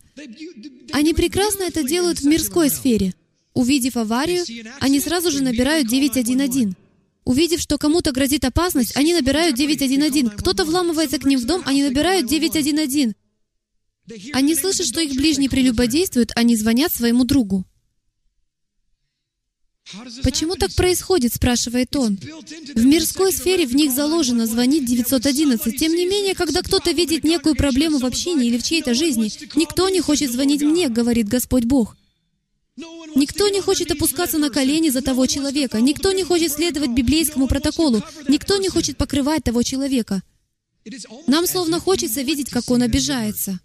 Они 0.90 1.14
прекрасно 1.14 1.62
это 1.62 1.84
делают 1.84 2.20
в 2.20 2.24
мирской 2.24 2.70
сфере. 2.70 3.14
Увидев 3.54 3.96
аварию, 3.96 4.44
они 4.78 5.00
сразу 5.00 5.30
же 5.30 5.42
набирают 5.42 5.88
911. 5.88 6.76
Увидев, 7.24 7.60
что 7.60 7.78
кому-то 7.78 8.12
грозит 8.12 8.44
опасность, 8.44 8.96
они 8.96 9.14
набирают 9.14 9.56
911. 9.56 10.36
Кто-то 10.36 10.64
вламывается 10.64 11.18
к 11.18 11.24
ним 11.24 11.40
в 11.40 11.44
дом, 11.44 11.62
они 11.66 11.82
набирают 11.82 12.26
911. 12.26 13.14
Они 14.32 14.54
слышат, 14.54 14.86
что 14.86 15.00
их 15.00 15.14
ближний 15.14 15.48
прелюбодействует, 15.48 16.32
они 16.34 16.56
звонят 16.56 16.92
своему 16.92 17.24
другу. 17.24 17.64
Почему 20.22 20.54
так 20.54 20.72
происходит, 20.74 21.34
спрашивает 21.34 21.94
он. 21.96 22.16
В 22.74 22.84
мирской 22.84 23.32
сфере 23.32 23.66
в 23.66 23.74
них 23.74 23.92
заложено 23.92 24.46
звонить 24.46 24.84
911. 24.84 25.76
Тем 25.76 25.94
не 25.94 26.06
менее, 26.06 26.34
когда 26.34 26.62
кто-то 26.62 26.92
видит 26.92 27.24
некую 27.24 27.56
проблему 27.56 27.98
в 27.98 28.06
общении 28.06 28.46
или 28.46 28.58
в 28.58 28.62
чьей-то 28.62 28.94
жизни, 28.94 29.32
никто 29.56 29.88
не 29.88 30.00
хочет 30.00 30.30
звонить 30.30 30.62
мне, 30.62 30.88
говорит 30.88 31.28
Господь 31.28 31.64
Бог. 31.64 31.96
Никто 33.14 33.48
не 33.48 33.60
хочет 33.60 33.90
опускаться 33.90 34.38
на 34.38 34.50
колени 34.50 34.90
за 34.90 35.02
того 35.02 35.26
человека. 35.26 35.80
Никто 35.80 36.12
не 36.12 36.24
хочет 36.24 36.52
следовать 36.52 36.90
библейскому 36.90 37.48
протоколу. 37.48 38.02
Никто 38.28 38.56
не 38.56 38.68
хочет 38.68 38.96
покрывать 38.96 39.44
того 39.44 39.62
человека. 39.62 40.22
Нам 41.26 41.46
словно 41.46 41.80
хочется 41.80 42.22
видеть, 42.22 42.50
как 42.50 42.70
он 42.70 42.82
обижается. 42.82 43.60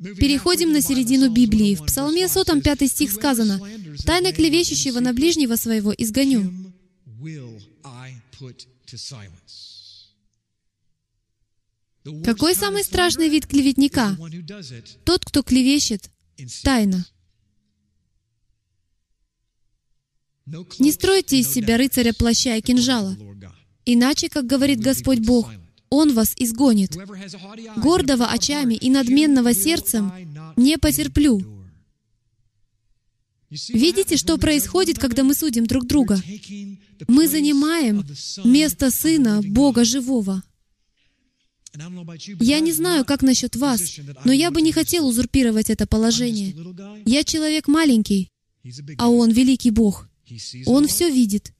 Переходим 0.00 0.72
на 0.72 0.80
середину 0.80 1.28
Библии. 1.30 1.74
В 1.74 1.84
Псалме 1.84 2.26
100, 2.26 2.62
5 2.62 2.90
стих 2.90 3.12
сказано, 3.12 3.60
«Тайно 4.06 4.32
клевещущего 4.32 4.98
на 4.98 5.12
ближнего 5.12 5.56
своего 5.56 5.92
изгоню». 5.92 6.50
Какой 12.24 12.54
самый 12.54 12.82
страшный 12.82 13.28
вид 13.28 13.46
клеветника? 13.46 14.16
Тот, 15.04 15.24
кто 15.24 15.42
клевещет 15.42 16.10
тайно. 16.62 17.04
Не 20.78 20.90
стройте 20.92 21.38
из 21.38 21.52
себя 21.52 21.76
рыцаря 21.76 22.12
плаща 22.12 22.56
и 22.56 22.60
кинжала. 22.60 23.16
Иначе, 23.84 24.28
как 24.28 24.46
говорит 24.46 24.80
Господь 24.80 25.20
Бог, 25.20 25.48
Он 25.90 26.14
вас 26.14 26.34
изгонит. 26.36 26.96
Гордого 27.76 28.26
очами 28.26 28.74
и 28.74 28.90
надменного 28.90 29.54
сердцем 29.54 30.12
не 30.56 30.78
потерплю. 30.78 31.40
Видите, 33.50 34.16
что 34.16 34.38
происходит, 34.38 34.98
когда 34.98 35.24
мы 35.24 35.34
судим 35.34 35.66
друг 35.66 35.86
друга? 35.86 36.22
Мы 37.08 37.26
занимаем 37.26 38.06
место 38.44 38.90
Сына 38.90 39.40
Бога 39.42 39.84
Живого. 39.84 40.42
Я 42.40 42.60
не 42.60 42.72
знаю, 42.72 43.04
как 43.04 43.22
насчет 43.22 43.56
вас, 43.56 43.98
но 44.24 44.32
я 44.32 44.50
бы 44.50 44.60
не 44.60 44.72
хотел 44.72 45.06
узурпировать 45.06 45.70
это 45.70 45.86
положение. 45.86 46.54
Я 47.04 47.24
человек 47.24 47.68
маленький, 47.68 48.28
а 48.98 49.08
Он 49.08 49.30
великий 49.30 49.70
Бог. 49.70 50.06
Он 50.66 50.86
все 50.86 51.10
видит 51.10 51.52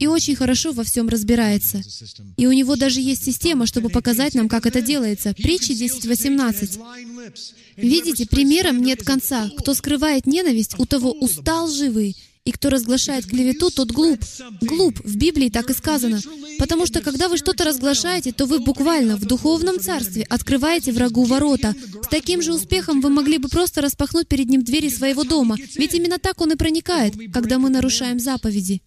и 0.00 0.06
очень 0.06 0.34
хорошо 0.34 0.72
во 0.72 0.82
всем 0.82 1.08
разбирается. 1.08 1.80
И 2.36 2.46
у 2.46 2.52
него 2.52 2.76
даже 2.76 3.00
есть 3.00 3.24
система, 3.24 3.66
чтобы 3.66 3.88
показать 3.88 4.34
нам, 4.34 4.48
как 4.48 4.66
это 4.66 4.80
делается. 4.80 5.34
Притчи 5.34 5.72
10.18. 5.72 6.80
Видите, 7.76 8.26
примером 8.26 8.82
нет 8.82 9.04
конца. 9.04 9.48
Кто 9.58 9.74
скрывает 9.74 10.26
ненависть, 10.26 10.78
у 10.78 10.86
того 10.86 11.12
уста 11.12 11.62
лживые, 11.62 12.14
и 12.46 12.52
кто 12.52 12.70
разглашает 12.70 13.26
клевету, 13.26 13.70
тот 13.70 13.90
глуп. 13.90 14.20
Глуп. 14.60 15.00
В 15.04 15.16
Библии 15.16 15.50
так 15.50 15.68
и 15.68 15.74
сказано. 15.74 16.20
Потому 16.58 16.86
что 16.86 17.00
когда 17.00 17.28
вы 17.28 17.36
что-то 17.36 17.64
разглашаете, 17.64 18.32
то 18.32 18.46
вы 18.46 18.60
буквально 18.60 19.16
в 19.16 19.24
духовном 19.24 19.80
царстве 19.80 20.22
открываете 20.22 20.92
врагу 20.92 21.24
ворота. 21.24 21.74
С 22.04 22.08
таким 22.08 22.40
же 22.42 22.54
успехом 22.54 23.00
вы 23.00 23.10
могли 23.10 23.38
бы 23.38 23.48
просто 23.48 23.80
распахнуть 23.80 24.28
перед 24.28 24.48
ним 24.48 24.62
двери 24.62 24.88
своего 24.88 25.24
дома. 25.24 25.56
Ведь 25.74 25.94
именно 25.94 26.18
так 26.18 26.40
он 26.40 26.52
и 26.52 26.56
проникает, 26.56 27.14
когда 27.32 27.58
мы 27.58 27.68
нарушаем 27.68 28.20
заповеди. 28.20 28.80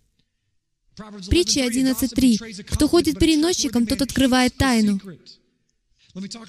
Притча 1.30 1.60
11.3. 1.60 2.64
«Кто 2.64 2.88
ходит 2.88 3.20
переносчиком, 3.20 3.86
тот 3.88 4.02
открывает 4.02 4.56
тайну». 4.56 5.00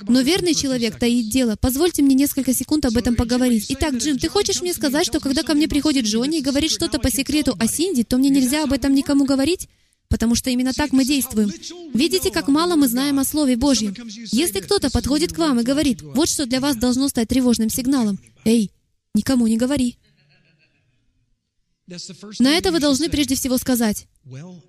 Но 0.08 0.20
верный 0.20 0.54
человек 0.54 0.98
таит 0.98 1.30
дело. 1.30 1.56
Позвольте 1.60 2.02
мне 2.02 2.14
несколько 2.14 2.52
секунд 2.52 2.86
об 2.86 2.96
этом 2.96 3.14
поговорить. 3.14 3.66
Итак, 3.68 3.94
Джим, 3.94 4.18
ты 4.18 4.28
хочешь 4.28 4.60
мне 4.60 4.74
сказать, 4.74 5.06
что 5.06 5.20
когда 5.20 5.42
ко 5.42 5.54
мне 5.54 5.68
приходит 5.68 6.04
Джонни 6.04 6.38
и 6.38 6.42
говорит 6.42 6.70
что-то 6.70 6.98
по 6.98 7.10
секрету 7.10 7.56
о 7.58 7.66
Синди, 7.66 8.04
то 8.04 8.18
мне 8.18 8.30
нельзя 8.30 8.64
об 8.64 8.72
этом 8.72 8.94
никому 8.94 9.24
говорить? 9.24 9.68
Потому 10.08 10.34
что 10.34 10.50
именно 10.50 10.72
так 10.72 10.92
мы 10.92 11.04
действуем. 11.04 11.52
Видите, 11.94 12.30
как 12.32 12.48
мало 12.48 12.74
мы 12.74 12.88
знаем 12.88 13.20
о 13.20 13.24
Слове 13.24 13.56
Божьем. 13.56 13.94
Если 14.32 14.58
кто-то 14.60 14.90
подходит 14.90 15.32
к 15.32 15.38
вам 15.38 15.60
и 15.60 15.64
говорит, 15.64 16.02
вот 16.02 16.28
что 16.28 16.46
для 16.46 16.60
вас 16.60 16.76
должно 16.76 17.08
стать 17.08 17.28
тревожным 17.28 17.70
сигналом, 17.70 18.18
эй, 18.44 18.72
никому 19.14 19.46
не 19.46 19.56
говори. 19.56 19.98
На 22.38 22.50
это 22.56 22.72
вы 22.72 22.80
должны 22.80 23.08
прежде 23.08 23.34
всего 23.34 23.58
сказать, 23.58 24.06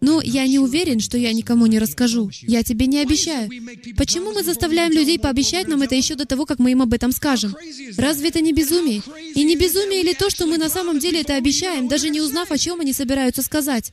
«Ну, 0.01 0.21
я 0.21 0.47
не 0.47 0.59
уверен, 0.59 0.99
что 0.99 1.17
я 1.17 1.33
никому 1.33 1.65
не 1.67 1.77
расскажу. 1.77 2.31
Я 2.41 2.63
тебе 2.63 2.87
не 2.87 2.99
обещаю». 2.99 3.49
Почему 3.97 4.31
мы 4.31 4.43
заставляем 4.43 4.91
людей 4.91 5.19
пообещать 5.19 5.67
нам 5.67 5.81
это 5.81 5.95
еще 5.95 6.15
до 6.15 6.25
того, 6.25 6.45
как 6.45 6.59
мы 6.59 6.71
им 6.71 6.81
об 6.81 6.93
этом 6.93 7.11
скажем? 7.11 7.55
Разве 7.97 8.29
это 8.29 8.41
не 8.41 8.53
безумие? 8.53 9.03
И 9.35 9.43
не 9.43 9.55
безумие 9.55 10.03
ли 10.03 10.13
то, 10.13 10.29
что 10.29 10.47
мы 10.47 10.57
на 10.57 10.69
самом 10.69 10.99
деле 10.99 11.21
это 11.21 11.35
обещаем, 11.35 11.87
даже 11.87 12.09
не 12.09 12.21
узнав, 12.21 12.51
о 12.51 12.57
чем 12.57 12.79
они 12.79 12.93
собираются 12.93 13.43
сказать? 13.43 13.91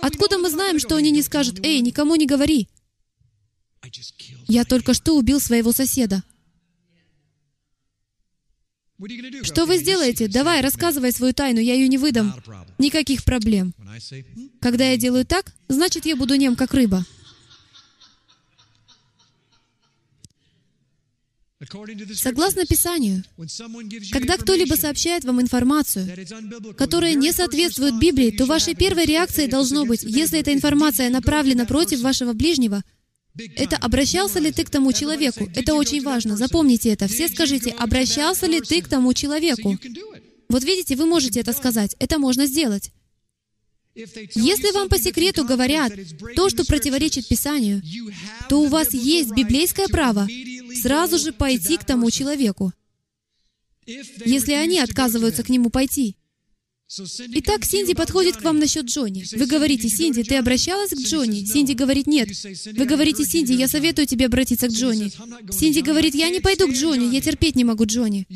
Откуда 0.00 0.38
мы 0.38 0.50
знаем, 0.50 0.78
что 0.78 0.96
они 0.96 1.10
не 1.10 1.22
скажут, 1.22 1.60
«Эй, 1.62 1.80
никому 1.80 2.16
не 2.16 2.26
говори»? 2.26 2.68
Я 4.48 4.64
только 4.64 4.94
что 4.94 5.16
убил 5.16 5.40
своего 5.40 5.72
соседа. 5.72 6.22
Что 9.42 9.66
вы 9.66 9.78
сделаете? 9.78 10.26
Давай, 10.26 10.60
рассказывай 10.60 11.12
свою 11.12 11.32
тайну, 11.32 11.60
я 11.60 11.74
ее 11.74 11.88
не 11.88 11.98
выдам. 11.98 12.34
Никаких 12.78 13.24
проблем. 13.24 13.72
Когда 14.60 14.90
я 14.90 14.96
делаю 14.96 15.24
так, 15.24 15.52
значит, 15.68 16.04
я 16.04 16.16
буду 16.16 16.34
нем, 16.34 16.56
как 16.56 16.74
рыба. 16.74 17.04
Согласно 22.14 22.64
Писанию, 22.66 23.24
когда 24.12 24.36
кто-либо 24.36 24.74
сообщает 24.74 25.24
вам 25.24 25.40
информацию, 25.40 26.06
которая 26.76 27.14
не 27.14 27.32
соответствует 27.32 27.98
Библии, 27.98 28.30
то 28.30 28.46
вашей 28.46 28.74
первой 28.74 29.06
реакцией 29.06 29.48
должно 29.48 29.84
быть, 29.84 30.02
если 30.04 30.38
эта 30.38 30.52
информация 30.54 31.10
направлена 31.10 31.66
против 31.66 32.00
вашего 32.00 32.32
ближнего— 32.32 32.82
это 33.56 33.76
обращался 33.76 34.38
ли 34.38 34.50
ты 34.52 34.64
к 34.64 34.70
тому 34.70 34.92
человеку? 34.92 35.48
Это 35.54 35.74
очень 35.74 36.02
важно. 36.02 36.36
Запомните 36.36 36.90
это. 36.90 37.06
Все 37.08 37.28
скажите, 37.28 37.70
обращался 37.70 38.46
ли 38.46 38.60
ты 38.60 38.82
к 38.82 38.88
тому 38.88 39.14
человеку? 39.14 39.78
Вот 40.48 40.64
видите, 40.64 40.96
вы 40.96 41.06
можете 41.06 41.40
это 41.40 41.52
сказать. 41.52 41.94
Это 41.98 42.18
можно 42.18 42.46
сделать. 42.46 42.90
Если 43.94 44.72
вам 44.72 44.88
по 44.88 44.98
секрету 44.98 45.44
говорят 45.44 45.92
то, 46.36 46.48
что 46.48 46.64
противоречит 46.64 47.26
Писанию, 47.26 47.82
то 48.48 48.60
у 48.60 48.66
вас 48.66 48.94
есть 48.94 49.32
библейское 49.32 49.88
право 49.88 50.28
сразу 50.80 51.18
же 51.18 51.32
пойти 51.32 51.76
к 51.76 51.84
тому 51.84 52.10
человеку, 52.10 52.72
если 53.86 54.52
они 54.52 54.78
отказываются 54.78 55.42
к 55.42 55.48
нему 55.48 55.70
пойти. 55.70 56.16
Итак, 56.90 57.66
Синди 57.66 57.92
подходит 57.92 58.38
к 58.38 58.42
вам 58.42 58.58
насчет 58.58 58.86
Джонни. 58.86 59.22
Вы 59.36 59.44
говорите, 59.44 59.90
Синди, 59.90 60.22
ты 60.22 60.36
обращалась 60.36 60.90
к 60.90 60.98
Джонни? 60.98 61.44
Синди 61.44 61.72
говорит, 61.72 62.06
нет. 62.06 62.28
Вы 62.74 62.86
говорите, 62.86 63.24
Синди, 63.24 63.52
я 63.52 63.68
советую 63.68 64.06
тебе 64.06 64.24
обратиться 64.24 64.68
к 64.68 64.72
Джонни. 64.72 65.12
Синди 65.52 65.80
говорит, 65.80 66.14
я 66.14 66.30
не 66.30 66.40
пойду 66.40 66.66
к 66.66 66.72
Джонни, 66.72 67.14
я 67.14 67.20
терпеть 67.20 67.56
не 67.56 67.64
могу 67.64 67.84
Джонни. 67.84 68.26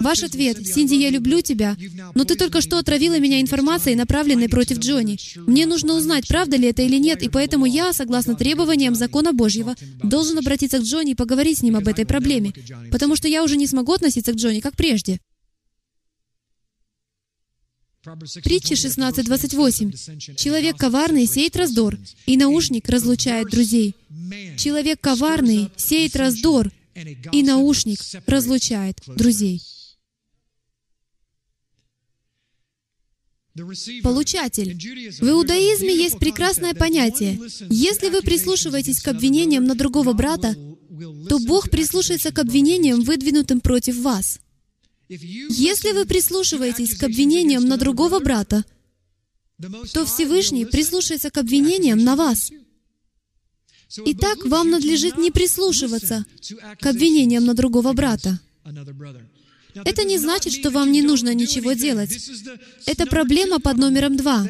Ваш 0.00 0.22
ответ, 0.22 0.66
Синди, 0.66 0.94
я 0.94 1.10
люблю 1.10 1.42
тебя, 1.42 1.76
но 2.14 2.24
ты 2.24 2.34
только 2.34 2.62
что 2.62 2.78
отравила 2.78 3.18
меня 3.18 3.42
информацией, 3.42 3.94
направленной 3.94 4.48
против 4.48 4.78
Джонни. 4.78 5.18
Мне 5.46 5.66
нужно 5.66 5.94
узнать, 5.94 6.26
правда 6.26 6.56
ли 6.56 6.68
это 6.68 6.80
или 6.80 6.96
нет, 6.96 7.22
и 7.22 7.28
поэтому 7.28 7.66
я, 7.66 7.92
согласно 7.92 8.36
требованиям 8.36 8.94
закона 8.94 9.34
Божьего, 9.34 9.74
должен 10.02 10.38
обратиться 10.38 10.78
к 10.78 10.82
Джонни 10.82 11.12
и 11.12 11.14
поговорить 11.14 11.58
с 11.58 11.62
ним 11.62 11.76
об 11.76 11.86
этой 11.86 12.06
проблеме, 12.06 12.54
потому 12.90 13.16
что 13.16 13.28
я 13.28 13.44
уже 13.44 13.58
не 13.58 13.66
смогу 13.66 13.92
относиться 13.92 14.32
к 14.32 14.36
Джонни, 14.36 14.60
как 14.60 14.76
прежде. 14.76 15.20
Притча 18.04 18.74
16.28. 18.74 20.36
«Человек 20.36 20.76
коварный 20.76 21.26
сеет 21.26 21.56
раздор, 21.56 21.98
и 22.26 22.36
наушник 22.36 22.88
разлучает 22.88 23.48
друзей. 23.48 23.94
Человек 24.56 25.00
коварный 25.00 25.70
сеет 25.76 26.14
раздор, 26.14 26.70
и 27.32 27.42
наушник 27.42 27.98
разлучает 28.26 29.00
друзей». 29.06 29.62
Получатель. 34.04 34.76
В 35.20 35.28
иудаизме 35.28 35.92
есть 35.92 36.20
прекрасное 36.20 36.74
понятие. 36.74 37.40
Если 37.68 38.08
вы 38.08 38.22
прислушиваетесь 38.22 39.00
к 39.00 39.08
обвинениям 39.08 39.64
на 39.64 39.74
другого 39.74 40.12
брата, 40.12 40.54
то 41.28 41.40
Бог 41.40 41.68
прислушается 41.68 42.30
к 42.30 42.38
обвинениям, 42.38 43.02
выдвинутым 43.02 43.60
против 43.60 43.98
вас. 43.98 44.38
Если 45.08 45.92
вы 45.92 46.04
прислушиваетесь 46.04 46.96
к 46.96 47.02
обвинениям 47.02 47.64
на 47.64 47.76
другого 47.76 48.20
брата, 48.20 48.64
то 49.92 50.04
Всевышний 50.04 50.66
прислушается 50.66 51.30
к 51.30 51.38
обвинениям 51.38 52.04
на 52.04 52.14
вас. 52.14 52.50
Итак, 54.04 54.44
вам 54.44 54.70
надлежит 54.70 55.16
не 55.16 55.30
прислушиваться 55.30 56.26
к 56.80 56.86
обвинениям 56.86 57.44
на 57.44 57.54
другого 57.54 57.92
брата. 57.94 58.38
Это 59.84 60.04
не 60.04 60.18
значит, 60.18 60.52
что 60.52 60.70
вам 60.70 60.92
не 60.92 61.02
нужно 61.02 61.32
ничего 61.34 61.72
делать. 61.72 62.30
Это 62.86 63.06
проблема 63.06 63.60
под 63.60 63.78
номером 63.78 64.16
два, 64.16 64.46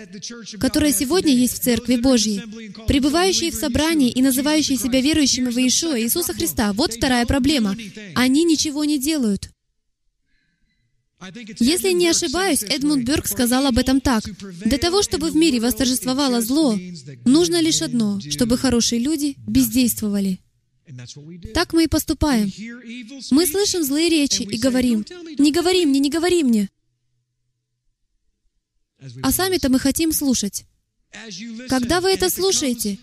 которая 0.58 0.92
сегодня 0.92 1.34
есть 1.34 1.54
в 1.54 1.60
Церкви 1.60 1.96
Божьей. 1.96 2.42
Пребывающие 2.86 3.50
в 3.50 3.54
собрании 3.54 4.10
и 4.10 4.22
называющие 4.22 4.78
себя 4.78 5.00
верующими 5.00 5.50
в 5.50 5.58
Иешуа, 5.58 6.00
Иисуса 6.00 6.32
Христа, 6.32 6.72
вот 6.72 6.94
вторая 6.94 7.26
проблема. 7.26 7.76
Они 8.14 8.44
ничего 8.44 8.84
не 8.84 8.98
делают. 8.98 9.50
Если 11.58 11.92
не 11.92 12.08
ошибаюсь, 12.08 12.62
Эдмунд 12.62 13.04
Бёрк 13.04 13.26
сказал 13.26 13.66
об 13.66 13.78
этом 13.78 14.00
так. 14.00 14.22
Для 14.64 14.78
того, 14.78 15.02
чтобы 15.02 15.30
в 15.30 15.36
мире 15.36 15.60
восторжествовало 15.60 16.40
зло, 16.40 16.78
нужно 17.24 17.60
лишь 17.60 17.82
одно, 17.82 18.20
чтобы 18.20 18.56
хорошие 18.56 19.00
люди 19.00 19.34
бездействовали. 19.46 20.40
Так 21.54 21.72
мы 21.72 21.84
и 21.84 21.88
поступаем. 21.88 22.50
Мы 23.30 23.46
слышим 23.46 23.82
злые 23.82 24.08
речи 24.08 24.42
и 24.42 24.58
говорим, 24.58 25.04
«Не 25.38 25.52
говори 25.52 25.84
мне, 25.86 25.98
не 25.98 26.10
говори 26.10 26.42
мне!» 26.44 26.70
А 29.22 29.30
сами-то 29.30 29.70
мы 29.70 29.78
хотим 29.78 30.12
слушать. 30.12 30.64
Когда 31.68 32.00
вы 32.00 32.10
это 32.10 32.30
слушаете, 32.30 32.98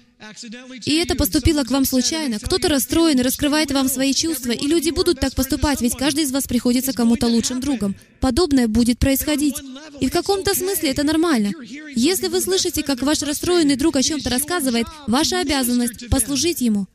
и 0.86 0.96
это 0.96 1.16
поступило 1.16 1.64
к 1.64 1.72
вам 1.72 1.86
случайно, 1.86 2.40
кто-то 2.40 2.70
расстроен 2.70 3.20
раскрывает 3.20 3.72
вам 3.72 3.90
свои 3.90 4.14
чувства, 4.14 4.52
и 4.52 4.66
люди 4.66 4.90
будут 4.90 5.20
так 5.20 5.36
поступать, 5.36 5.82
ведь 5.82 5.96
каждый 5.96 6.24
из 6.24 6.32
вас 6.32 6.48
приходится 6.48 6.94
кому-то 6.94 7.28
лучшим 7.28 7.60
другом. 7.60 7.96
Подобное 8.22 8.68
будет 8.68 8.98
происходить. 8.98 9.56
И 10.00 10.08
в 10.08 10.12
каком-то 10.12 10.56
смысле 10.56 10.92
это 10.92 11.04
нормально. 11.04 11.52
Если 11.96 12.28
вы 12.28 12.42
слышите, 12.42 12.82
как 12.82 13.02
ваш 13.02 13.22
расстроенный 13.22 13.76
друг 13.76 13.98
о 13.98 14.04
чем-то 14.04 14.30
рассказывает, 14.30 14.88
ваша 15.08 15.42
обязанность— 15.42 16.08
послужить 16.10 16.62
ему 16.62 16.88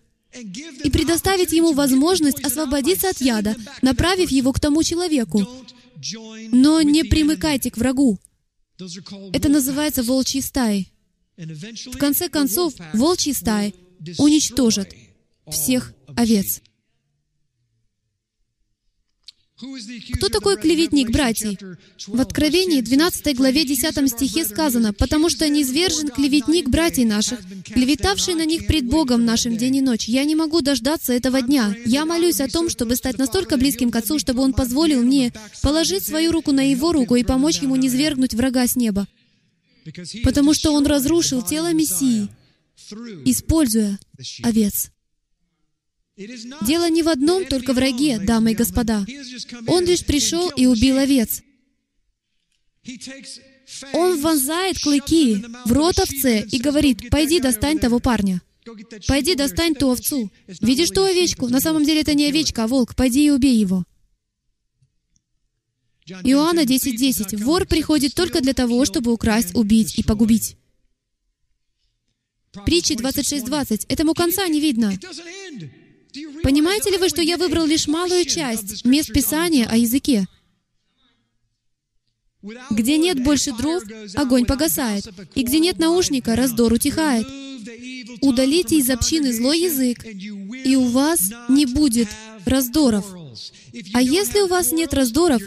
и 0.85 0.91
предоставить 0.91 1.53
ему 1.53 1.73
возможность 1.73 2.43
освободиться 2.43 3.11
от 3.11 3.21
яда, 3.21 3.55
направив 3.83 4.31
его 4.31 4.53
к 4.53 4.61
тому 4.61 4.83
человеку. 4.83 5.47
Но 6.53 6.81
не 6.83 7.05
примыкайте 7.05 7.71
к 7.71 7.77
врагу. 7.77 8.19
Это 9.33 9.49
называется 9.49 10.03
волчьи 10.03 10.41
стаи. 10.41 10.89
В 11.41 11.97
конце 11.97 12.29
концов, 12.29 12.75
волчьи 12.93 13.33
стаи 13.33 13.75
уничтожат 14.19 14.95
всех 15.51 15.95
овец. 16.17 16.61
Кто 20.15 20.29
такой 20.29 20.57
клеветник, 20.57 21.11
братья? 21.11 21.57
В 22.07 22.21
Откровении 22.21 22.81
12 22.81 23.37
главе 23.37 23.65
10 23.67 24.11
стихе 24.11 24.45
сказано, 24.45 24.95
«Потому 24.95 25.29
что 25.29 25.49
низвержен 25.49 26.09
клеветник 26.09 26.69
братьев 26.69 27.09
наших, 27.09 27.41
клеветавший 27.67 28.35
на 28.35 28.47
них 28.47 28.67
пред 28.67 28.87
Богом 28.87 29.27
нашим 29.27 29.59
день 29.59 29.77
и 29.77 29.81
ночь. 29.83 30.09
Я 30.09 30.25
не 30.25 30.35
могу 30.35 30.63
дождаться 30.63 31.13
этого 31.13 31.43
дня. 31.43 31.75
Я 31.85 32.07
молюсь 32.07 32.41
о 32.41 32.49
том, 32.49 32.71
чтобы 32.71 32.97
стать 32.97 33.19
настолько 33.19 33.59
близким 33.59 33.91
к 33.91 33.97
Отцу, 33.97 34.19
чтобы 34.19 34.43
Он 34.43 34.55
позволил 34.55 35.03
мне 35.03 35.33
положить 35.63 36.05
свою 36.05 36.33
руку 36.33 36.53
на 36.53 36.71
Его 36.71 36.93
руку 36.93 37.17
и 37.17 37.25
помочь 37.25 37.61
Ему 37.61 37.77
низвергнуть 37.77 38.35
врага 38.35 38.67
с 38.67 38.77
неба. 38.77 39.07
Потому 40.25 40.55
что 40.55 40.73
Он 40.73 40.87
разрушил 40.87 41.43
тело 41.43 41.73
Мессии, 41.73 42.29
используя 43.25 43.99
овец. 44.43 44.91
Дело 46.67 46.91
не 46.91 47.03
в 47.03 47.09
одном 47.09 47.47
только 47.47 47.73
враге, 47.73 48.19
дамы 48.19 48.53
и 48.53 48.55
господа. 48.55 49.07
Он 49.67 49.85
лишь 49.85 50.05
пришел 50.05 50.51
и 50.51 50.67
убил 50.67 50.99
овец. 50.99 51.43
Он 53.93 54.21
вонзает 54.21 54.79
клыки 54.81 55.45
в 55.65 55.73
рот 55.73 55.99
овце 55.99 56.45
и 56.51 56.59
говорит, 56.59 57.09
«Пойди 57.11 57.41
достань 57.41 57.79
того 57.79 58.01
парня». 58.01 58.43
«Пойди 59.07 59.35
достань 59.35 59.75
ту 59.75 59.91
овцу». 59.91 60.31
«Видишь 60.61 60.91
ту 60.91 61.03
овечку? 61.03 61.49
На 61.49 61.61
самом 61.61 61.85
деле 61.85 62.03
это 62.03 62.15
не 62.15 62.27
овечка, 62.27 62.65
а 62.65 62.67
волк. 62.67 62.95
Пойди 62.95 63.27
и 63.27 63.31
убей 63.31 63.57
его». 63.57 63.85
Иоанна 66.25 66.65
10.10. 66.65 66.97
10. 66.97 67.41
«Вор 67.43 67.67
приходит 67.67 68.15
только 68.15 68.41
для 68.41 68.53
того, 68.53 68.85
чтобы 68.85 69.13
украсть, 69.13 69.55
убить 69.55 69.99
и 69.99 70.03
погубить». 70.03 70.57
Притчи 72.65 72.93
26.20. 72.95 73.45
20. 73.47 73.85
Этому 73.89 74.15
конца 74.15 74.47
не 74.49 74.61
видно. 74.61 74.93
Понимаете 76.43 76.91
ли 76.91 76.99
вы, 76.99 77.09
что 77.09 77.23
я 77.23 77.37
выбрал 77.37 77.67
лишь 77.67 77.87
малую 77.87 78.25
часть 78.25 78.85
мест 78.85 79.13
Писания 79.13 79.69
о 79.71 79.77
языке? 79.77 80.27
Где 82.71 82.97
нет 82.97 83.23
больше 83.23 83.53
дров, 83.53 83.83
огонь 84.15 84.47
погасает. 84.47 85.09
И 85.35 85.43
где 85.43 85.61
нет 85.61 85.79
наушника, 85.79 86.35
раздор 86.35 86.73
утихает. 86.73 87.27
Удалите 88.23 88.79
из 88.79 88.91
общины 88.91 89.33
злой 89.33 89.61
язык, 89.61 90.05
и 90.05 90.75
у 90.77 90.89
вас 90.89 91.31
не 91.49 91.67
будет 91.67 92.09
раздоров. 92.47 93.07
А 93.93 94.03
если 94.03 94.41
у 94.41 94.47
вас 94.47 94.73
нет 94.73 94.95
раздоров, 94.95 95.43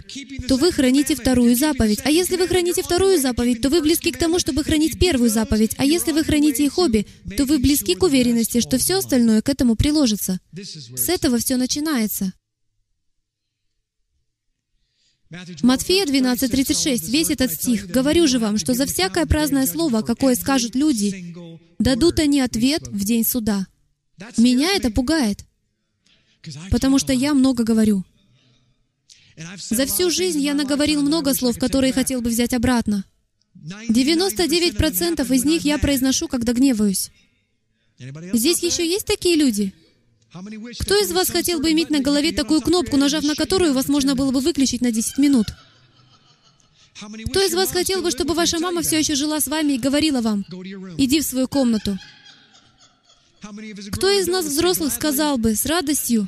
то 0.47 0.57
вы 0.57 0.71
храните 0.71 1.15
вторую 1.15 1.55
заповедь. 1.55 1.99
А 2.03 2.11
если 2.11 2.35
вы 2.35 2.47
храните 2.47 2.83
вторую 2.83 3.19
заповедь, 3.19 3.61
то 3.61 3.69
вы 3.69 3.81
близки 3.81 4.11
к 4.11 4.17
тому, 4.17 4.39
чтобы 4.39 4.63
хранить 4.63 4.99
первую 4.99 5.29
заповедь. 5.29 5.71
А 5.77 5.85
если 5.85 6.11
вы 6.11 6.23
храните 6.23 6.65
их 6.65 6.77
обе, 6.77 7.05
то 7.37 7.45
вы 7.45 7.59
близки 7.59 7.95
к 7.95 8.03
уверенности, 8.03 8.61
что 8.61 8.77
все 8.77 8.97
остальное 8.97 9.41
к 9.41 9.49
этому 9.49 9.75
приложится. 9.75 10.39
С 10.53 11.09
этого 11.09 11.37
все 11.37 11.57
начинается. 11.57 12.33
Матфея 15.63 16.05
12.36, 16.05 17.09
весь 17.09 17.31
этот 17.31 17.51
стих. 17.51 17.87
«Говорю 17.87 18.27
же 18.27 18.37
вам, 18.37 18.57
что 18.57 18.73
за 18.75 18.85
всякое 18.85 19.25
праздное 19.25 19.65
слово, 19.65 20.01
какое 20.01 20.35
скажут 20.35 20.75
люди, 20.75 21.35
дадут 21.79 22.19
они 22.19 22.39
ответ 22.39 22.87
в 22.87 23.03
день 23.03 23.25
суда». 23.25 23.65
Меня 24.37 24.75
это 24.75 24.91
пугает, 24.91 25.43
потому 26.71 26.99
что 26.99 27.13
я 27.13 27.33
много 27.33 27.63
говорю. 27.63 28.03
За 29.69 29.85
всю 29.85 30.11
жизнь 30.11 30.39
я 30.39 30.53
наговорил 30.53 31.01
много 31.01 31.33
слов, 31.33 31.57
которые 31.57 31.93
хотел 31.93 32.21
бы 32.21 32.29
взять 32.29 32.53
обратно. 32.53 33.05
99% 33.89 35.33
из 35.33 35.45
них 35.45 35.63
я 35.63 35.77
произношу, 35.77 36.27
когда 36.27 36.53
гневаюсь. 36.53 37.11
Здесь 38.33 38.61
еще 38.61 38.87
есть 38.87 39.05
такие 39.05 39.35
люди? 39.35 39.73
Кто 40.79 40.99
из 40.99 41.11
вас 41.11 41.29
хотел 41.29 41.59
бы 41.59 41.71
иметь 41.71 41.89
на 41.89 41.99
голове 41.99 42.31
такую 42.31 42.61
кнопку, 42.61 42.97
нажав 42.97 43.23
на 43.23 43.35
которую 43.35 43.73
вас 43.73 43.87
можно 43.87 44.15
было 44.15 44.31
бы 44.31 44.39
выключить 44.39 44.81
на 44.81 44.91
10 44.91 45.19
минут? 45.19 45.47
Кто 47.29 47.45
из 47.45 47.53
вас 47.53 47.71
хотел 47.71 48.01
бы, 48.01 48.11
чтобы 48.11 48.33
ваша 48.33 48.59
мама 48.59 48.81
все 48.81 48.99
еще 48.99 49.15
жила 49.15 49.39
с 49.39 49.47
вами 49.47 49.73
и 49.73 49.79
говорила 49.79 50.21
вам, 50.21 50.45
«Иди 50.97 51.21
в 51.21 51.25
свою 51.25 51.47
комнату»? 51.47 51.97
Кто 53.91 54.09
из 54.09 54.27
нас, 54.27 54.45
взрослых, 54.45 54.93
сказал 54.93 55.37
бы 55.37 55.55
с 55.55 55.65
радостью, 55.65 56.27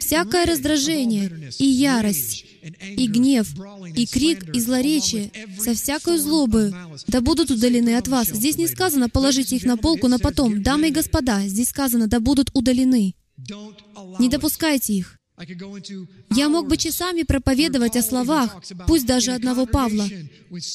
Всякое 0.00 0.46
раздражение 0.46 1.52
и 1.60 1.64
ярость 1.64 2.44
и 2.64 3.06
гнев, 3.06 3.48
и 3.94 4.06
крик, 4.06 4.54
и 4.54 4.60
злоречие, 4.60 5.30
со 5.58 5.74
всякой 5.74 6.18
злобою, 6.18 6.74
да 7.06 7.20
будут 7.20 7.50
удалены 7.50 7.96
от 7.96 8.08
вас. 8.08 8.28
Здесь 8.28 8.56
не 8.56 8.68
сказано 8.68 9.08
«положите 9.08 9.56
их 9.56 9.64
на 9.64 9.76
полку 9.76 10.08
на 10.08 10.18
потом». 10.18 10.62
Дамы 10.62 10.88
и 10.88 10.92
господа, 10.92 11.46
здесь 11.46 11.68
сказано 11.68 12.06
«да 12.06 12.20
будут 12.20 12.50
удалены». 12.54 13.14
Не 14.18 14.28
допускайте 14.28 14.94
их. 14.94 15.18
Я 16.30 16.48
мог 16.48 16.68
бы 16.68 16.76
часами 16.76 17.22
проповедовать 17.22 17.96
о 17.96 18.02
словах, 18.02 18.62
пусть 18.86 19.04
даже 19.04 19.32
одного 19.32 19.66
Павла. 19.66 20.08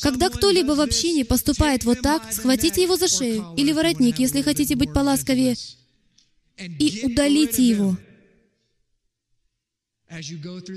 Когда 0.01 0.29
кто-либо 0.29 0.73
в 0.73 0.81
общине 0.81 1.23
поступает 1.23 1.85
вот 1.85 2.01
так, 2.01 2.33
схватите 2.33 2.83
его 2.83 2.97
за 2.97 3.07
шею 3.07 3.53
или 3.55 3.71
воротник, 3.71 4.19
если 4.19 4.41
хотите 4.41 4.75
быть 4.75 4.93
поласковее, 4.93 5.55
и 6.57 7.01
удалите 7.05 7.67
его. 7.67 7.97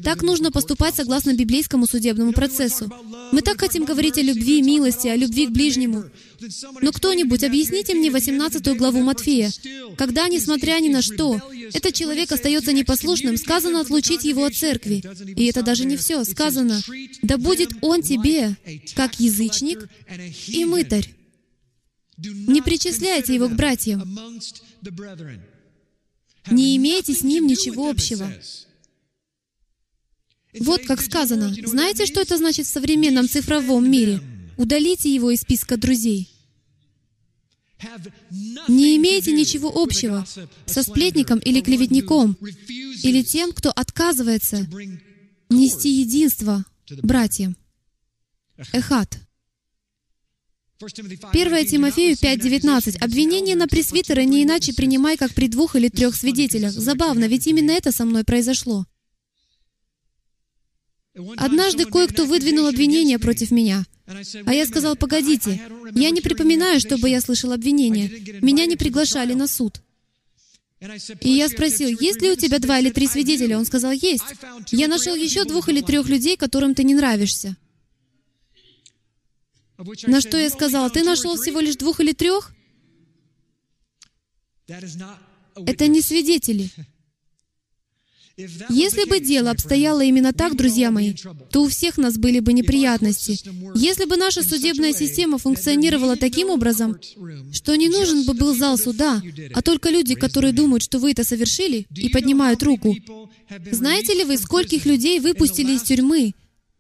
Так 0.03 0.23
нужно 0.23 0.51
поступать 0.51 0.95
согласно 0.95 1.33
библейскому 1.33 1.87
судебному 1.87 2.33
процессу. 2.33 2.91
Мы 3.33 3.41
так 3.41 3.59
хотим 3.59 3.85
говорить 3.85 4.19
о 4.19 4.23
любви, 4.23 4.61
милости, 4.61 5.09
о 5.09 5.17
любви 5.17 5.47
к 5.47 5.51
ближнему. 5.51 6.05
Но 6.83 6.93
кто-нибудь, 6.93 7.43
объясните 7.43 7.95
мне 7.95 8.11
18 8.11 8.77
главу 8.77 9.01
Матфея. 9.01 9.51
Когда, 9.97 10.29
несмотря 10.29 10.79
ни 10.81 10.91
на 10.91 11.01
что, 11.01 11.41
этот 11.73 11.95
человек 11.95 12.31
остается 12.31 12.75
непослушным, 12.75 13.39
сказано 13.39 13.81
отлучить 13.81 14.25
его 14.25 14.45
от 14.45 14.55
церкви. 14.55 15.03
И 15.35 15.47
это 15.47 15.63
даже 15.63 15.87
не 15.87 15.97
все. 15.97 16.25
Сказано, 16.25 16.83
да 17.23 17.39
будет 17.39 17.71
он 17.81 18.03
тебе, 18.03 18.57
как 18.95 19.19
язычник 19.19 19.89
и 20.49 20.65
мытарь. 20.67 21.09
Не 22.19 22.61
причисляйте 22.61 23.35
его 23.35 23.49
к 23.49 23.57
братьям. 23.57 24.03
Не 26.51 26.77
имейте 26.77 27.15
с 27.15 27.23
ним 27.23 27.47
ничего 27.47 27.89
общего. 27.89 28.31
Вот 30.59 30.83
как 30.87 31.01
сказано. 31.01 31.55
Знаете, 31.65 32.07
что 32.07 32.21
это 32.21 32.37
значит 32.37 32.67
в 32.67 32.71
современном 32.71 33.29
цифровом 33.29 33.91
мире? 33.91 34.21
Удалите 34.57 35.13
его 35.13 35.31
из 35.31 35.41
списка 35.41 35.77
друзей. 35.77 36.29
Не 38.69 38.97
имейте 38.97 39.33
ничего 39.33 39.73
общего 39.75 40.25
со 40.67 40.83
сплетником 40.83 41.39
или 41.39 41.61
клеветником, 41.61 42.37
или 43.03 43.23
тем, 43.23 43.53
кто 43.53 43.71
отказывается 43.71 44.69
нести 45.49 45.89
единство 45.89 46.65
братьям. 47.03 47.57
Эхат. 48.73 49.19
1 50.81 51.67
Тимофею 51.67 52.17
5.19. 52.17 52.99
«Обвинение 52.99 53.55
на 53.55 53.69
пресвитера 53.69 54.23
не 54.23 54.43
иначе 54.43 54.73
принимай, 54.73 55.17
как 55.17 55.33
при 55.33 55.47
двух 55.49 55.77
или 55.77 55.89
трех 55.89 56.17
свидетелях». 56.17 56.73
Забавно, 56.73 57.27
ведь 57.27 57.47
именно 57.47 57.71
это 57.71 57.93
со 57.93 58.05
мной 58.05 58.25
произошло. 58.25 58.87
Однажды 61.37 61.85
кое-кто 61.85 62.25
выдвинул 62.25 62.67
обвинение 62.67 63.19
против 63.19 63.51
меня. 63.51 63.85
А 64.47 64.55
я 64.55 64.67
сказал, 64.67 64.97
погодите, 64.97 65.61
я 65.95 66.11
не 66.11 66.21
припоминаю, 66.21 66.81
чтобы 66.81 67.11
я 67.11 67.21
слышал 67.21 67.53
обвинение. 67.53 68.09
Меня 68.41 68.67
не 68.67 68.77
приглашали 68.77 69.35
на 69.35 69.47
суд. 69.47 69.83
И 71.21 71.31
я 71.31 71.49
спросил, 71.49 71.89
есть 71.89 72.21
ли 72.23 72.31
у 72.31 72.35
тебя 72.35 72.59
два 72.59 72.81
или 72.81 72.91
три 72.91 73.07
свидетеля? 73.07 73.59
Он 73.59 73.65
сказал, 73.65 73.93
есть. 73.93 74.25
Я 74.71 74.89
нашел 74.89 75.15
еще 75.15 75.45
двух 75.45 75.69
или 75.69 75.81
трех 75.81 76.09
людей, 76.09 76.37
которым 76.37 76.75
ты 76.75 76.83
не 76.83 76.95
нравишься. 76.95 77.57
На 80.07 80.21
что 80.21 80.39
я 80.39 80.49
сказал, 80.51 80.91
ты 80.91 81.05
нашел 81.05 81.37
всего 81.37 81.61
лишь 81.61 81.77
двух 81.77 82.01
или 82.01 82.13
трех? 82.13 82.55
Это 84.67 85.87
не 85.89 86.01
свидетели. 86.01 86.71
Если 88.37 89.09
бы 89.09 89.21
дело 89.21 89.51
обстояло 89.51 90.03
именно 90.03 90.33
так, 90.33 90.57
друзья 90.57 90.91
мои, 90.91 91.15
то 91.51 91.63
у 91.63 91.69
всех 91.69 91.99
нас 91.99 92.17
были 92.17 92.41
бы 92.41 92.53
неприятности. 92.53 93.39
Если 93.75 94.05
бы 94.05 94.17
наша 94.17 94.43
судебная 94.43 94.93
система 94.93 95.39
функционировала 95.39 96.17
таким 96.17 96.51
образом, 96.51 96.99
что 97.53 97.75
не 97.77 97.89
нужен 97.89 98.25
бы 98.25 98.35
был 98.35 98.55
зал 98.55 98.79
суда, 98.79 99.23
а 99.53 99.63
только 99.63 99.91
люди, 99.91 100.15
которые 100.15 100.53
думают, 100.53 100.83
что 100.83 100.99
вы 100.99 101.13
это 101.13 101.25
совершили, 101.25 101.87
и 101.95 102.09
поднимают 102.09 102.63
руку. 102.63 102.97
Знаете 103.71 104.15
ли 104.15 104.25
вы, 104.25 104.39
скольких 104.39 104.87
людей 104.87 105.21
выпустили 105.21 105.73
из 105.75 105.83
тюрьмы 105.83 106.35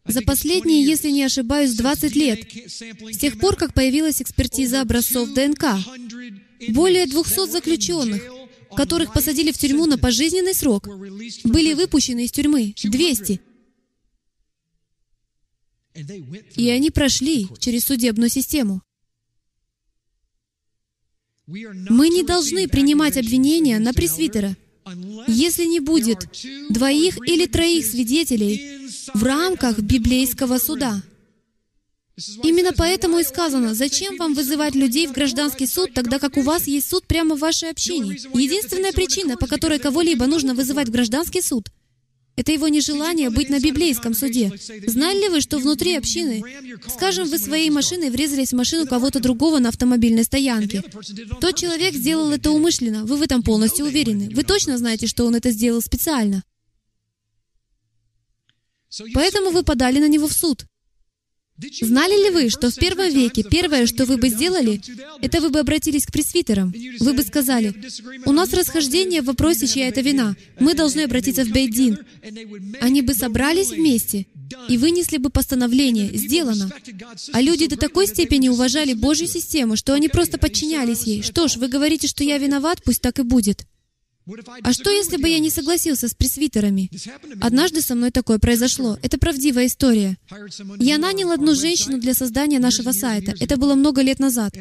за 0.06 0.22
последние, 0.22 0.84
если 0.84 1.10
не 1.10 1.22
ошибаюсь, 1.22 1.74
20 1.74 2.16
лет, 2.16 2.40
с 2.66 3.18
тех 3.18 3.38
пор, 3.38 3.56
как 3.56 3.74
появилась 3.74 4.20
экспертиза 4.22 4.80
образцов 4.80 5.32
ДНК? 5.32 5.64
Более 6.68 7.06
200 7.06 7.50
заключенных, 7.50 8.22
которых 8.76 9.12
посадили 9.12 9.52
в 9.52 9.58
тюрьму 9.58 9.86
на 9.86 9.98
пожизненный 9.98 10.54
срок, 10.54 10.88
были 11.44 11.74
выпущены 11.74 12.24
из 12.24 12.32
тюрьмы 12.32 12.74
200. 12.82 13.40
И 16.56 16.70
они 16.70 16.90
прошли 16.90 17.48
через 17.58 17.84
судебную 17.84 18.30
систему. 18.30 18.82
Мы 21.46 22.08
не 22.08 22.22
должны 22.22 22.68
принимать 22.68 23.16
обвинения 23.16 23.78
на 23.78 23.92
пресвитера, 23.92 24.56
если 25.26 25.64
не 25.64 25.80
будет 25.80 26.28
двоих 26.70 27.18
или 27.28 27.46
троих 27.46 27.84
свидетелей 27.84 28.88
в 29.12 29.22
рамках 29.22 29.78
библейского 29.80 30.58
суда. 30.58 31.02
Именно 32.42 32.72
поэтому 32.76 33.18
и 33.18 33.24
сказано, 33.24 33.74
зачем 33.74 34.16
вам 34.18 34.34
вызывать 34.34 34.74
людей 34.74 35.06
в 35.06 35.12
гражданский 35.12 35.66
суд, 35.66 35.94
тогда 35.94 36.18
как 36.18 36.36
у 36.36 36.42
вас 36.42 36.66
есть 36.66 36.88
суд 36.88 37.06
прямо 37.06 37.36
в 37.36 37.40
вашей 37.40 37.70
общине. 37.70 38.18
Единственная 38.34 38.92
причина, 38.92 39.36
по 39.36 39.46
которой 39.46 39.78
кого-либо 39.78 40.26
нужно 40.26 40.54
вызывать 40.54 40.88
в 40.88 40.92
гражданский 40.92 41.40
суд, 41.40 41.68
это 42.34 42.50
его 42.50 42.68
нежелание 42.68 43.28
быть 43.28 43.50
на 43.50 43.60
библейском 43.60 44.14
суде. 44.14 44.52
Знали 44.86 45.22
ли 45.22 45.28
вы, 45.28 45.40
что 45.40 45.58
внутри 45.58 45.96
общины, 45.96 46.42
скажем, 46.88 47.28
вы 47.28 47.38
своей 47.38 47.68
машиной 47.68 48.10
врезались 48.10 48.52
в 48.52 48.56
машину 48.56 48.86
кого-то 48.86 49.20
другого 49.20 49.58
на 49.58 49.68
автомобильной 49.68 50.24
стоянке? 50.24 50.82
Тот 51.40 51.56
человек 51.56 51.94
сделал 51.94 52.30
это 52.30 52.50
умышленно, 52.50 53.04
вы 53.04 53.16
в 53.16 53.22
этом 53.22 53.42
полностью 53.42 53.84
уверены. 53.84 54.30
Вы 54.34 54.44
точно 54.44 54.78
знаете, 54.78 55.06
что 55.06 55.26
он 55.26 55.34
это 55.34 55.50
сделал 55.50 55.82
специально. 55.82 56.42
Поэтому 59.14 59.50
вы 59.50 59.62
подали 59.62 59.98
на 59.98 60.08
него 60.08 60.26
в 60.26 60.32
суд. 60.32 60.64
Знали 61.80 62.24
ли 62.24 62.30
вы, 62.30 62.48
что 62.48 62.70
в 62.70 62.74
первом 62.74 63.12
веке 63.12 63.42
первое, 63.42 63.86
что 63.86 64.04
вы 64.04 64.16
бы 64.16 64.28
сделали, 64.28 64.80
это 65.20 65.40
вы 65.40 65.50
бы 65.50 65.60
обратились 65.60 66.06
к 66.06 66.12
пресвитерам? 66.12 66.74
Вы 66.98 67.12
бы 67.12 67.22
сказали, 67.22 67.74
«У 68.24 68.32
нас 68.32 68.52
расхождение 68.52 69.22
в 69.22 69.26
вопросе, 69.26 69.66
чья 69.66 69.88
это 69.88 70.00
вина. 70.00 70.34
Мы 70.58 70.74
должны 70.74 71.02
обратиться 71.02 71.44
в 71.44 71.50
Бейдин». 71.50 71.98
Они 72.80 73.02
бы 73.02 73.14
собрались 73.14 73.70
вместе 73.70 74.26
и 74.68 74.78
вынесли 74.78 75.18
бы 75.18 75.30
постановление 75.30 76.16
«Сделано». 76.16 76.70
А 77.32 77.40
люди 77.40 77.66
до 77.66 77.76
такой 77.76 78.06
степени 78.06 78.48
уважали 78.48 78.94
Божью 78.94 79.28
систему, 79.28 79.76
что 79.76 79.94
они 79.94 80.08
просто 80.08 80.38
подчинялись 80.38 81.02
ей. 81.02 81.22
«Что 81.22 81.48
ж, 81.48 81.56
вы 81.56 81.68
говорите, 81.68 82.08
что 82.08 82.24
я 82.24 82.38
виноват, 82.38 82.82
пусть 82.84 83.02
так 83.02 83.18
и 83.18 83.22
будет». 83.22 83.66
А 84.62 84.72
что, 84.72 84.90
если 84.90 85.16
бы 85.16 85.28
я 85.28 85.40
не 85.40 85.50
согласился 85.50 86.08
с 86.08 86.14
пресвитерами? 86.14 86.90
Однажды 87.40 87.80
со 87.80 87.94
мной 87.94 88.10
такое 88.10 88.38
произошло. 88.38 88.96
Это 89.02 89.18
правдивая 89.18 89.66
история. 89.66 90.16
Я 90.78 90.98
нанял 90.98 91.32
одну 91.32 91.54
женщину 91.54 91.98
для 91.98 92.14
создания 92.14 92.60
нашего 92.60 92.92
сайта. 92.92 93.34
Это 93.40 93.56
было 93.56 93.74
много 93.74 94.02
лет 94.02 94.20
назад. 94.20 94.54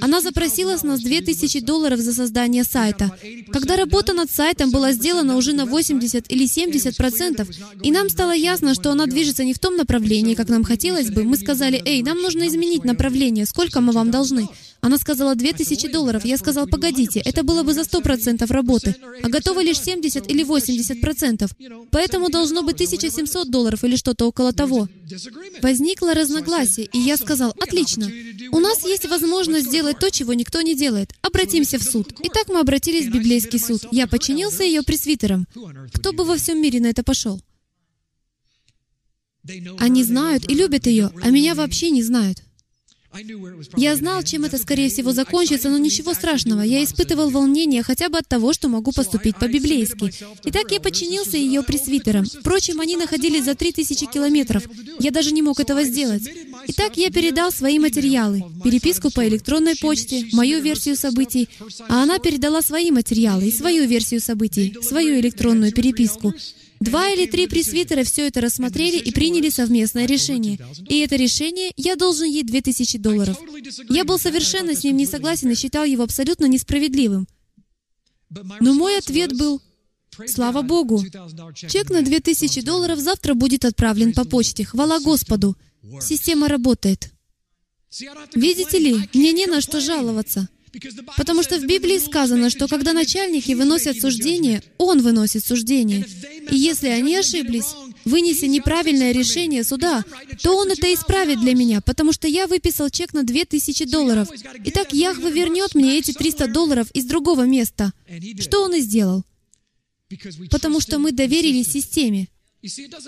Она 0.00 0.20
запросила 0.20 0.76
с 0.76 0.82
нас 0.84 1.00
2000 1.00 1.60
долларов 1.60 2.00
за 2.00 2.12
создание 2.12 2.64
сайта. 2.64 3.10
Когда 3.52 3.76
работа 3.76 4.12
над 4.12 4.30
сайтом 4.30 4.70
была 4.70 4.92
сделана 4.92 5.36
уже 5.36 5.52
на 5.52 5.66
80 5.66 6.30
или 6.30 6.46
70 6.46 6.96
процентов, 6.96 7.48
и 7.82 7.90
нам 7.90 8.08
стало 8.08 8.32
ясно, 8.32 8.74
что 8.74 8.92
она 8.92 9.06
движется 9.06 9.44
не 9.44 9.54
в 9.54 9.58
том 9.58 9.76
направлении, 9.76 10.34
как 10.34 10.48
нам 10.48 10.62
хотелось 10.64 11.10
бы, 11.10 11.24
мы 11.24 11.36
сказали, 11.36 11.82
«Эй, 11.84 12.02
нам 12.02 12.18
нужно 12.22 12.46
изменить 12.46 12.84
направление. 12.84 13.46
Сколько 13.46 13.80
мы 13.80 13.92
вам 13.92 14.10
должны?» 14.10 14.48
Она 14.84 14.98
сказала 14.98 15.36
2000 15.36 15.92
долларов. 15.92 16.24
Я 16.24 16.36
сказал, 16.36 16.66
погодите, 16.66 17.22
это 17.24 17.44
было 17.44 17.62
бы 17.62 17.72
за 17.72 17.82
100% 17.82 18.44
работы, 18.52 18.96
а 19.22 19.28
готово 19.28 19.62
лишь 19.62 19.78
70 19.78 20.28
или 20.28 20.44
80%. 20.44 21.48
Поэтому 21.92 22.30
должно 22.30 22.64
быть 22.64 22.74
1700 22.74 23.48
долларов 23.48 23.84
или 23.84 23.94
что-то 23.94 24.26
около 24.26 24.52
того. 24.52 24.88
Возникло 25.62 26.14
разногласие, 26.14 26.88
и 26.92 26.98
я 26.98 27.16
сказал, 27.16 27.54
отлично, 27.60 28.10
у 28.50 28.58
нас 28.58 28.84
есть 28.84 29.06
возможность 29.06 29.68
сделать 29.68 30.00
то, 30.00 30.10
чего 30.10 30.34
никто 30.34 30.60
не 30.62 30.74
делает. 30.74 31.12
Обратимся 31.22 31.78
в 31.78 31.84
суд. 31.84 32.12
Итак, 32.18 32.48
мы 32.48 32.58
обратились 32.58 33.06
в 33.06 33.12
библейский 33.12 33.60
суд. 33.60 33.86
Я 33.92 34.08
подчинился 34.08 34.64
ее 34.64 34.82
пресвитерам. 34.82 35.46
Кто 35.94 36.12
бы 36.12 36.24
во 36.24 36.36
всем 36.36 36.60
мире 36.60 36.80
на 36.80 36.86
это 36.86 37.04
пошел? 37.04 37.40
Они 39.78 40.02
знают 40.02 40.50
и 40.50 40.54
любят 40.54 40.88
ее, 40.88 41.12
а 41.22 41.30
меня 41.30 41.54
вообще 41.54 41.90
не 41.90 42.02
знают. 42.02 42.42
Я 43.76 43.96
знал, 43.96 44.22
чем 44.22 44.44
это, 44.44 44.58
скорее 44.58 44.88
всего, 44.88 45.12
закончится, 45.12 45.68
но 45.68 45.78
ничего 45.78 46.14
страшного. 46.14 46.62
Я 46.62 46.82
испытывал 46.82 47.30
волнение 47.30 47.82
хотя 47.82 48.08
бы 48.08 48.18
от 48.18 48.26
того, 48.26 48.52
что 48.52 48.68
могу 48.68 48.92
поступить 48.92 49.36
по-библейски. 49.36 50.12
Итак, 50.44 50.70
я 50.70 50.80
подчинился 50.80 51.36
ее 51.36 51.62
пресвитерам. 51.62 52.24
Впрочем, 52.24 52.80
они 52.80 52.96
находились 52.96 53.44
за 53.44 53.54
три 53.54 53.72
тысячи 53.72 54.06
километров. 54.06 54.64
Я 54.98 55.10
даже 55.10 55.32
не 55.32 55.42
мог 55.42 55.60
этого 55.60 55.84
сделать. 55.84 56.22
Итак, 56.68 56.96
я 56.96 57.10
передал 57.10 57.52
свои 57.52 57.78
материалы, 57.78 58.44
переписку 58.64 59.10
по 59.10 59.26
электронной 59.28 59.76
почте, 59.76 60.26
мою 60.32 60.60
версию 60.60 60.96
событий, 60.96 61.48
а 61.88 62.02
она 62.02 62.18
передала 62.18 62.62
свои 62.62 62.90
материалы 62.90 63.48
и 63.48 63.52
свою 63.52 63.86
версию 63.86 64.20
событий, 64.20 64.76
свою 64.82 65.20
электронную 65.20 65.72
переписку. 65.72 66.34
Два 66.82 67.10
или 67.10 67.26
три 67.26 67.46
пресвитера 67.46 68.02
все 68.02 68.26
это 68.26 68.40
рассмотрели 68.40 68.98
и 68.98 69.12
приняли 69.12 69.50
совместное 69.50 70.04
решение. 70.04 70.58
И 70.88 70.98
это 70.98 71.14
решение 71.14 71.70
я 71.76 71.94
должен 71.94 72.26
ей 72.26 72.42
2000 72.42 72.98
долларов. 72.98 73.38
Я 73.88 74.04
был 74.04 74.18
совершенно 74.18 74.74
с 74.74 74.82
ним 74.82 74.96
не 74.96 75.06
согласен 75.06 75.48
и 75.50 75.54
считал 75.54 75.84
его 75.84 76.02
абсолютно 76.02 76.46
несправедливым. 76.46 77.28
Но 78.60 78.74
мой 78.74 78.98
ответ 78.98 79.36
был, 79.38 79.62
слава 80.26 80.62
Богу, 80.62 81.04
чек 81.54 81.90
на 81.90 82.02
2000 82.02 82.62
долларов 82.62 82.98
завтра 82.98 83.34
будет 83.34 83.64
отправлен 83.64 84.12
по 84.12 84.24
почте. 84.24 84.64
Хвала 84.64 84.98
Господу. 84.98 85.56
Система 86.00 86.48
работает. 86.48 87.12
Видите 88.34 88.78
ли, 88.78 89.08
мне 89.14 89.32
не 89.32 89.46
на 89.46 89.60
что 89.60 89.80
жаловаться. 89.80 90.48
Потому 91.16 91.42
что 91.42 91.58
в 91.58 91.66
Библии 91.66 91.98
сказано, 91.98 92.48
что 92.48 92.66
когда 92.66 92.92
начальники 92.92 93.52
выносят 93.52 94.00
суждение, 94.00 94.62
Он 94.78 95.02
выносит 95.02 95.44
суждение. 95.44 96.06
И 96.50 96.56
если 96.56 96.88
они 96.88 97.14
ошиблись, 97.16 97.74
вынеся 98.04 98.46
неправильное 98.46 99.12
решение 99.12 99.64
суда, 99.64 100.04
то 100.42 100.56
Он 100.56 100.70
это 100.70 100.92
исправит 100.92 101.40
для 101.40 101.54
меня, 101.54 101.80
потому 101.82 102.12
что 102.12 102.26
я 102.26 102.46
выписал 102.46 102.88
чек 102.90 103.12
на 103.12 103.22
2000 103.22 103.84
долларов. 103.86 104.28
Итак, 104.64 104.92
Яхве 104.92 105.30
вернет 105.30 105.74
мне 105.74 105.98
эти 105.98 106.12
300 106.12 106.48
долларов 106.48 106.90
из 106.92 107.04
другого 107.04 107.42
места. 107.42 107.92
Что 108.40 108.62
Он 108.64 108.74
и 108.74 108.80
сделал. 108.80 109.24
Потому 110.50 110.80
что 110.80 110.98
мы 110.98 111.12
доверились 111.12 111.70
системе. 111.70 112.28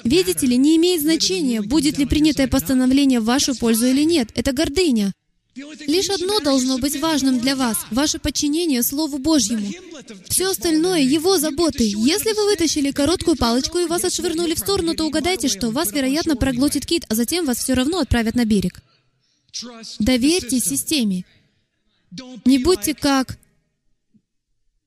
Видите 0.02 0.46
ли, 0.46 0.56
не 0.56 0.76
имеет 0.76 1.00
значения, 1.00 1.62
будет 1.62 1.96
ли 1.96 2.06
принятое 2.06 2.48
постановление 2.48 3.20
в 3.20 3.24
вашу 3.24 3.54
пользу 3.54 3.86
или 3.86 4.02
нет. 4.02 4.30
Это 4.34 4.52
гордыня. 4.52 5.14
Лишь 5.56 6.10
одно 6.10 6.40
должно 6.40 6.78
быть 6.78 7.00
важным 7.00 7.38
для 7.38 7.54
вас— 7.54 7.76
ваше 7.90 8.18
подчинение 8.18 8.82
Слову 8.82 9.18
Божьему. 9.18 9.70
Все 10.28 10.50
остальное— 10.50 11.00
Его 11.00 11.38
заботы. 11.38 11.84
Если 11.84 12.32
вы 12.32 12.46
вытащили 12.46 12.90
короткую 12.90 13.36
палочку 13.36 13.78
и 13.78 13.86
вас 13.86 14.04
отшвырнули 14.04 14.54
в 14.54 14.58
сторону, 14.58 14.94
то 14.94 15.04
угадайте, 15.04 15.48
что 15.48 15.70
вас, 15.70 15.92
вероятно, 15.92 16.34
проглотит 16.34 16.86
кит, 16.86 17.04
а 17.08 17.14
затем 17.14 17.46
вас 17.46 17.58
все 17.58 17.74
равно 17.74 18.00
отправят 18.00 18.34
на 18.34 18.44
берег. 18.44 18.82
Доверьте 20.00 20.58
системе. 20.58 21.24
Не 22.44 22.58
будьте 22.58 22.94
как 22.94 23.38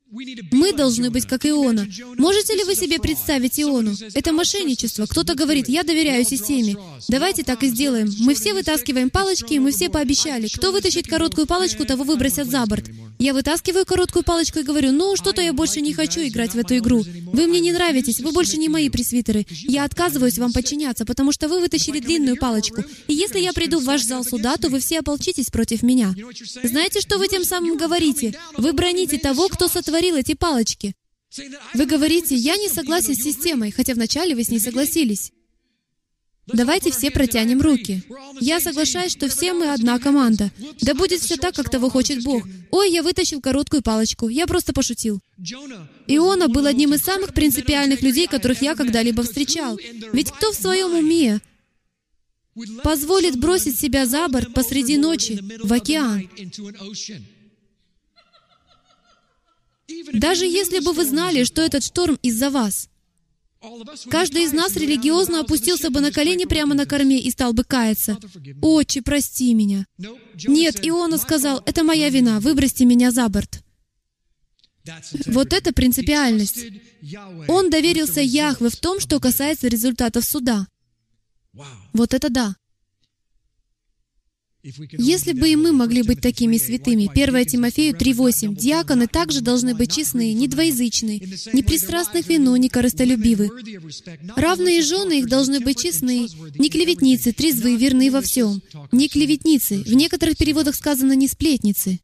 мы 0.10 0.74
должны 0.74 1.10
быть 1.10 1.26
как 1.26 1.46
Иона. 1.46 1.88
Можете 2.18 2.56
ли 2.56 2.64
вы 2.64 2.76
себе 2.76 3.00
представить 3.00 3.60
Иону? 3.60 3.94
Это 4.14 4.32
мошенничество. 4.32 5.06
Кто-то 5.06 5.36
говорит, 5.36 5.68
я 5.68 5.84
доверяю 5.84 6.24
системе. 6.24 6.78
Давайте 7.10 7.44
так 7.44 7.64
и 7.64 7.68
сделаем. 7.68 8.10
Мы 8.20 8.34
все 8.34 8.54
вытаскиваем 8.54 9.10
палочки, 9.10 9.54
и 9.54 9.60
мы 9.60 9.72
все 9.72 9.90
пообещали. 9.90 10.48
Кто 10.48 10.72
вытащит 10.72 11.08
короткую 11.08 11.48
палочку, 11.48 11.86
того 11.86 12.04
выбросят 12.04 12.50
за 12.50 12.66
борт. 12.66 12.90
Я 13.20 13.34
вытаскиваю 13.34 13.86
короткую 13.86 14.24
палочку 14.24 14.60
и 14.60 14.64
говорю, 14.64 14.92
ну, 14.92 15.16
что-то 15.16 15.42
я 15.42 15.54
больше 15.54 15.82
не 15.82 15.94
хочу 15.94 16.22
играть 16.22 16.54
в 16.54 16.58
эту 16.58 16.78
игру. 16.78 17.04
Вы 17.34 17.48
мне 17.48 17.60
не 17.60 17.72
нравитесь, 17.72 18.20
вы 18.20 18.32
больше 18.32 18.58
не 18.58 18.70
мои 18.70 18.90
пресвитеры. 18.90 19.46
Я 19.50 19.86
отказываюсь 19.86 20.38
вам 20.38 20.54
подчиняться, 20.54 21.06
потому 21.06 21.32
что 21.32 21.48
вы 21.48 21.60
вытащили 21.60 22.00
длинную 22.00 22.38
палочку. 22.38 22.84
И 23.08 23.14
если 23.14 23.40
я 23.40 23.54
приду 23.54 23.80
в 23.80 23.86
ваш 23.86 24.04
зал 24.04 24.24
суда, 24.24 24.58
то 24.58 24.70
вы 24.70 24.80
все 24.80 25.00
ополчитесь 25.00 25.50
против 25.50 25.84
меня. 25.84 26.14
Знаете, 26.64 27.02
что 27.02 27.18
вы 27.18 27.28
тем 27.28 27.44
самым 27.44 27.78
говорите? 27.78 28.38
Вы 28.58 28.74
броните 28.74 29.18
того, 29.18 29.50
кто 29.50 29.68
сотворил 29.68 30.16
эти 30.16 30.34
палочки. 30.34 30.94
Вы 31.74 31.86
говорите, 31.86 32.36
я 32.36 32.56
не 32.56 32.70
согласен 32.70 33.16
с 33.16 33.24
системой, 33.24 33.72
хотя 33.72 33.94
вначале 33.94 34.36
вы 34.36 34.44
с 34.44 34.50
ней 34.50 34.60
согласились. 34.60 35.32
Давайте 36.48 36.92
все 36.92 37.12
протянем 37.12 37.62
руки. 37.62 38.04
Я 38.40 38.60
соглашаюсь, 38.62 39.12
что 39.12 39.28
все 39.28 39.54
мы 39.54 39.74
одна 39.74 40.00
команда. 40.00 40.50
Да 40.82 40.94
будет 40.94 41.20
все 41.20 41.36
так, 41.36 41.56
как 41.56 41.70
того 41.70 41.90
хочет 41.90 42.24
Бог. 42.24 42.44
Ой, 42.72 42.92
я 42.92 43.04
вытащил 43.04 43.42
короткую 43.42 43.82
палочку. 43.82 44.30
Я 44.30 44.48
просто 44.48 44.72
пошутил. 44.74 45.20
Иона 46.08 46.48
был 46.48 46.66
одним 46.66 46.94
из 46.94 47.02
самых 47.02 47.34
принципиальных 47.34 48.02
людей, 48.02 48.28
которых 48.28 48.62
я 48.62 48.76
когда-либо 48.76 49.24
встречал. 49.24 49.78
Ведь 50.14 50.32
кто 50.32 50.52
в 50.52 50.56
своем 50.56 50.94
уме 50.94 51.42
позволит 52.82 53.38
бросить 53.38 53.78
себя 53.78 54.06
за 54.06 54.28
борт 54.30 54.54
посреди 54.54 54.98
ночи 54.98 55.44
в 55.62 55.74
океан? 55.74 56.30
Даже 60.14 60.46
если 60.46 60.80
бы 60.80 60.94
вы 60.94 61.06
знали, 61.06 61.44
что 61.44 61.62
этот 61.62 61.84
шторм 61.84 62.18
из-за 62.22 62.50
вас, 62.50 62.90
каждый 64.10 64.44
из 64.44 64.54
нас 64.54 64.76
религиозно 64.76 65.42
опустился 65.42 65.90
бы 65.90 66.02
на 66.02 66.12
колени 66.12 66.46
прямо 66.46 66.76
на 66.76 66.86
корме 66.86 67.20
и 67.20 67.32
стал 67.32 67.54
бы 67.54 67.64
каяться. 67.64 68.18
«Отче, 68.62 69.02
прости 69.02 69.54
меня». 69.54 69.86
Нет, 70.46 70.80
Иона 70.86 71.18
сказал, 71.18 71.62
«Это 71.66 71.84
моя 71.84 72.10
вина, 72.10 72.40
выбросьте 72.40 72.86
меня 72.86 73.12
за 73.12 73.28
борт». 73.30 73.64
Вот 75.26 75.54
это 75.54 75.74
принципиальность. 75.74 76.66
Он 77.48 77.70
доверился 77.70 78.22
Яхве 78.22 78.70
в 78.70 78.78
том, 78.78 79.00
что 79.00 79.20
касается 79.20 79.68
результатов 79.68 80.24
суда. 80.24 80.68
Вот 81.94 82.14
это 82.14 82.30
да. 82.30 82.56
Если 84.98 85.34
бы 85.34 85.50
и 85.50 85.56
мы 85.56 85.72
могли 85.72 86.04
быть 86.04 86.22
такими 86.22 86.58
святыми, 86.58 87.10
1 87.12 87.46
Тимофею 87.46 87.94
3.8, 87.94 88.56
диаконы 88.56 89.08
также 89.08 89.42
должны 89.42 89.76
быть 89.76 89.94
честны, 89.94 90.34
не 90.34 90.48
двоязычны, 90.48 91.22
не 91.54 91.64
пристрастны 91.64 92.24
к 92.24 92.28
вину, 92.28 92.56
не 92.56 92.70
корыстолюбивы. 92.70 93.50
Равные 94.36 94.82
жены 94.82 95.20
их 95.20 95.28
должны 95.28 95.60
быть 95.60 95.82
честны, 95.82 96.28
не 96.58 96.70
клеветницы, 96.70 97.32
трезвы, 97.32 97.76
верны 97.76 98.12
во 98.12 98.22
всем. 98.22 98.62
Не 98.92 99.08
клеветницы. 99.08 99.84
В 99.84 99.94
некоторых 99.94 100.38
переводах 100.38 100.76
сказано 100.76 101.14
«не 101.14 101.28
сплетницы». 101.28 102.00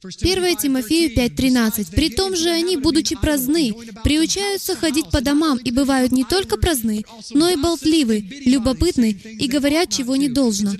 1 0.00 0.56
Тимофею 0.56 1.12
5.13. 1.12 1.90
«При 1.90 2.08
том 2.08 2.36
же 2.36 2.50
они, 2.50 2.76
будучи 2.76 3.16
праздны, 3.16 3.74
приучаются 4.04 4.76
ходить 4.76 5.10
по 5.10 5.20
домам 5.20 5.58
и 5.58 5.72
бывают 5.72 6.12
не 6.12 6.22
только 6.22 6.56
праздны, 6.56 7.04
но 7.34 7.48
и 7.48 7.56
болтливы, 7.56 8.24
любопытны 8.44 9.10
и 9.10 9.48
говорят, 9.48 9.90
чего 9.90 10.14
не 10.14 10.28
должно». 10.28 10.70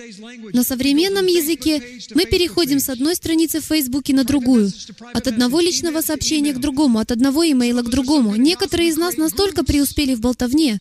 На 0.52 0.62
современном 0.62 1.26
языке 1.26 1.82
мы 2.14 2.26
переходим 2.26 2.78
с 2.78 2.88
одной 2.88 3.16
страницы 3.16 3.60
в 3.60 3.64
Фейсбуке 3.64 4.14
на 4.14 4.22
другую, 4.22 4.70
от 5.12 5.26
одного 5.26 5.58
личного 5.58 6.00
сообщения 6.00 6.52
к 6.52 6.60
другому, 6.60 7.00
от 7.00 7.10
одного 7.10 7.44
имейла 7.44 7.82
к 7.82 7.90
другому. 7.90 8.36
Некоторые 8.36 8.90
из 8.90 8.96
нас 8.96 9.16
настолько 9.16 9.64
преуспели 9.64 10.14
в 10.14 10.20
болтовне, 10.20 10.78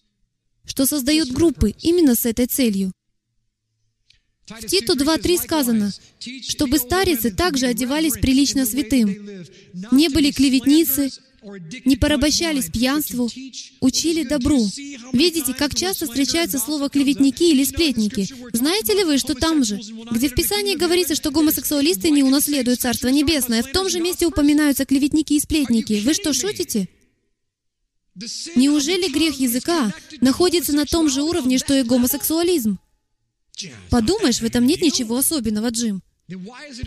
что 0.63 0.85
создают 0.85 1.31
группы 1.31 1.73
именно 1.81 2.13
с 2.13 2.27
этой 2.27 2.45
целью. 2.45 2.91
В 4.49 4.65
Титу 4.65 4.95
2.3 4.95 5.43
сказано, 5.43 5.91
чтобы 6.47 6.77
старицы 6.77 7.31
также 7.31 7.65
одевались 7.65 8.13
прилично 8.13 8.65
святым, 8.65 9.09
не 9.91 10.07
были 10.07 10.31
клеветницы, 10.31 11.09
не 11.83 11.97
порабощались 11.97 12.69
пьянству, 12.69 13.29
учили 13.81 14.23
добру. 14.23 14.65
Видите, 15.11 15.53
как 15.53 15.75
часто 15.75 16.05
встречается 16.05 16.59
слово 16.59 16.89
«клеветники» 16.89 17.43
или 17.43 17.65
«сплетники». 17.65 18.27
Знаете 18.53 18.93
ли 18.93 19.03
вы, 19.03 19.17
что 19.17 19.35
там 19.35 19.65
же, 19.65 19.81
где 20.11 20.29
в 20.29 20.33
Писании 20.35 20.75
говорится, 20.75 21.15
что 21.15 21.31
гомосексуалисты 21.31 22.09
не 22.09 22.23
унаследуют 22.23 22.79
Царство 22.79 23.09
Небесное, 23.09 23.63
в 23.63 23.71
том 23.71 23.89
же 23.89 23.99
месте 23.99 24.25
упоминаются 24.25 24.85
клеветники 24.85 25.33
и 25.33 25.39
сплетники? 25.41 26.01
Вы 26.05 26.13
что, 26.13 26.33
шутите? 26.33 26.87
Неужели 28.55 29.11
грех 29.11 29.39
языка 29.39 29.93
находится 30.21 30.73
на 30.73 30.85
том 30.85 31.09
же 31.09 31.21
уровне, 31.21 31.57
что 31.57 31.77
и 31.77 31.83
гомосексуализм? 31.83 32.79
Подумаешь, 33.89 34.39
в 34.39 34.43
этом 34.43 34.65
нет 34.65 34.81
ничего 34.81 35.17
особенного, 35.17 35.69
Джим. 35.69 36.01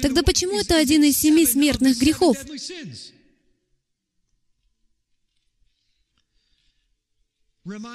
Тогда 0.00 0.22
почему 0.22 0.58
это 0.58 0.76
один 0.76 1.02
из 1.02 1.18
семи 1.18 1.46
смертных 1.46 1.98
грехов? 1.98 2.36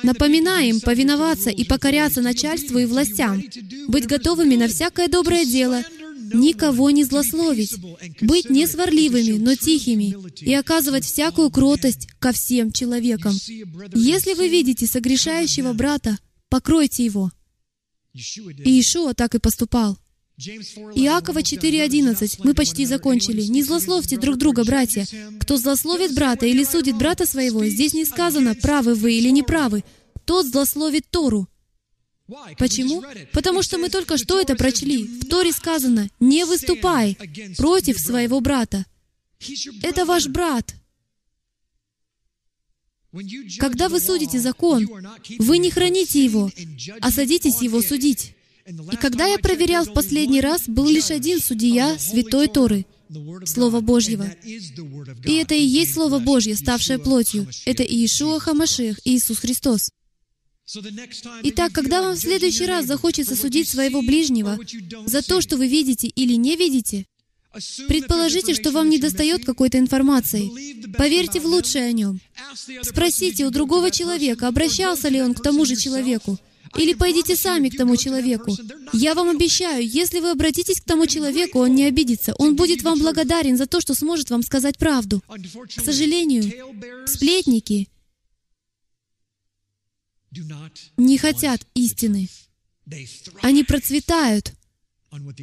Напоминаем 0.04 0.80
повиноваться 0.80 1.50
и 1.50 1.64
покоряться 1.64 2.22
начальству 2.22 2.78
и 2.80 2.86
властям, 2.86 3.44
быть 3.88 4.08
готовыми 4.08 4.56
на 4.56 4.68
всякое 4.68 5.08
доброе 5.08 5.46
дело, 5.46 5.84
никого 6.34 6.92
не 6.92 7.04
злословить, 7.04 7.76
быть 8.22 8.50
не 8.50 8.68
сварливыми, 8.68 9.38
но 9.38 9.56
тихими, 9.56 10.16
и 10.40 10.54
оказывать 10.54 11.04
всякую 11.04 11.50
кротость 11.50 12.08
ко 12.20 12.32
всем 12.32 12.72
человекам. 12.72 13.34
Если 13.94 14.34
вы 14.34 14.50
видите 14.50 14.86
согрешающего 14.88 15.74
брата, 15.74 16.18
покройте 16.50 17.04
его. 17.04 17.32
И 18.16 18.70
Иешуа 18.70 19.14
так 19.14 19.36
и 19.36 19.40
поступал. 19.40 19.98
Иакова 20.38 21.40
4.11. 21.40 22.42
Мы 22.44 22.54
почти 22.54 22.86
закончили. 22.86 23.42
«Не 23.44 23.64
злословьте 23.64 24.18
друг 24.18 24.38
друга, 24.38 24.64
братья. 24.64 25.06
Кто 25.40 25.58
злословит 25.58 26.14
брата 26.14 26.46
или 26.46 26.64
судит 26.64 26.98
брата 26.98 27.26
своего, 27.26 27.66
здесь 27.66 27.94
не 27.94 28.06
сказано, 28.06 28.56
правы 28.56 28.96
вы 28.96 29.14
или 29.14 29.30
неправы. 29.30 29.84
Тот 30.26 30.46
злословит 30.46 31.10
Тору». 31.10 31.48
Почему? 32.58 33.04
Потому 33.34 33.62
что 33.62 33.78
мы 33.78 33.90
только 33.90 34.18
что 34.18 34.40
это 34.40 34.56
прочли. 34.56 35.04
В 35.04 35.26
Торе 35.26 35.52
сказано, 35.52 36.10
«Не 36.20 36.46
выступай 36.46 37.18
против 37.58 38.00
своего 38.00 38.40
брата». 38.40 38.86
Это 39.84 40.06
ваш 40.06 40.28
брат. 40.28 40.74
Когда 43.60 43.90
вы 43.90 44.00
судите 44.00 44.40
закон, 44.40 44.88
вы 45.40 45.58
не 45.58 45.72
храните 45.72 46.24
его, 46.24 46.52
а 47.02 47.12
садитесь 47.12 47.62
его 47.62 47.82
судить. 47.82 48.36
И 48.68 48.96
когда 48.96 49.28
я 49.28 49.38
проверял 49.38 49.86
в 49.86 49.94
последний 49.94 50.42
раз, 50.42 50.64
был 50.68 50.88
лишь 50.88 51.12
один 51.12 51.40
судья 51.40 51.98
Святой 52.00 52.48
Торы, 52.48 52.86
Слово 53.46 53.82
Божьего. 53.82 54.28
И 54.44 55.36
это 55.36 55.54
и 55.54 55.64
есть 55.64 55.94
Слово 55.94 56.20
Божье, 56.20 56.56
ставшее 56.56 56.98
плотью. 56.98 57.48
Это 57.66 57.84
Иешуа 57.84 58.40
Хамашех, 58.40 59.00
Иисус 59.06 59.40
Христос. 59.40 59.92
Итак, 61.44 61.74
когда 61.74 62.02
вам 62.02 62.16
в 62.16 62.20
следующий 62.20 62.66
раз 62.66 62.88
захочется 62.88 63.36
судить 63.36 63.70
своего 63.70 64.02
ближнего 64.02 64.58
за 65.06 65.22
то, 65.22 65.40
что 65.42 65.58
вы 65.58 65.68
видите 65.68 66.08
или 66.08 66.34
не 66.34 66.56
видите, 66.56 67.06
Предположите, 67.88 68.54
что 68.54 68.72
вам 68.72 68.90
недостает 68.90 69.46
какой-то 69.46 69.78
информации. 69.78 70.52
Поверьте 70.98 71.40
в 71.40 71.46
лучшее 71.46 71.86
о 71.86 71.92
нем. 71.92 72.20
Спросите 72.82 73.46
у 73.46 73.50
другого 73.50 73.92
человека, 73.92 74.48
обращался 74.48 75.10
ли 75.10 75.22
он 75.22 75.34
к 75.34 75.42
тому 75.42 75.66
же 75.66 75.76
человеку. 75.76 76.38
Или 76.78 76.94
пойдите 76.94 77.38
сами 77.38 77.70
к 77.70 77.78
тому 77.78 77.96
человеку. 77.96 78.56
Я 78.92 79.14
вам 79.16 79.30
обещаю, 79.30 79.88
если 79.88 80.20
вы 80.20 80.32
обратитесь 80.32 80.82
к 80.82 80.84
тому 80.84 81.08
человеку, 81.08 81.60
он 81.60 81.74
не 81.74 81.86
обидится. 81.86 82.36
Он 82.38 82.56
будет 82.56 82.82
вам 82.84 83.00
благодарен 83.00 83.56
за 83.56 83.66
то, 83.66 83.80
что 83.80 83.94
сможет 83.94 84.30
вам 84.30 84.44
сказать 84.44 84.78
правду. 84.78 85.24
К 85.28 85.82
сожалению, 85.82 86.44
сплетники 87.08 87.88
не 90.98 91.18
хотят 91.18 91.62
истины. 91.76 92.28
Они 93.42 93.64
процветают 93.64 94.54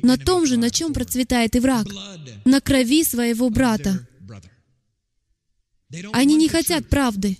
на 0.02 0.16
том 0.16 0.46
же, 0.46 0.56
на 0.56 0.70
чем 0.70 0.92
процветает 0.92 1.56
и 1.56 1.60
враг, 1.60 1.86
на 2.44 2.60
крови 2.60 3.04
своего 3.04 3.50
брата. 3.50 4.06
Они 6.12 6.36
не 6.36 6.48
хотят 6.48 6.88
правды. 6.88 7.38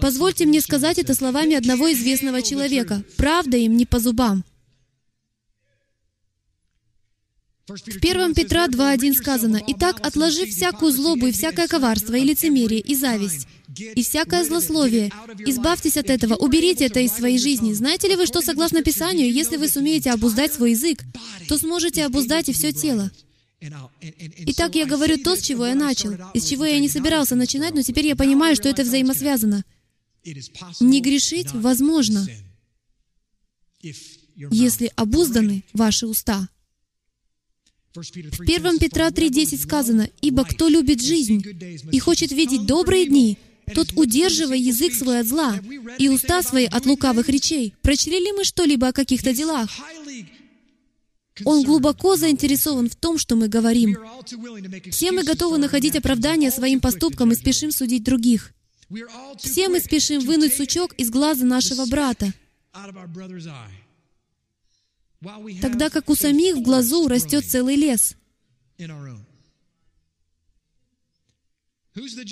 Позвольте 0.00 0.46
мне 0.46 0.60
сказать 0.60 0.98
это 0.98 1.14
словами 1.14 1.54
одного 1.54 1.92
известного 1.92 2.42
человека. 2.42 3.02
Правда 3.16 3.56
им 3.56 3.76
не 3.76 3.86
по 3.86 3.98
зубам. 3.98 4.44
В 7.70 7.96
1 7.96 8.34
Петра 8.34 8.66
2.1 8.66 9.14
сказано, 9.14 9.62
«Итак, 9.68 10.04
отложив 10.04 10.48
всякую 10.50 10.90
злобу 10.90 11.28
и 11.28 11.32
всякое 11.32 11.68
коварство, 11.68 12.14
и 12.16 12.24
лицемерие, 12.24 12.80
и 12.80 12.96
зависть, 12.96 13.46
и 13.78 14.02
всякое 14.02 14.44
злословие, 14.44 15.12
избавьтесь 15.46 15.96
от 15.96 16.10
этого, 16.10 16.34
уберите 16.34 16.86
это 16.86 16.98
из 16.98 17.12
своей 17.12 17.38
жизни. 17.38 17.72
Знаете 17.72 18.08
ли 18.08 18.16
вы, 18.16 18.26
что 18.26 18.40
согласно 18.40 18.82
Писанию, 18.82 19.32
если 19.32 19.56
вы 19.56 19.68
сумеете 19.68 20.10
обуздать 20.10 20.52
свой 20.52 20.72
язык, 20.72 21.04
то 21.48 21.58
сможете 21.58 22.04
обуздать 22.04 22.48
и 22.48 22.52
все 22.52 22.72
тело?» 22.72 23.10
Итак, 23.60 24.74
я 24.74 24.86
говорю 24.86 25.18
то, 25.18 25.36
с 25.36 25.42
чего 25.42 25.66
я 25.66 25.76
начал, 25.76 26.16
из 26.34 26.46
чего 26.46 26.64
я 26.64 26.80
не 26.80 26.88
собирался 26.88 27.36
начинать, 27.36 27.74
но 27.74 27.82
теперь 27.82 28.06
я 28.06 28.16
понимаю, 28.16 28.56
что 28.56 28.68
это 28.68 28.82
взаимосвязано. 28.82 29.64
Не 30.80 31.00
грешить 31.00 31.52
возможно, 31.52 32.26
если 34.50 34.90
обузданы 34.96 35.62
ваши 35.72 36.06
уста. 36.06 36.48
В 37.94 38.40
1 38.40 38.78
Петра 38.78 39.08
3.10 39.08 39.58
сказано, 39.58 40.08
«Ибо 40.20 40.44
кто 40.44 40.68
любит 40.68 41.02
жизнь 41.02 41.42
и 41.90 41.98
хочет 41.98 42.30
видеть 42.30 42.64
добрые 42.64 43.06
дни, 43.06 43.36
тот 43.74 43.92
удерживай 43.96 44.60
язык 44.60 44.94
свой 44.94 45.20
от 45.20 45.26
зла 45.26 45.58
и 45.98 46.08
уста 46.08 46.42
свои 46.42 46.66
от 46.66 46.86
лукавых 46.86 47.28
речей». 47.28 47.74
Прочли 47.82 48.20
ли 48.20 48.32
мы 48.32 48.44
что-либо 48.44 48.88
о 48.88 48.92
каких-то 48.92 49.34
делах? 49.34 49.70
Он 51.44 51.64
глубоко 51.64 52.16
заинтересован 52.16 52.88
в 52.88 52.94
том, 52.94 53.18
что 53.18 53.34
мы 53.34 53.48
говорим. 53.48 53.96
Все 54.90 55.10
мы 55.10 55.24
готовы 55.24 55.58
находить 55.58 55.96
оправдание 55.96 56.52
своим 56.52 56.80
поступкам 56.80 57.32
и 57.32 57.34
спешим 57.34 57.72
судить 57.72 58.04
других. 58.04 58.52
Все 59.38 59.68
мы 59.68 59.80
спешим 59.80 60.20
вынуть 60.20 60.54
сучок 60.54 60.92
из 60.94 61.10
глаза 61.10 61.44
нашего 61.44 61.86
брата, 61.86 62.32
тогда 65.60 65.90
как 65.90 66.08
у 66.08 66.14
самих 66.14 66.56
в 66.56 66.62
глазу 66.62 67.06
растет 67.08 67.44
целый 67.44 67.76
лес. 67.76 68.16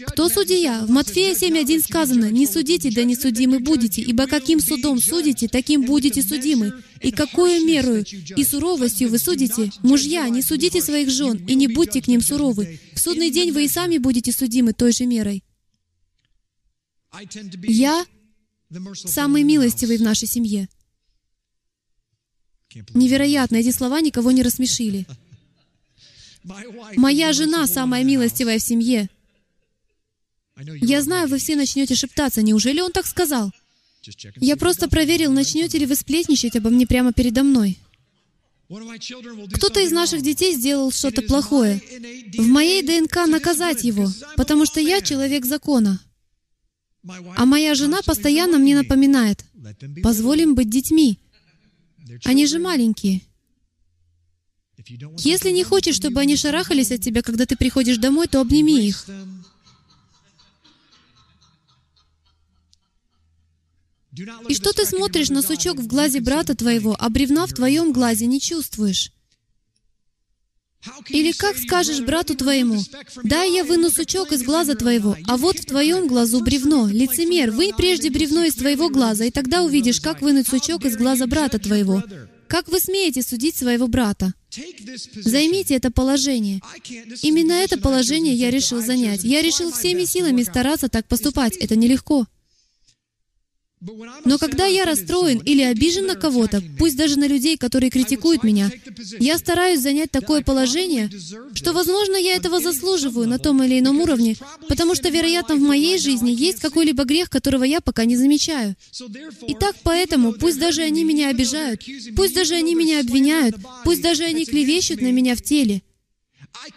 Кто 0.07 0.29
судья? 0.29 0.87
В 0.87 0.91
Матфея 0.91 1.35
7.1 1.35 1.83
сказано, 1.83 2.31
«Не 2.31 2.47
судите, 2.47 2.91
да 2.93 3.03
не 3.03 3.17
судимы 3.17 3.59
будете, 3.59 4.01
ибо 4.01 4.27
каким 4.27 4.61
судом 4.61 5.01
судите, 5.01 5.49
таким 5.49 5.85
будете 5.85 6.23
судимы. 6.23 6.73
И 7.03 7.11
какую 7.11 7.65
меру 7.65 7.97
и 7.97 8.45
суровостью 8.45 9.09
вы 9.11 9.19
судите? 9.19 9.73
Мужья, 9.83 10.29
не 10.29 10.43
судите 10.43 10.81
своих 10.81 11.11
жен, 11.11 11.45
и 11.47 11.55
не 11.55 11.67
будьте 11.67 12.01
к 12.01 12.07
ним 12.07 12.21
суровы. 12.21 12.81
В 12.95 13.01
судный 13.01 13.31
день 13.31 13.53
вы 13.53 13.65
и 13.65 13.69
сами 13.69 13.99
будете 13.99 14.33
судимы 14.33 14.73
той 14.73 14.93
же 14.93 15.07
мерой». 15.07 15.43
Я 17.65 18.07
самый 18.95 19.43
милостивый 19.43 19.99
в 19.99 20.03
нашей 20.03 20.29
семье. 20.29 20.69
Невероятно, 22.95 23.57
эти 23.57 23.71
слова 23.71 24.01
никого 24.01 24.31
не 24.31 24.43
рассмешили. 24.43 25.07
Моя 26.97 27.33
жена 27.33 27.67
самая 27.67 28.05
милостивая 28.05 28.59
в 28.59 28.63
семье. 28.63 29.09
Я 30.81 31.03
знаю, 31.03 31.29
вы 31.29 31.39
все 31.39 31.57
начнете 31.57 31.95
шептаться. 31.95 32.43
Неужели 32.43 32.81
он 32.81 32.93
так 32.93 33.07
сказал? 33.07 33.53
Я 34.37 34.57
просто 34.57 34.89
проверил, 34.89 35.33
начнете 35.33 35.79
ли 35.79 35.87
вы 35.87 35.95
сплетничать 35.95 36.57
обо 36.57 36.71
мне 36.71 36.87
прямо 36.87 37.13
передо 37.13 37.43
мной. 37.43 37.79
Кто-то 38.69 39.81
из 39.81 39.93
наших 39.93 40.23
детей 40.23 40.55
сделал 40.55 40.91
что-то 40.93 41.23
плохое. 41.23 41.81
В 42.37 42.47
моей 42.47 42.83
ДНК 42.83 43.27
наказать 43.27 43.85
его, 43.85 44.11
потому 44.37 44.67
что 44.67 44.81
я 44.81 45.01
человек 45.01 45.47
закона. 45.47 46.01
А 47.37 47.47
моя 47.47 47.75
жена 47.75 48.03
постоянно 48.03 48.59
мне 48.59 48.77
напоминает, 48.77 49.45
позволим 50.03 50.55
быть 50.55 50.69
детьми. 50.69 51.19
Они 52.25 52.47
же 52.47 52.59
маленькие. 52.59 53.23
Если 55.19 55.51
не 55.51 55.65
хочешь, 55.65 55.97
чтобы 55.97 56.21
они 56.21 56.37
шарахались 56.37 56.93
от 56.93 57.01
тебя, 57.01 57.23
когда 57.23 57.47
ты 57.47 57.57
приходишь 57.57 57.99
домой, 57.99 58.29
то 58.29 58.41
обними 58.41 58.87
их. 58.87 59.07
И 64.49 64.55
что 64.55 64.73
ты 64.73 64.85
смотришь 64.85 65.31
на 65.31 65.43
сучок 65.43 65.79
в 65.79 65.87
глазе 65.87 66.21
брата 66.21 66.55
твоего, 66.55 66.97
а 66.99 67.09
бревна 67.09 67.47
в 67.47 67.53
твоем 67.53 67.93
глазе 67.93 68.27
не 68.27 68.41
чувствуешь? 68.41 69.13
Или 71.09 71.33
как 71.33 71.57
скажешь 71.57 72.01
брату 72.01 72.35
твоему, 72.35 72.81
«Дай 73.25 73.53
я 73.53 73.65
выну 73.65 73.91
сучок 73.91 74.33
из 74.33 74.43
глаза 74.43 74.75
твоего, 74.75 75.17
а 75.27 75.37
вот 75.37 75.59
в 75.59 75.67
твоем 75.67 76.07
глазу 76.07 76.41
бревно». 76.41 76.89
Лицемер, 76.89 77.51
вынь 77.51 77.73
прежде 77.77 78.11
бревно 78.11 78.45
из 78.45 78.55
твоего 78.55 78.89
глаза, 78.89 79.25
и 79.25 79.31
тогда 79.31 79.63
увидишь, 79.65 80.01
как 80.01 80.23
вынуть 80.23 80.49
сучок 80.49 80.85
из 80.85 80.97
глаза 80.97 81.27
брата 81.27 81.59
твоего. 81.59 82.03
Как 82.49 82.69
вы 82.69 82.81
смеете 82.81 83.23
судить 83.23 83.57
своего 83.57 83.89
брата? 83.89 84.33
Займите 85.17 85.75
это 85.75 85.91
положение. 85.91 86.63
Именно 87.23 87.53
это 87.53 87.79
положение 87.79 88.35
я 88.35 88.51
решил 88.51 88.81
занять. 88.81 89.23
Я 89.23 89.43
решил 89.43 89.71
всеми 89.71 90.05
силами 90.05 90.43
стараться 90.43 90.89
так 90.89 91.07
поступать. 91.07 91.57
Это 91.57 91.77
нелегко. 91.77 92.27
Но 94.25 94.39
когда 94.39 94.67
я 94.67 94.85
расстроен 94.85 95.39
или 95.39 95.63
обижен 95.63 96.07
на 96.07 96.17
кого-то, 96.17 96.63
пусть 96.79 96.97
даже 96.97 97.19
на 97.19 97.27
людей, 97.27 97.57
которые 97.57 97.91
критикуют 97.91 98.43
меня, 98.43 98.71
я 99.21 99.39
стараюсь 99.39 99.81
занять 99.81 100.11
такое 100.11 100.43
положение, 100.43 101.11
что, 101.55 101.73
возможно, 101.73 102.17
я 102.17 102.35
этого 102.35 102.61
заслуживаю 102.61 103.29
на 103.29 103.39
том 103.39 103.63
или 103.63 103.79
ином 103.79 104.01
уровне, 104.01 104.37
потому 104.69 104.95
что, 104.95 105.09
вероятно, 105.11 105.55
в 105.55 105.61
моей 105.61 105.99
жизни 105.99 106.31
есть 106.31 106.61
какой-либо 106.61 107.05
грех, 107.05 107.31
которого 107.31 107.65
я 107.65 107.81
пока 107.81 108.05
не 108.05 108.17
замечаю. 108.17 108.75
Итак, 109.49 109.77
поэтому, 109.85 110.33
пусть 110.33 110.59
даже 110.59 110.83
они 110.83 111.05
меня 111.05 111.29
обижают, 111.29 111.83
пусть 112.17 112.35
даже 112.35 112.55
они 112.55 112.75
меня 112.75 113.01
обвиняют, 113.01 113.57
пусть 113.85 114.03
даже 114.03 114.25
они 114.25 114.45
клевещут 114.45 115.01
на 115.01 115.13
меня 115.13 115.37
в 115.37 115.43
теле, 115.43 115.83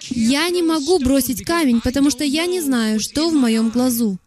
я 0.09 0.49
не 0.49 0.61
могу 0.61 0.99
бросить 0.99 1.43
камень, 1.43 1.81
потому 1.81 2.11
что 2.11 2.23
я 2.23 2.45
не 2.45 2.61
знаю, 2.61 2.99
что 2.99 3.29
в 3.29 3.33
моем 3.33 3.69
глазу. 3.69 4.19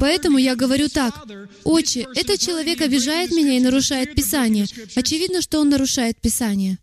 Поэтому 0.00 0.38
я 0.38 0.56
говорю 0.56 0.88
так, 0.88 1.26
«Отче, 1.64 2.06
этот 2.14 2.40
человек 2.40 2.80
обижает 2.80 3.30
меня 3.30 3.56
и 3.56 3.60
нарушает 3.60 4.14
Писание. 4.14 4.66
Очевидно, 4.96 5.42
что 5.42 5.60
он 5.60 5.68
нарушает 5.68 6.20
Писание. 6.20 6.78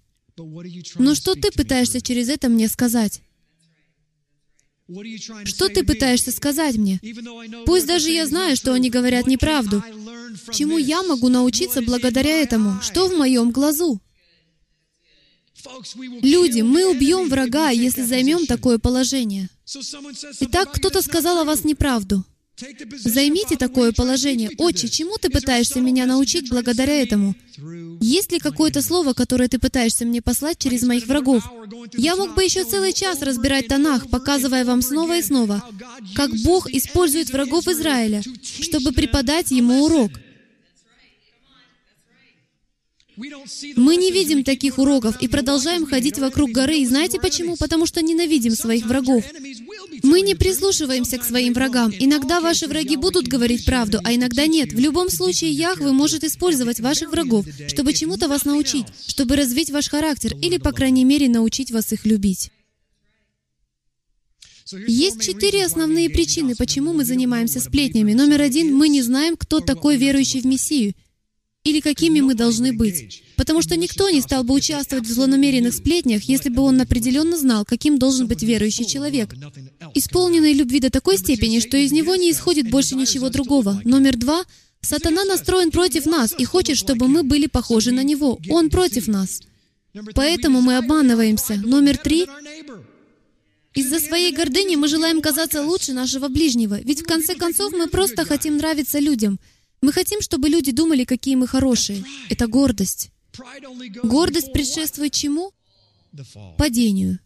Но 0.96 1.16
что 1.16 1.36
ты 1.36 1.52
пытаешься 1.52 2.02
через 2.02 2.30
это 2.30 2.50
мне 2.50 2.70
сказать? 2.70 3.22
Что 5.46 5.70
ты 5.70 5.84
пытаешься 5.84 6.32
сказать 6.32 6.76
мне? 6.78 7.00
Пусть 7.66 7.88
даже 7.88 8.10
я 8.10 8.26
знаю, 8.26 8.56
что 8.56 8.74
они 8.74 8.90
говорят 8.90 9.28
неправду. 9.28 9.84
Чему 10.52 10.78
я 10.78 11.04
могу 11.04 11.30
научиться 11.30 11.82
благодаря 11.82 12.42
этому? 12.42 12.82
Что 12.82 13.08
в 13.08 13.18
моем 13.18 13.52
глазу? 13.52 14.02
Люди, 16.22 16.62
мы 16.62 16.90
убьем 16.90 17.30
врага, 17.30 17.70
если 17.70 18.02
займем 18.02 18.48
такое 18.48 18.80
положение. 18.80 19.50
Итак, 20.40 20.74
кто-то 20.74 21.02
сказал 21.02 21.40
о 21.40 21.46
вас 21.46 21.64
неправду. 21.64 22.26
Займите 23.04 23.58
такое 23.58 23.92
положение. 23.92 24.52
Отче, 24.58 24.88
чему 24.88 25.18
ты 25.18 25.30
пытаешься 25.30 25.80
меня 25.80 26.06
научить 26.06 26.50
благодаря 26.50 27.02
этому? 27.02 27.36
Есть 28.00 28.32
ли 28.32 28.40
какое-то 28.40 28.82
слово, 28.82 29.14
которое 29.14 29.48
ты 29.48 29.58
пытаешься 29.58 30.06
мне 30.06 30.22
послать 30.22 30.60
через 30.60 30.84
моих 30.84 31.08
врагов? 31.08 31.44
Я 31.94 32.16
мог 32.16 32.36
бы 32.36 32.44
еще 32.44 32.64
целый 32.64 32.94
час 32.94 33.22
разбирать 33.22 33.68
Танах, 33.68 34.10
показывая 34.10 34.66
вам 34.66 34.82
снова 34.82 35.18
и 35.18 35.24
снова, 35.24 35.64
как 36.16 36.32
Бог 36.44 36.70
использует 36.70 37.32
врагов 37.32 37.68
Израиля, 37.68 38.22
чтобы 38.62 38.92
преподать 38.92 39.52
ему 39.52 39.86
урок. 39.86 40.12
Мы 43.76 43.98
не 43.98 44.12
видим 44.12 44.44
таких 44.44 44.80
уроков 44.80 45.22
и 45.22 45.28
продолжаем 45.28 45.86
ходить 45.86 46.18
вокруг 46.18 46.52
горы. 46.52 46.80
И 46.80 46.86
знаете 46.88 47.20
почему? 47.20 47.56
Потому 47.56 47.86
что 47.86 48.02
ненавидим 48.02 48.56
своих 48.56 48.86
врагов. 48.86 49.24
Мы 50.04 50.22
не 50.22 50.34
прислушиваемся 50.34 51.18
к 51.18 51.24
своим 51.24 51.54
врагам. 51.54 51.92
Иногда 52.00 52.42
ваши 52.42 52.68
враги 52.68 52.96
будут 52.96 53.28
говорить 53.28 53.66
правду, 53.66 54.00
а 54.04 54.16
иногда 54.16 54.48
нет. 54.48 54.74
В 54.74 54.80
любом 54.80 55.10
случае, 55.10 55.52
Яхве 55.52 55.92
может 55.92 56.24
использовать 56.24 56.80
ваших 56.80 57.12
врагов, 57.12 57.46
чтобы 57.68 57.94
чему-то 57.94 58.28
вас 58.28 58.46
научить, 58.46 58.86
чтобы 59.08 59.36
развить 59.36 59.70
ваш 59.70 59.90
характер 59.90 60.34
или, 60.42 60.58
по 60.58 60.72
крайней 60.72 61.06
мере, 61.06 61.30
научить 61.30 61.72
вас 61.72 61.94
их 61.94 62.06
любить. 62.06 62.52
Есть 64.88 65.22
четыре 65.22 65.66
основные 65.66 66.10
причины, 66.10 66.56
почему 66.56 66.94
мы 66.94 67.04
занимаемся 67.04 67.60
сплетнями. 67.60 68.14
Номер 68.14 68.42
один, 68.42 68.74
мы 68.74 68.90
не 68.90 69.02
знаем, 69.02 69.36
кто 69.36 69.60
такой 69.60 69.98
верующий 69.98 70.42
в 70.42 70.46
Мессию 70.46 70.96
или 71.64 71.80
какими 71.80 72.22
мы 72.22 72.34
должны 72.34 72.74
быть. 72.74 73.24
Потому 73.36 73.62
что 73.62 73.76
никто 73.76 74.10
не 74.10 74.22
стал 74.22 74.44
бы 74.44 74.54
участвовать 74.54 75.06
в 75.06 75.12
злонамеренных 75.12 75.74
сплетнях, 75.74 76.24
если 76.24 76.50
бы 76.50 76.62
он 76.64 76.82
определенно 76.82 77.38
знал, 77.38 77.66
каким 77.66 78.00
должен 78.00 78.28
быть 78.28 78.42
верующий 78.42 78.86
человек. 78.86 79.34
Исполненный 79.94 80.54
любви 80.54 80.80
до 80.80 80.90
такой 80.90 81.18
степени, 81.18 81.60
что 81.60 81.78
из 81.78 81.92
него 81.92 82.16
не 82.16 82.32
исходит 82.32 82.70
больше 82.70 82.96
ничего 82.96 83.30
другого. 83.30 83.82
Номер 83.84 84.18
два. 84.18 84.44
Сатана 84.82 85.24
настроен 85.26 85.70
против 85.70 86.08
нас 86.08 86.34
и 86.38 86.44
хочет, 86.44 86.78
чтобы 86.78 87.08
мы 87.08 87.22
были 87.22 87.46
похожи 87.46 87.92
на 87.92 88.04
него. 88.04 88.40
Он 88.50 88.72
против 88.72 89.08
нас. 89.08 89.42
Поэтому 90.16 90.62
мы 90.62 90.78
обманываемся. 90.78 91.56
Номер 91.56 91.98
три. 91.98 92.28
Из-за 93.74 94.00
своей 94.00 94.36
гордыни 94.36 94.76
мы 94.76 94.88
желаем 94.88 95.22
казаться 95.22 95.64
лучше 95.64 95.94
нашего 95.94 96.28
ближнего, 96.28 96.80
ведь 96.82 97.04
в 97.04 97.06
конце 97.06 97.36
концов 97.36 97.72
мы 97.72 97.88
просто 97.88 98.26
хотим 98.26 98.58
нравиться 98.58 99.00
людям. 99.00 99.40
Мы 99.82 99.94
хотим, 99.94 100.22
чтобы 100.22 100.50
люди 100.50 100.72
думали, 100.72 101.06
какие 101.06 101.36
мы 101.36 101.48
хорошие. 101.48 102.04
Это 102.30 102.48
гордость. 102.48 103.10
Гордость 104.04 104.54
предшествует 104.54 105.14
чему? 105.14 105.52
Падению. 106.58 107.20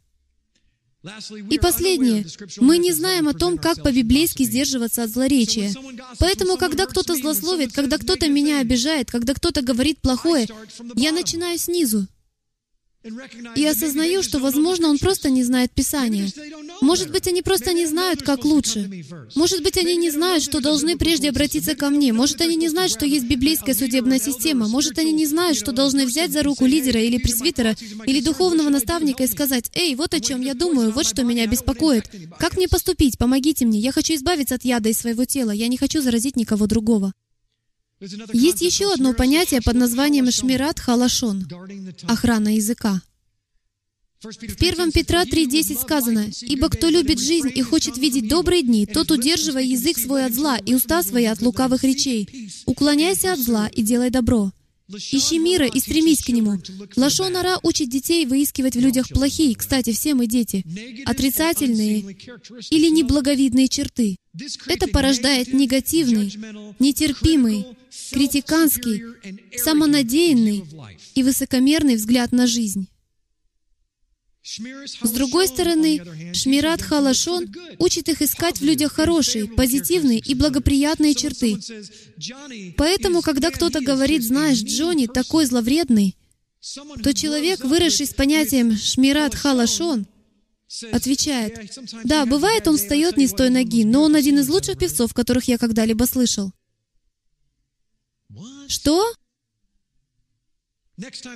И 1.52 1.60
последнее. 1.60 2.26
Мы 2.58 2.78
не 2.78 2.92
знаем 2.92 3.28
о 3.28 3.34
том, 3.34 3.58
как 3.58 3.84
по-библейски 3.84 4.44
сдерживаться 4.44 5.04
от 5.04 5.12
злоречия. 5.12 5.74
Поэтому, 6.20 6.58
когда 6.58 6.88
кто-то 6.88 7.16
злословит, 7.16 7.74
когда 7.74 7.98
кто-то 7.98 8.28
меня 8.28 8.60
обижает, 8.60 9.12
когда 9.12 9.34
кто-то 9.34 9.62
говорит 9.62 10.00
плохое, 10.02 10.48
я 10.96 11.12
начинаю 11.12 11.60
снизу. 11.60 12.08
И 13.56 13.66
осознаю, 13.66 14.24
что, 14.24 14.40
возможно, 14.40 14.90
он 14.90 14.98
просто 14.98 15.30
не 15.30 15.44
знает 15.44 15.72
Писания. 15.72 16.32
Может 16.82 17.12
быть, 17.12 17.28
они 17.28 17.42
просто 17.42 17.74
не 17.74 17.86
знают, 17.86 18.24
как 18.24 18.44
лучше. 18.46 18.90
Может 19.36 19.62
быть, 19.62 19.78
они 19.78 19.96
не 19.96 20.10
знают, 20.10 20.44
что 20.44 20.60
должны 20.60 20.98
прежде 20.98 21.30
обратиться 21.30 21.76
ко 21.76 21.90
мне. 21.90 22.14
Может, 22.14 22.42
они 22.42 22.56
не 22.56 22.68
знают, 22.68 22.92
что 22.92 23.06
есть 23.06 23.26
библейская 23.26 23.76
судебная 23.76 24.20
система. 24.20 24.68
Может, 24.68 24.98
они 24.98 25.12
не 25.12 25.26
знают, 25.26 25.58
что 25.58 25.72
должны 25.72 26.06
взять 26.06 26.32
за 26.32 26.42
руку 26.42 26.66
лидера 26.66 27.00
или 27.00 27.18
пресвитера, 27.18 27.76
или 28.06 28.22
духовного 28.22 28.70
наставника 28.70 29.24
и 29.24 29.28
сказать, 29.28 29.70
«Эй, 29.76 29.94
вот 29.96 30.14
о 30.14 30.20
чем 30.20 30.42
я 30.42 30.54
думаю, 30.54 30.92
вот 30.92 31.06
что 31.06 31.24
меня 31.24 31.46
беспокоит. 31.46 32.10
Как 32.40 32.58
мне 32.58 32.68
поступить? 32.68 33.18
Помогите 33.18 33.66
мне. 33.66 33.80
Я 33.80 33.92
хочу 33.92 34.16
избавиться 34.16 34.56
от 34.56 34.66
яда 34.66 34.90
из 34.90 34.98
своего 34.98 35.26
тела. 35.26 35.52
Я 35.52 35.68
не 35.68 35.78
хочу 35.78 36.02
заразить 36.02 36.36
никого 36.36 36.66
другого». 36.66 37.14
Есть 38.34 38.62
еще 38.62 38.94
одно 38.94 39.14
понятие 39.14 39.62
под 39.62 39.76
названием 39.76 40.30
«шмират 40.30 40.80
халашон»— 40.80 41.48
охрана 42.08 42.56
языка. 42.56 43.02
В 44.22 44.28
1 44.28 44.92
Петра 44.92 45.24
3.10 45.24 45.82
сказано, 45.82 46.26
«Ибо 46.42 46.70
кто 46.70 46.90
любит 46.90 47.20
жизнь 47.20 47.52
и 47.54 47.62
хочет 47.62 47.98
видеть 47.98 48.28
добрые 48.28 48.64
дни, 48.64 48.86
тот 48.86 49.12
удерживая 49.12 49.64
язык 49.64 49.98
свой 49.98 50.26
от 50.26 50.34
зла 50.34 50.58
и 50.58 50.74
уста 50.74 51.04
свои 51.04 51.26
от 51.26 51.42
лукавых 51.42 51.84
речей. 51.84 52.52
Уклоняйся 52.66 53.34
от 53.34 53.40
зла 53.40 53.68
и 53.68 53.84
делай 53.84 54.10
добро. 54.10 54.52
Ищи 54.88 55.40
мира 55.40 55.66
и 55.66 55.80
стремись 55.80 56.24
к 56.24 56.30
нему. 56.30 56.62
Лашонара 56.96 57.60
учит 57.64 57.90
детей 57.90 58.26
выискивать 58.26 58.76
в 58.76 58.80
людях 58.80 59.10
плохие, 59.10 59.56
кстати, 59.56 59.92
все 59.92 60.14
мы 60.14 60.28
дети, 60.28 60.64
отрицательные 61.06 62.02
или 62.70 62.90
неблаговидные 62.90 63.68
черты. 63.68 64.18
Это 64.68 64.88
порождает 64.88 65.54
негативный, 65.54 66.32
нетерпимый, 66.80 67.66
критиканский, 68.12 69.02
самонадеянный 69.58 70.64
и 71.16 71.24
высокомерный 71.24 71.96
взгляд 71.96 72.32
на 72.32 72.46
жизнь. 72.46 72.88
С 74.46 75.10
другой 75.10 75.48
стороны, 75.48 76.34
Шмират 76.34 76.80
Халашон 76.80 77.52
учит 77.80 78.10
их 78.10 78.22
искать 78.22 78.60
в 78.60 78.64
людях 78.64 78.94
хорошие, 78.94 79.48
позитивные 79.48 80.20
и 80.20 80.36
благоприятные 80.36 81.16
черты. 81.16 81.58
Поэтому, 82.78 83.24
когда 83.24 83.50
кто-то 83.50 83.82
говорит, 83.82 84.24
знаешь, 84.24 84.62
Джонни 84.62 85.08
такой 85.08 85.48
зловредный, 85.48 86.16
то 87.02 87.12
человек, 87.14 87.64
выросший 87.64 88.06
с 88.06 88.14
понятием 88.14 88.78
Шмират 88.78 89.34
Халашон, 89.34 90.06
отвечает, 90.92 91.76
да, 92.04 92.28
бывает, 92.28 92.68
он 92.68 92.78
встает 92.78 93.18
не 93.18 93.28
с 93.28 93.34
той 93.34 93.50
ноги, 93.50 93.84
но 93.84 94.04
он 94.04 94.16
один 94.16 94.38
из 94.38 94.48
лучших 94.48 94.78
певцов, 94.78 95.16
которых 95.16 95.46
я 95.46 95.58
когда-либо 95.58 96.04
слышал. 96.04 96.52
Что? 98.68 99.12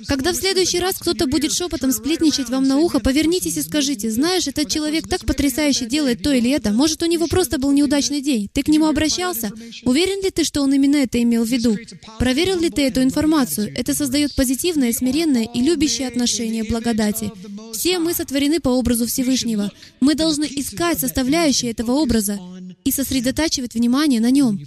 Когда 0.06 0.32
в 0.32 0.36
следующий 0.36 0.78
раз 0.78 0.96
кто-то 0.98 1.26
будет 1.26 1.52
шепотом 1.52 1.92
сплетничать 1.92 2.48
вам 2.48 2.66
на 2.66 2.78
ухо, 2.78 2.98
повернитесь 2.98 3.58
и 3.58 3.62
скажите, 3.62 4.10
«Знаешь, 4.10 4.48
этот 4.48 4.70
человек 4.70 5.06
так 5.06 5.26
потрясающе 5.26 5.84
делает 5.84 6.22
то 6.22 6.32
или 6.32 6.50
это. 6.50 6.72
Может, 6.72 7.02
у 7.02 7.06
него 7.06 7.26
просто 7.26 7.58
был 7.58 7.70
неудачный 7.72 8.22
день. 8.22 8.48
Ты 8.52 8.62
к 8.62 8.68
нему 8.68 8.86
обращался? 8.86 9.52
Уверен 9.84 10.22
ли 10.22 10.30
ты, 10.30 10.44
что 10.44 10.62
он 10.62 10.72
именно 10.72 10.96
это 10.96 11.22
имел 11.22 11.44
в 11.44 11.48
виду? 11.48 11.76
Проверил 12.18 12.58
ли 12.58 12.70
ты 12.70 12.86
эту 12.86 13.02
информацию? 13.02 13.70
Это 13.76 13.94
создает 13.94 14.34
позитивное, 14.34 14.92
смиренное 14.92 15.44
и 15.44 15.60
любящее 15.60 16.08
отношение 16.08 16.64
благодати. 16.64 17.30
Все 17.74 17.98
мы 17.98 18.14
сотворены 18.14 18.60
по 18.60 18.70
образу 18.70 19.06
Всевышнего. 19.06 19.70
Мы 20.00 20.14
должны 20.14 20.44
искать 20.44 21.00
составляющие 21.00 21.70
этого 21.70 21.92
образа 21.92 22.38
и 22.84 22.90
сосредотачивать 22.90 23.74
внимание 23.74 24.20
на 24.20 24.30
нем. 24.30 24.60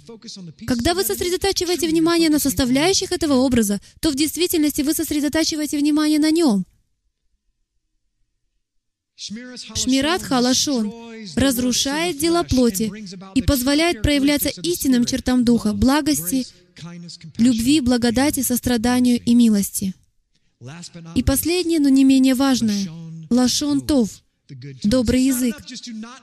Когда 0.66 0.94
вы 0.94 1.04
сосредотачиваете 1.04 1.88
внимание 1.88 2.30
на 2.30 2.38
составляющих 2.38 3.12
этого 3.12 3.34
образа, 3.34 3.80
то 4.00 4.10
в 4.10 4.14
действительности 4.14 4.82
вы 4.82 4.94
сосредотачиваете 4.94 5.78
внимание 5.78 6.18
на 6.18 6.30
нем. 6.30 6.64
Шмират 9.16 10.22
Халашон 10.22 10.92
разрушает 11.36 12.18
дела 12.18 12.42
плоти 12.42 12.92
и 13.34 13.42
позволяет 13.42 14.02
проявляться 14.02 14.48
истинным 14.48 15.04
чертам 15.04 15.44
Духа, 15.44 15.72
благости, 15.72 16.46
любви, 17.38 17.80
благодати, 17.80 18.42
состраданию 18.42 19.20
и 19.24 19.34
милости. 19.34 19.94
И 21.14 21.22
последнее, 21.22 21.78
но 21.78 21.88
не 21.88 22.04
менее 22.04 22.34
важное— 22.34 22.88
Лашон 23.30 23.80
Тов— 23.86 24.10
добрый 24.82 25.22
язык. 25.22 25.56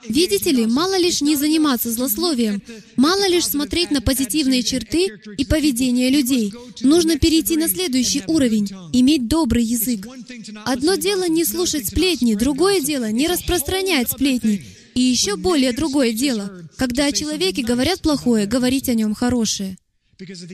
Видите 0.07 0.51
ли, 0.51 0.65
мало 0.65 0.97
лишь 0.97 1.21
не 1.21 1.35
заниматься 1.35 1.91
злословием, 1.91 2.61
мало 2.95 3.27
лишь 3.27 3.47
смотреть 3.47 3.91
на 3.91 4.01
позитивные 4.01 4.63
черты 4.63 5.19
и 5.37 5.45
поведение 5.45 6.09
людей. 6.09 6.53
Нужно 6.81 7.17
перейти 7.17 7.57
на 7.57 7.67
следующий 7.67 8.23
уровень, 8.27 8.69
иметь 8.93 9.27
добрый 9.27 9.63
язык. 9.63 10.07
Одно 10.65 10.95
дело 10.95 11.27
не 11.27 11.45
слушать 11.45 11.87
сплетни, 11.87 12.35
другое 12.35 12.81
дело 12.81 13.11
не 13.11 13.27
распространять 13.27 14.11
сплетни. 14.11 14.65
И 14.93 15.01
еще 15.01 15.37
более 15.37 15.71
другое 15.71 16.11
дело, 16.11 16.67
когда 16.77 17.05
о 17.05 17.11
человеке 17.11 17.63
говорят 17.63 18.01
плохое, 18.01 18.45
говорить 18.45 18.89
о 18.89 18.93
нем 18.93 19.15
хорошее. 19.15 19.77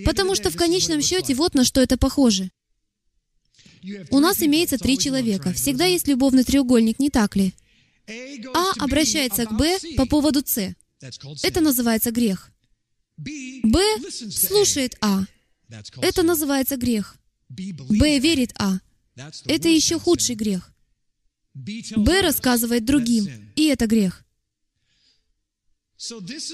Потому 0.06 0.36
что 0.36 0.50
в 0.50 0.56
конечном 0.56 1.02
счете 1.02 1.34
вот 1.34 1.54
на 1.54 1.66
что 1.66 1.82
это 1.82 1.98
похоже. 1.98 2.52
У 4.10 4.20
нас 4.20 4.42
имеется 4.42 4.78
три 4.78 4.98
человека. 4.98 5.54
Всегда 5.54 5.86
есть 5.86 6.08
любовный 6.08 6.44
треугольник, 6.44 7.00
не 7.00 7.10
так 7.10 7.36
ли? 7.36 7.54
А 8.54 8.72
обращается 8.84 9.46
к 9.46 9.58
Б 9.58 9.78
по 9.96 10.06
поводу 10.06 10.42
С. 10.46 10.76
Это 11.44 11.62
называется 11.62 12.12
грех. 12.12 12.52
Б 13.18 13.80
слушает 14.32 14.96
А. 15.02 15.24
Это 16.02 16.24
называется 16.24 16.78
грех. 16.78 17.18
Б 17.50 18.20
верит 18.20 18.54
А. 18.58 18.80
Это 19.46 19.70
еще 19.70 20.00
худший 20.00 20.36
грех. 20.36 20.72
Б 21.54 22.22
рассказывает 22.22 22.86
другим, 22.86 23.28
и 23.56 23.66
это 23.66 23.88
грех. 23.88 24.24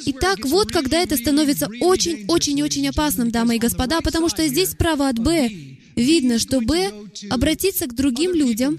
Итак, 0.05 0.45
вот 0.45 0.71
когда 0.71 1.01
это 1.01 1.17
становится 1.17 1.67
очень-очень-очень 1.81 2.87
опасным, 2.87 3.29
дамы 3.29 3.57
и 3.57 3.59
господа, 3.59 3.99
потому 3.99 4.29
что 4.29 4.47
здесь 4.47 4.71
справа 4.71 5.09
от 5.09 5.19
Б 5.19 5.49
видно, 5.95 6.39
что 6.39 6.61
Б 6.61 6.91
обратиться 7.29 7.87
к 7.87 7.95
другим 7.95 8.33
людям, 8.33 8.77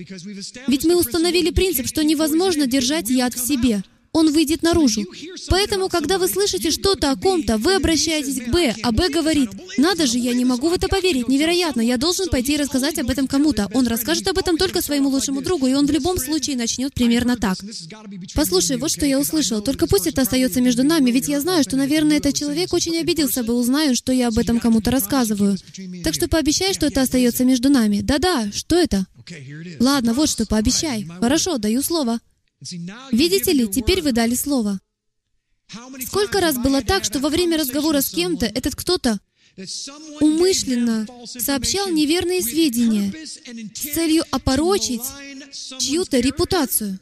ведь 0.66 0.84
мы 0.84 0.96
установили 0.96 1.50
принцип, 1.50 1.86
что 1.86 2.04
невозможно 2.04 2.66
держать 2.66 3.10
яд 3.10 3.34
в 3.34 3.46
себе. 3.46 3.82
Он 4.14 4.32
выйдет 4.32 4.62
наружу. 4.62 5.04
Поэтому, 5.48 5.88
когда 5.88 6.18
вы 6.18 6.28
слышите 6.28 6.70
что-то 6.70 7.10
о 7.10 7.16
ком-то, 7.16 7.58
вы 7.58 7.74
обращаетесь 7.74 8.40
к 8.40 8.48
Б, 8.48 8.74
а 8.82 8.92
Б 8.92 9.10
говорит, 9.10 9.50
«Надо 9.76 10.06
же, 10.06 10.18
я 10.18 10.32
не 10.32 10.44
могу 10.44 10.68
в 10.68 10.72
это 10.72 10.86
поверить, 10.86 11.28
невероятно, 11.28 11.80
я 11.80 11.96
должен 11.96 12.28
пойти 12.28 12.54
и 12.54 12.56
рассказать 12.56 12.96
об 12.98 13.10
этом 13.10 13.26
кому-то». 13.26 13.68
Он 13.74 13.88
расскажет 13.88 14.28
об 14.28 14.38
этом 14.38 14.56
только 14.56 14.80
своему 14.80 15.08
лучшему 15.08 15.42
другу, 15.42 15.66
и 15.66 15.74
он 15.74 15.86
в 15.86 15.90
любом 15.90 16.18
случае 16.18 16.56
начнет 16.56 16.94
примерно 16.94 17.36
так. 17.36 17.58
«Послушай, 18.34 18.76
вот 18.76 18.92
что 18.92 19.04
я 19.04 19.18
услышал, 19.18 19.60
только 19.60 19.88
пусть 19.88 20.06
это 20.06 20.22
остается 20.22 20.60
между 20.60 20.84
нами, 20.84 21.10
ведь 21.10 21.26
я 21.26 21.40
знаю, 21.40 21.64
что, 21.64 21.76
наверное, 21.76 22.18
этот 22.18 22.36
человек 22.36 22.72
очень 22.72 22.96
обиделся 22.96 23.42
бы, 23.42 23.54
узнаю, 23.54 23.96
что 23.96 24.12
я 24.12 24.28
об 24.28 24.38
этом 24.38 24.60
кому-то 24.60 24.92
рассказываю. 24.92 25.58
Так 26.04 26.14
что 26.14 26.28
пообещай, 26.28 26.72
что 26.72 26.86
это 26.86 27.02
остается 27.02 27.44
между 27.44 27.68
нами. 27.68 28.00
Да-да, 28.00 28.48
что 28.52 28.76
это?» 28.76 29.06
Ладно, 29.80 30.14
вот 30.14 30.28
что, 30.28 30.46
пообещай. 30.46 31.04
Хорошо, 31.20 31.58
даю 31.58 31.82
слово. 31.82 32.20
Видите 33.12 33.52
ли, 33.52 33.68
теперь 33.68 34.02
вы 34.02 34.12
дали 34.12 34.34
слово. 34.34 34.80
Сколько 36.06 36.40
раз 36.40 36.56
было 36.56 36.82
так, 36.82 37.04
что 37.04 37.20
во 37.20 37.28
время 37.28 37.58
разговора 37.58 38.00
с 38.00 38.10
кем-то 38.10 38.46
этот 38.46 38.74
кто-то 38.76 39.20
умышленно 40.20 41.06
сообщал 41.26 41.88
неверные 41.90 42.42
сведения 42.42 43.12
с 43.74 43.94
целью 43.94 44.24
опорочить 44.30 45.02
чью-то 45.78 46.18
репутацию. 46.18 46.98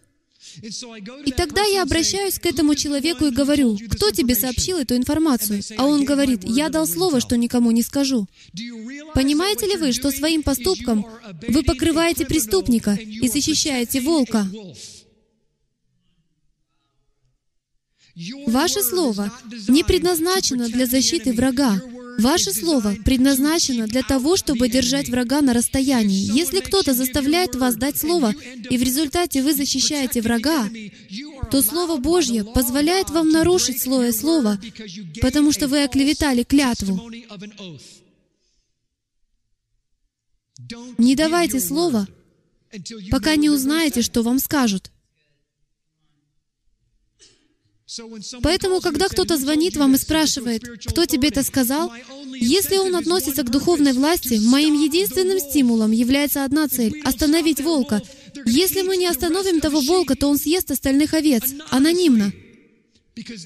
И 1.24 1.32
тогда 1.32 1.62
я 1.64 1.82
обращаюсь 1.82 2.38
к 2.38 2.44
этому 2.44 2.74
человеку 2.74 3.24
и 3.24 3.30
говорю, 3.30 3.78
кто 3.90 4.10
тебе 4.10 4.34
сообщил 4.34 4.76
эту 4.76 4.96
информацию? 4.96 5.62
А 5.78 5.86
он 5.86 6.04
говорит, 6.04 6.40
я 6.44 6.68
дал 6.68 6.86
слово, 6.86 7.20
что 7.20 7.36
никому 7.36 7.70
не 7.70 7.82
скажу. 7.82 8.26
Понимаете 9.14 9.66
ли 9.66 9.76
вы, 9.76 9.92
что 9.92 10.10
своим 10.10 10.42
поступком 10.42 11.06
вы 11.48 11.62
покрываете 11.62 12.26
преступника 12.26 12.92
и 12.92 13.28
защищаете 13.28 14.02
волка? 14.02 14.46
Ваше 18.46 18.82
слово 18.82 19.32
не 19.68 19.84
предназначено 19.84 20.68
для 20.68 20.86
защиты 20.86 21.32
врага. 21.32 21.80
Ваше 22.18 22.52
слово 22.52 22.94
предназначено 23.04 23.86
для 23.86 24.02
того, 24.02 24.36
чтобы 24.36 24.68
держать 24.68 25.08
врага 25.08 25.40
на 25.40 25.54
расстоянии. 25.54 26.30
Если 26.36 26.60
кто-то 26.60 26.92
заставляет 26.92 27.54
вас 27.54 27.74
дать 27.76 27.96
слово, 27.96 28.34
и 28.68 28.76
в 28.76 28.82
результате 28.82 29.42
вы 29.42 29.54
защищаете 29.54 30.20
врага, 30.20 30.68
то 31.50 31.62
Слово 31.62 31.96
Божье 31.96 32.44
позволяет 32.44 33.10
вам 33.10 33.30
нарушить 33.30 33.80
слое 33.80 34.12
слова, 34.12 34.58
потому 35.20 35.52
что 35.52 35.68
вы 35.68 35.84
оклеветали 35.84 36.42
клятву. 36.42 37.10
Не 40.98 41.14
давайте 41.16 41.60
слова, 41.60 42.06
пока 43.10 43.36
не 43.36 43.50
узнаете, 43.50 44.02
что 44.02 44.22
вам 44.22 44.38
скажут. 44.38 44.91
Поэтому, 48.42 48.80
когда 48.80 49.08
кто-то 49.08 49.36
звонит 49.36 49.76
вам 49.76 49.94
и 49.94 49.98
спрашивает, 49.98 50.62
кто 50.86 51.04
тебе 51.06 51.28
это 51.28 51.42
сказал, 51.42 51.92
если 52.34 52.76
он 52.76 52.96
относится 52.96 53.42
к 53.42 53.50
духовной 53.50 53.92
власти, 53.92 54.40
моим 54.40 54.74
единственным 54.74 55.38
стимулом 55.38 55.90
является 55.90 56.44
одна 56.44 56.68
цель— 56.68 57.00
остановить 57.04 57.60
волка. 57.60 58.02
Если 58.46 58.82
мы 58.82 58.96
не 58.96 59.06
остановим 59.06 59.60
того 59.60 59.80
волка, 59.80 60.14
то 60.16 60.28
он 60.28 60.38
съест 60.38 60.70
остальных 60.70 61.14
овец, 61.14 61.44
анонимно. 61.70 62.32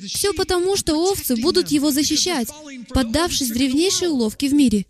Все 0.07 0.33
потому, 0.33 0.77
что 0.77 0.97
овцы 0.97 1.37
будут 1.37 1.71
его 1.71 1.91
защищать, 1.91 2.49
поддавшись 2.91 3.51
древнейшей 3.51 4.09
уловке 4.09 4.49
в 4.49 4.55
мире. 4.55 4.87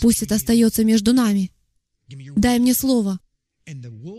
Пусть 0.00 0.22
это 0.22 0.36
остается 0.36 0.84
между 0.84 1.12
нами. 1.12 1.50
Дай 2.08 2.58
мне 2.58 2.74
слово. 2.74 3.18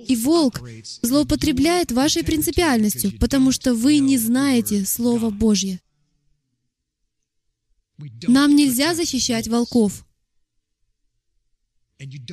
И 0.07 0.15
волк 0.15 0.61
злоупотребляет 1.01 1.91
вашей 1.91 2.23
принципиальностью, 2.23 3.17
потому 3.19 3.51
что 3.51 3.73
вы 3.73 3.99
не 3.99 4.17
знаете 4.17 4.85
Слово 4.85 5.29
Божье. 5.29 5.79
Нам 8.27 8.55
нельзя 8.55 8.95
защищать 8.95 9.47
волков. 9.47 10.05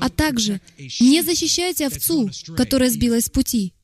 А 0.00 0.08
также 0.08 0.60
не 1.00 1.22
защищайте 1.22 1.86
овцу, 1.86 2.30
которая 2.56 2.90
сбилась 2.90 3.26
с 3.26 3.30
пути. 3.30 3.74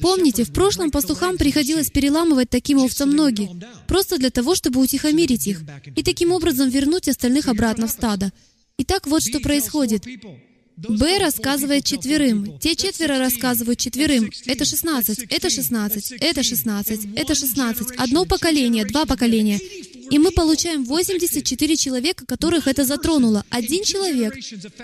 Помните, 0.00 0.44
в 0.44 0.52
прошлом 0.52 0.90
пастухам 0.90 1.36
приходилось 1.36 1.90
переламывать 1.90 2.48
таким 2.48 2.78
овцам 2.78 3.10
ноги, 3.10 3.50
просто 3.86 4.16
для 4.16 4.30
того, 4.30 4.54
чтобы 4.54 4.80
утихомирить 4.80 5.46
их, 5.46 5.62
и 5.96 6.02
таким 6.02 6.32
образом 6.32 6.70
вернуть 6.70 7.08
остальных 7.08 7.46
обратно 7.46 7.86
в 7.86 7.90
стадо. 7.90 8.32
Итак, 8.78 9.06
вот 9.06 9.22
что 9.22 9.40
происходит. 9.40 10.06
Б 10.88 11.18
рассказывает 11.18 11.84
четверым, 11.84 12.58
те 12.58 12.74
четверо 12.74 13.18
рассказывают 13.18 13.78
четверым. 13.78 14.30
Это 14.46 14.64
16, 14.64 15.26
это 15.28 15.50
16, 15.50 16.12
это 16.12 16.42
16, 16.42 17.08
это 17.16 17.34
16. 17.34 17.90
Одно 17.98 18.24
поколение, 18.24 18.86
два 18.86 19.04
поколения. 19.04 19.58
И 20.10 20.18
мы 20.18 20.32
получаем 20.32 20.84
84 20.84 21.76
человека, 21.76 22.26
которых 22.26 22.66
это 22.66 22.84
затронуло. 22.84 23.44
Один 23.50 23.84
человек 23.84 24.34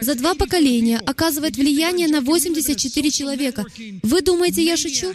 за 0.01 0.15
два 0.15 0.35
поколения 0.35 0.99
оказывает 1.05 1.57
влияние 1.57 2.09
на 2.09 2.21
84 2.21 3.11
человека. 3.11 3.65
Вы 4.03 4.23
думаете, 4.23 4.63
я 4.65 4.77
шучу? 4.77 5.15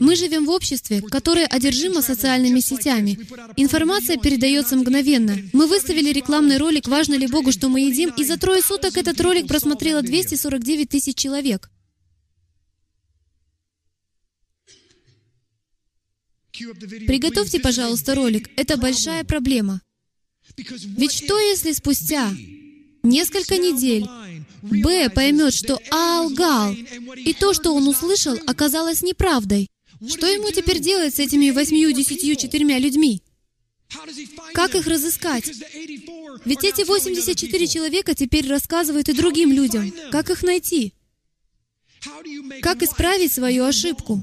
Мы 0.00 0.16
живем 0.16 0.46
в 0.46 0.50
обществе, 0.50 1.02
которое 1.02 1.46
одержимо 1.46 2.02
социальными 2.02 2.60
сетями. 2.60 3.18
Информация 3.56 4.16
передается 4.16 4.76
мгновенно. 4.76 5.36
Мы 5.52 5.66
выставили 5.66 6.12
рекламный 6.12 6.56
ролик 6.58 6.88
«Важно 6.88 7.14
ли 7.14 7.26
Богу, 7.26 7.52
что 7.52 7.68
мы 7.68 7.80
едим?» 7.80 8.12
и 8.16 8.24
за 8.24 8.38
трое 8.38 8.62
суток 8.62 8.96
этот 8.96 9.20
ролик 9.20 9.46
просмотрело 9.46 10.02
249 10.02 10.88
тысяч 10.88 11.16
человек. 11.16 11.70
Приготовьте, 17.06 17.60
пожалуйста, 17.60 18.14
ролик. 18.14 18.50
Это 18.56 18.76
большая 18.76 19.24
проблема. 19.24 19.80
Ведь 20.56 21.12
что, 21.12 21.38
если 21.38 21.72
спустя 21.72 22.32
несколько 23.02 23.58
недель 23.58 24.06
Б 24.62 25.10
поймет, 25.10 25.54
что 25.54 25.80
А 25.90 26.22
лгал, 26.22 26.72
и 26.72 27.32
то, 27.34 27.52
что 27.52 27.74
он 27.74 27.86
услышал, 27.88 28.38
оказалось 28.46 29.02
неправдой? 29.02 29.68
Что 30.06 30.26
ему 30.26 30.50
теперь 30.50 30.78
делать 30.78 31.14
с 31.14 31.18
этими 31.18 31.50
восьмью, 31.50 31.92
десятью, 31.92 32.36
четырьмя 32.36 32.78
людьми? 32.78 33.22
Как 34.52 34.74
их 34.74 34.86
разыскать? 34.86 35.50
Ведь 36.44 36.64
эти 36.64 36.82
84 36.84 37.66
человека 37.66 38.14
теперь 38.14 38.48
рассказывают 38.48 39.08
и 39.08 39.14
другим 39.14 39.52
людям. 39.52 39.92
Как 40.10 40.30
их 40.30 40.42
найти? 40.42 40.92
Как 42.62 42.82
исправить 42.82 43.32
свою 43.32 43.64
ошибку? 43.64 44.22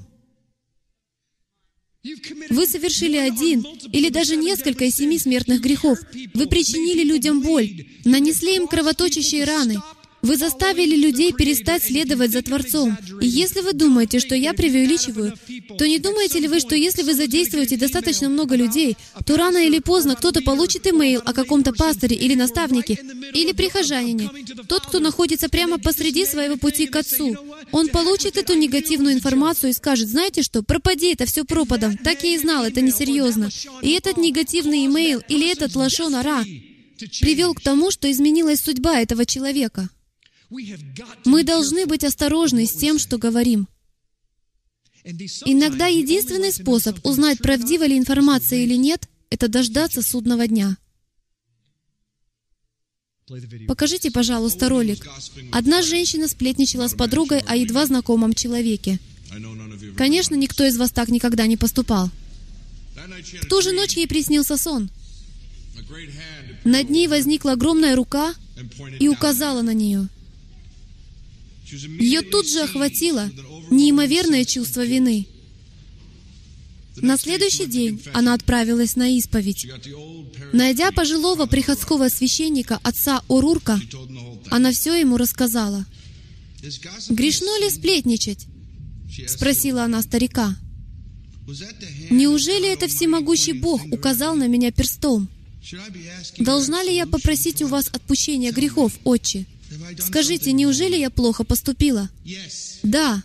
Вы 2.50 2.68
совершили 2.68 3.16
один 3.16 3.62
или 3.62 4.10
даже 4.10 4.36
несколько 4.36 4.84
из 4.84 4.96
семи 4.96 5.18
смертных 5.18 5.62
грехов. 5.62 5.98
Вы 6.34 6.48
причинили 6.48 7.04
людям 7.04 7.42
боль, 7.42 7.86
нанесли 8.04 8.58
им 8.58 8.68
кровоточащие 8.68 9.46
раны, 9.46 9.78
вы 10.24 10.38
заставили 10.38 10.96
людей 10.96 11.34
перестать 11.34 11.84
следовать 11.84 12.32
за 12.32 12.42
Творцом. 12.42 12.98
И 13.22 13.28
если 13.28 13.60
вы 13.60 13.74
думаете, 13.74 14.20
что 14.20 14.36
я 14.36 14.54
преувеличиваю, 14.54 15.34
то 15.78 15.86
не 15.86 16.00
думаете 16.00 16.40
ли 16.40 16.48
вы, 16.48 16.62
что 16.62 16.76
если 16.76 17.04
вы 17.04 17.14
задействуете 17.14 17.76
достаточно 17.76 18.30
много 18.30 18.56
людей, 18.56 18.96
то 19.26 19.36
рано 19.36 19.58
или 19.58 19.80
поздно 19.80 20.16
кто-то 20.16 20.42
получит 20.42 20.88
имейл 20.88 21.22
о 21.26 21.34
каком-то 21.34 21.74
пасторе 21.74 22.16
или 22.16 22.36
наставнике, 22.36 22.98
или 23.34 23.52
прихожанине, 23.52 24.30
тот, 24.68 24.86
кто 24.86 25.00
находится 25.00 25.50
прямо 25.50 25.78
посреди 25.78 26.26
своего 26.26 26.56
пути 26.56 26.88
к 26.88 26.96
Отцу, 26.96 27.36
он 27.74 27.90
получит 27.90 28.38
эту 28.38 28.54
негативную 28.54 29.16
информацию 29.16 29.72
и 29.72 29.74
скажет, 29.74 30.08
знаете 30.08 30.42
что, 30.42 30.64
пропади 30.64 31.12
это 31.12 31.26
все 31.26 31.44
пропадом, 31.44 31.98
так 31.98 32.24
я 32.24 32.36
и 32.36 32.38
знал, 32.38 32.64
это 32.64 32.80
несерьезно. 32.80 33.50
И 33.82 33.92
этот 33.92 34.16
негативный 34.18 34.86
имейл 34.86 35.22
или 35.28 35.52
этот 35.52 35.76
лашон 35.76 36.16
ара 36.16 36.46
привел 37.20 37.54
к 37.54 37.62
тому, 37.62 37.92
что 37.92 38.10
изменилась 38.10 38.62
судьба 38.62 39.02
этого 39.02 39.26
человека. 39.26 39.90
Мы 41.26 41.44
должны 41.44 41.86
быть 41.86 42.04
осторожны 42.04 42.66
с 42.66 42.74
тем, 42.74 43.00
что 43.00 43.18
говорим. 43.18 43.68
Иногда 45.04 45.88
единственный 45.88 46.52
способ 46.52 47.06
узнать, 47.06 47.40
правдива 47.40 47.86
ли 47.86 47.98
информация 47.98 48.60
или 48.60 48.76
нет, 48.76 49.08
это 49.30 49.48
дождаться 49.48 50.02
судного 50.02 50.48
дня. 50.48 50.78
Покажите, 53.68 54.12
пожалуйста, 54.12 54.70
ролик. 54.70 55.06
Одна 55.52 55.82
женщина 55.82 56.28
сплетничала 56.28 56.88
с 56.88 56.94
подругой 56.94 57.40
о 57.40 57.56
едва 57.56 57.86
знакомом 57.86 58.34
человеке. 58.34 59.00
Конечно, 59.98 60.36
никто 60.36 60.64
из 60.66 60.78
вас 60.78 60.92
так 60.92 61.10
никогда 61.10 61.48
не 61.48 61.58
поступал. 61.58 62.10
В 63.42 63.48
ту 63.48 63.62
же 63.62 63.72
ночь 63.72 63.98
ей 63.98 64.08
приснился 64.08 64.58
сон. 64.58 64.90
Над 66.64 66.90
ней 66.90 67.08
возникла 67.08 67.54
огромная 67.54 67.96
рука 67.96 68.36
и 69.00 69.08
указала 69.08 69.62
на 69.62 69.74
нее. 69.74 70.08
Ее 72.00 72.22
тут 72.22 72.50
же 72.50 72.62
охватило 72.62 73.30
неимоверное 73.70 74.46
чувство 74.46 74.86
вины. 74.86 75.28
На 76.98 77.18
следующий 77.18 77.66
день 77.66 78.02
она 78.14 78.34
отправилась 78.34 78.96
на 78.96 79.10
исповедь. 79.18 79.66
Найдя 80.52 80.92
пожилого 80.92 81.48
приходского 81.48 82.10
священника, 82.10 82.80
отца 82.84 83.24
Орурка, 83.28 83.82
она 84.50 84.72
все 84.72 84.94
ему 84.96 85.18
рассказала. 85.18 85.86
«Грешно 87.10 87.60
ли 87.62 87.70
сплетничать?»— 87.70 88.46
спросила 89.28 89.84
она 89.84 90.02
старика. 90.02 90.56
Неужели 92.10 92.72
это 92.72 92.88
всемогущий 92.88 93.54
Бог 93.54 93.82
указал 93.92 94.36
на 94.36 94.48
меня 94.48 94.72
перстом? 94.72 95.28
Должна 96.38 96.84
ли 96.84 96.96
я 96.96 97.06
попросить 97.06 97.62
у 97.62 97.68
вас 97.68 97.90
отпущения 97.92 98.52
грехов, 98.52 98.94
отче? 99.04 99.46
Скажите, 100.00 100.52
неужели 100.52 100.98
я 100.98 101.10
плохо 101.10 101.44
поступила? 101.44 102.10
Да, 102.84 103.24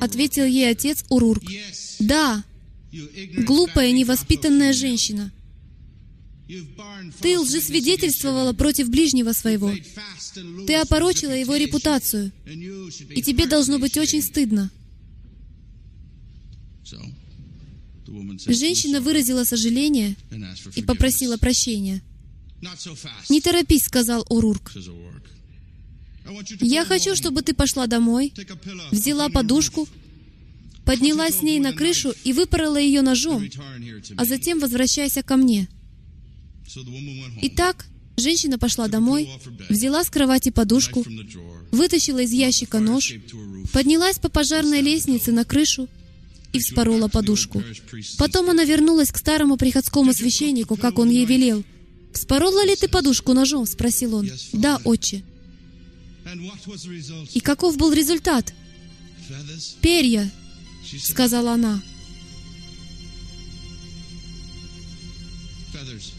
ответил 0.00 0.44
ей 0.44 0.70
отец 0.70 1.04
Урурк. 1.08 1.44
Да, 1.98 2.44
глупая, 3.38 3.92
невоспитанная 3.92 4.72
женщина. 4.72 5.32
Ты 7.20 7.38
лжесвидетельствовала 7.38 8.52
против 8.52 8.90
ближнего 8.90 9.32
своего. 9.32 9.72
Ты 10.66 10.74
опорочила 10.74 11.32
его 11.32 11.56
репутацию. 11.56 12.32
И 13.10 13.22
тебе 13.22 13.46
должно 13.46 13.78
быть 13.78 13.96
очень 13.96 14.22
стыдно. 14.22 14.70
Женщина 18.46 19.00
выразила 19.00 19.44
сожаление 19.44 20.16
и 20.74 20.82
попросила 20.82 21.36
прощения. 21.36 22.02
«Не 23.28 23.40
торопись»,— 23.40 23.84
сказал 23.84 24.24
Урурк. 24.28 24.72
«Я 26.60 26.84
хочу, 26.84 27.14
чтобы 27.14 27.42
ты 27.42 27.54
пошла 27.54 27.86
домой, 27.86 28.32
взяла 28.90 29.28
подушку, 29.28 29.88
поднялась 30.84 31.38
с 31.38 31.42
ней 31.42 31.60
на 31.60 31.72
крышу 31.72 32.14
и 32.24 32.32
выпорола 32.32 32.78
ее 32.78 33.02
ножом, 33.02 33.44
а 34.16 34.24
затем 34.24 34.58
возвращайся 34.58 35.22
ко 35.22 35.36
мне». 35.36 35.68
Итак, 37.42 37.86
женщина 38.16 38.58
пошла 38.58 38.88
домой, 38.88 39.28
взяла 39.68 40.02
с 40.02 40.10
кровати 40.10 40.50
подушку, 40.50 41.04
вытащила 41.70 42.20
из 42.20 42.32
ящика 42.32 42.80
нож, 42.80 43.12
поднялась 43.72 44.18
по 44.18 44.28
пожарной 44.28 44.80
лестнице 44.80 45.30
на 45.30 45.44
крышу 45.44 45.88
и 46.52 46.58
вспорола 46.60 47.08
подушку. 47.08 47.62
Потом 48.16 48.48
она 48.48 48.64
вернулась 48.64 49.10
к 49.10 49.18
старому 49.18 49.56
приходскому 49.56 50.12
священнику, 50.14 50.76
как 50.76 50.98
он 50.98 51.10
ей 51.10 51.26
велел. 51.26 51.64
«Вспорола 52.14 52.64
ли 52.64 52.76
ты 52.76 52.88
подушку 52.88 53.34
ножом?»— 53.34 53.66
спросил 53.66 54.14
он. 54.14 54.30
«Да, 54.52 54.80
отче». 54.84 55.24
И 57.34 57.40
каков 57.40 57.76
был 57.76 57.92
результат? 57.92 58.54
«Перья»,— 59.80 60.30
сказала 61.02 61.52
она. 61.52 61.82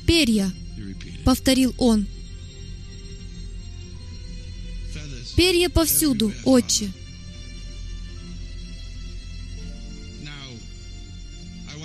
«Перья»,— 0.06 0.52
повторил 1.26 1.74
он. 1.78 2.08
«Перья 5.38 5.70
повсюду, 5.70 6.34
отче». 6.44 6.92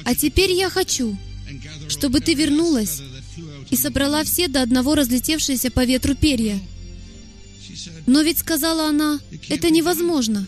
А 0.05 0.15
теперь 0.17 0.51
я 0.53 0.69
хочу, 0.69 1.17
чтобы 1.89 2.21
ты 2.21 2.35
вернулась 2.35 3.03
и 3.71 3.77
собрала 3.77 4.25
все 4.25 4.49
до 4.49 4.63
одного 4.63 4.95
разлетевшиеся 4.95 5.71
по 5.71 5.85
ветру 5.85 6.15
перья. 6.15 6.61
Но 8.07 8.23
ведь, 8.23 8.39
сказала 8.39 8.89
она, 8.89 9.21
это 9.49 9.71
невозможно. 9.71 10.47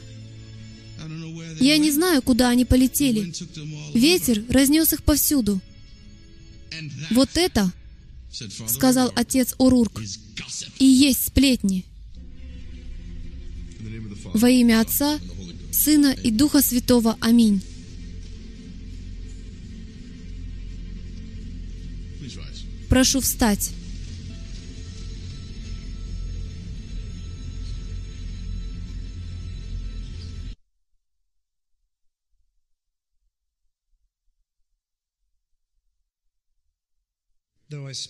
Я 1.61 1.78
не 1.78 1.90
знаю, 1.90 2.23
куда 2.23 2.49
они 2.49 2.65
полетели. 2.65 3.32
Ветер 3.94 4.44
разнес 4.49 4.93
их 4.93 5.03
повсюду. 5.03 5.61
Вот 7.11 7.31
это, 7.35 7.73
сказал 8.69 9.12
отец 9.15 9.55
Урурк, 9.59 10.01
и 10.78 10.85
есть 10.85 11.27
сплетни. 11.27 11.85
Во 14.35 14.49
имя 14.49 14.81
Отца, 14.81 15.20
Сына 15.70 16.15
и 16.23 16.31
Духа 16.31 16.62
Святого. 16.62 17.16
Аминь. 17.20 17.62
Прошу 22.93 23.20
встать. 23.23 23.70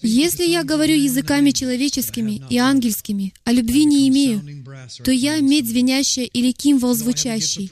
Если 0.03 0.45
я 0.45 0.65
говорю 0.65 0.95
языками 0.95 1.51
человеческими 1.51 2.43
и 2.51 2.59
ангельскими, 2.59 3.33
а 3.45 3.53
любви 3.53 3.85
не 3.85 4.09
имею, 4.09 4.43
то 5.05 5.11
я 5.11 5.41
медь 5.41 5.69
звенящая 5.69 6.27
или 6.27 6.53
кимвол 6.53 6.95
звучащий. 6.95 7.71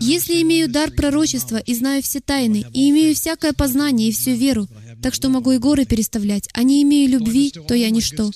Если 0.00 0.42
имею 0.42 0.70
дар 0.70 0.90
пророчества 0.90 1.58
и 1.58 1.74
знаю 1.74 2.02
все 2.02 2.20
тайны, 2.20 2.64
и 2.72 2.90
имею 2.90 3.14
всякое 3.14 3.52
познание 3.52 4.08
и 4.08 4.12
всю 4.12 4.32
веру, 4.32 4.68
так 5.02 5.14
что 5.14 5.28
могу 5.28 5.52
и 5.52 5.58
горы 5.58 5.84
переставлять, 5.84 6.48
а 6.54 6.62
не 6.62 6.82
имею 6.82 7.10
любви, 7.10 7.52
то 7.66 7.74
я 7.74 7.90
ничто. 7.90 8.30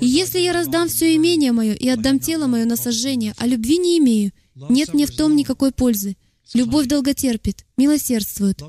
И 0.00 0.06
если 0.06 0.40
я 0.40 0.52
раздам 0.52 0.88
все 0.88 1.14
имение 1.16 1.52
мое 1.52 1.74
и 1.74 1.88
отдам 1.88 2.18
тело 2.18 2.46
мое 2.46 2.64
на 2.64 2.76
сожжение, 2.76 3.34
а 3.38 3.46
любви 3.46 3.78
не 3.78 3.98
имею, 3.98 4.32
нет 4.68 4.92
мне 4.92 5.06
в 5.06 5.16
том 5.16 5.36
никакой 5.36 5.72
пользы. 5.72 6.16
Любовь 6.54 6.86
долготерпит, 6.86 7.64
милосердствует. 7.76 8.60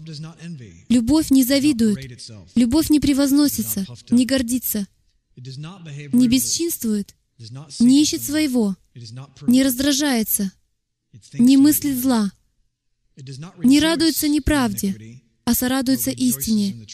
Любовь 0.90 1.32
не 1.32 1.44
завидует. 1.44 2.22
Любовь 2.56 2.90
не 2.90 3.00
превозносится, 3.00 3.86
не 4.10 4.26
гордится, 4.26 4.88
не 5.36 6.28
бесчинствует, 6.28 7.16
не 7.80 8.02
ищет 8.02 8.22
своего, 8.22 8.76
не 9.48 9.64
раздражается, 9.64 10.52
не 11.34 11.58
мыслит 11.58 11.98
зла, 11.98 12.32
не 13.64 13.80
радуется 13.80 14.28
неправде, 14.28 15.22
а 15.46 15.56
сорадуется 15.56 16.12
истине. 16.12 16.86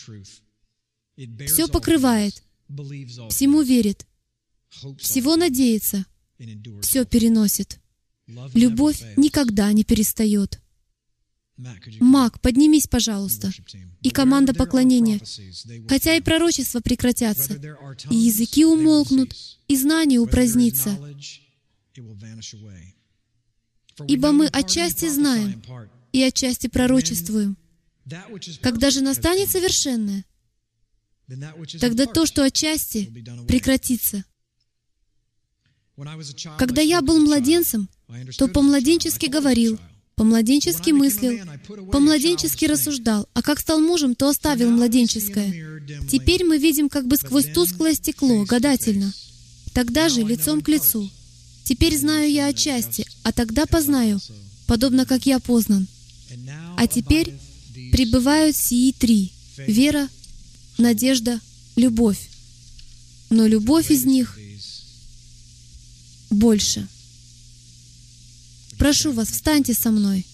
Все 1.47 1.67
покрывает, 1.67 2.43
всему 3.29 3.61
верит, 3.61 4.05
всего 4.99 5.35
надеется, 5.35 6.05
все 6.81 7.03
переносит. 7.03 7.79
Любовь 8.53 9.01
никогда 9.17 9.71
не 9.73 9.83
перестает. 9.83 10.61
Мак, 11.99 12.39
поднимись, 12.41 12.87
пожалуйста. 12.87 13.51
И 14.01 14.11
команда 14.11 14.53
поклонения. 14.53 15.19
Хотя 15.87 16.15
и 16.15 16.21
пророчества 16.21 16.81
прекратятся, 16.81 17.53
и 18.09 18.15
языки 18.15 18.63
умолкнут, 18.63 19.33
и 19.67 19.75
знание 19.75 20.19
упразднится. 20.19 20.97
Ибо 24.07 24.31
мы 24.31 24.47
отчасти 24.47 25.09
знаем 25.09 25.63
и 26.11 26.21
отчасти 26.21 26.67
пророчествуем. 26.67 27.57
Когда 28.61 28.91
же 28.91 29.01
настанет 29.01 29.49
совершенное, 29.49 30.25
тогда 31.79 32.05
то, 32.05 32.25
что 32.25 32.43
отчасти, 32.43 33.11
прекратится. 33.47 34.23
Когда 36.59 36.81
я 36.81 37.01
был 37.01 37.19
младенцем, 37.19 37.89
то 38.37 38.47
по-младенчески 38.47 39.25
говорил, 39.25 39.79
по-младенчески 40.17 40.89
мыслил, 40.89 41.39
по-младенчески 41.91 42.65
рассуждал, 42.65 43.29
а 43.35 43.43
как 43.43 43.59
стал 43.59 43.79
мужем, 43.79 44.15
то 44.15 44.29
оставил 44.29 44.71
младенческое. 44.71 45.53
Теперь 46.09 46.43
мы 46.43 46.57
видим 46.57 46.89
как 46.89 47.07
бы 47.07 47.17
сквозь 47.17 47.45
тусклое 47.53 47.93
стекло, 47.93 48.43
гадательно. 48.43 49.13
Тогда 49.73 50.09
же 50.09 50.23
лицом 50.23 50.61
к 50.61 50.69
лицу. 50.69 51.09
Теперь 51.63 51.95
знаю 51.95 52.31
я 52.31 52.47
отчасти, 52.47 53.05
а 53.21 53.31
тогда 53.31 53.67
познаю, 53.67 54.19
подобно 54.65 55.05
как 55.05 55.27
я 55.27 55.39
познан. 55.39 55.87
А 56.77 56.87
теперь 56.87 57.35
пребывают 57.91 58.55
сии 58.55 58.93
три— 58.93 59.31
вера, 59.67 60.09
надежда, 60.79 61.39
любовь. 61.75 62.27
Но 63.29 63.45
любовь 63.45 63.91
из 63.91 64.03
них 64.03 64.35
больше— 66.31 66.87
Прошу 68.77 69.11
вас, 69.11 69.29
встаньте 69.29 69.73
со 69.73 69.89
мной. 69.91 70.25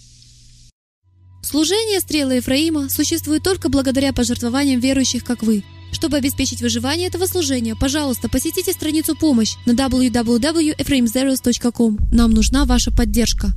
Служение 1.41 1.99
стрелы 1.99 2.35
Ефраима 2.35 2.89
существует 2.89 3.41
только 3.43 3.69
благодаря 3.69 4.13
пожертвованиям 4.13 4.79
верующих, 4.79 5.23
как 5.23 5.41
вы. 5.43 5.63
Чтобы 5.91 6.17
обеспечить 6.17 6.61
выживание 6.61 7.07
этого 7.07 7.25
служения, 7.27 7.75
пожалуйста, 7.75 8.29
посетите 8.29 8.73
страницу 8.73 9.15
«Помощь» 9.15 9.55
на 9.65 9.73
www.ephraimzeros.com. 9.73 11.99
Нам 12.11 12.31
нужна 12.31 12.65
ваша 12.65 12.91
поддержка. 12.91 13.53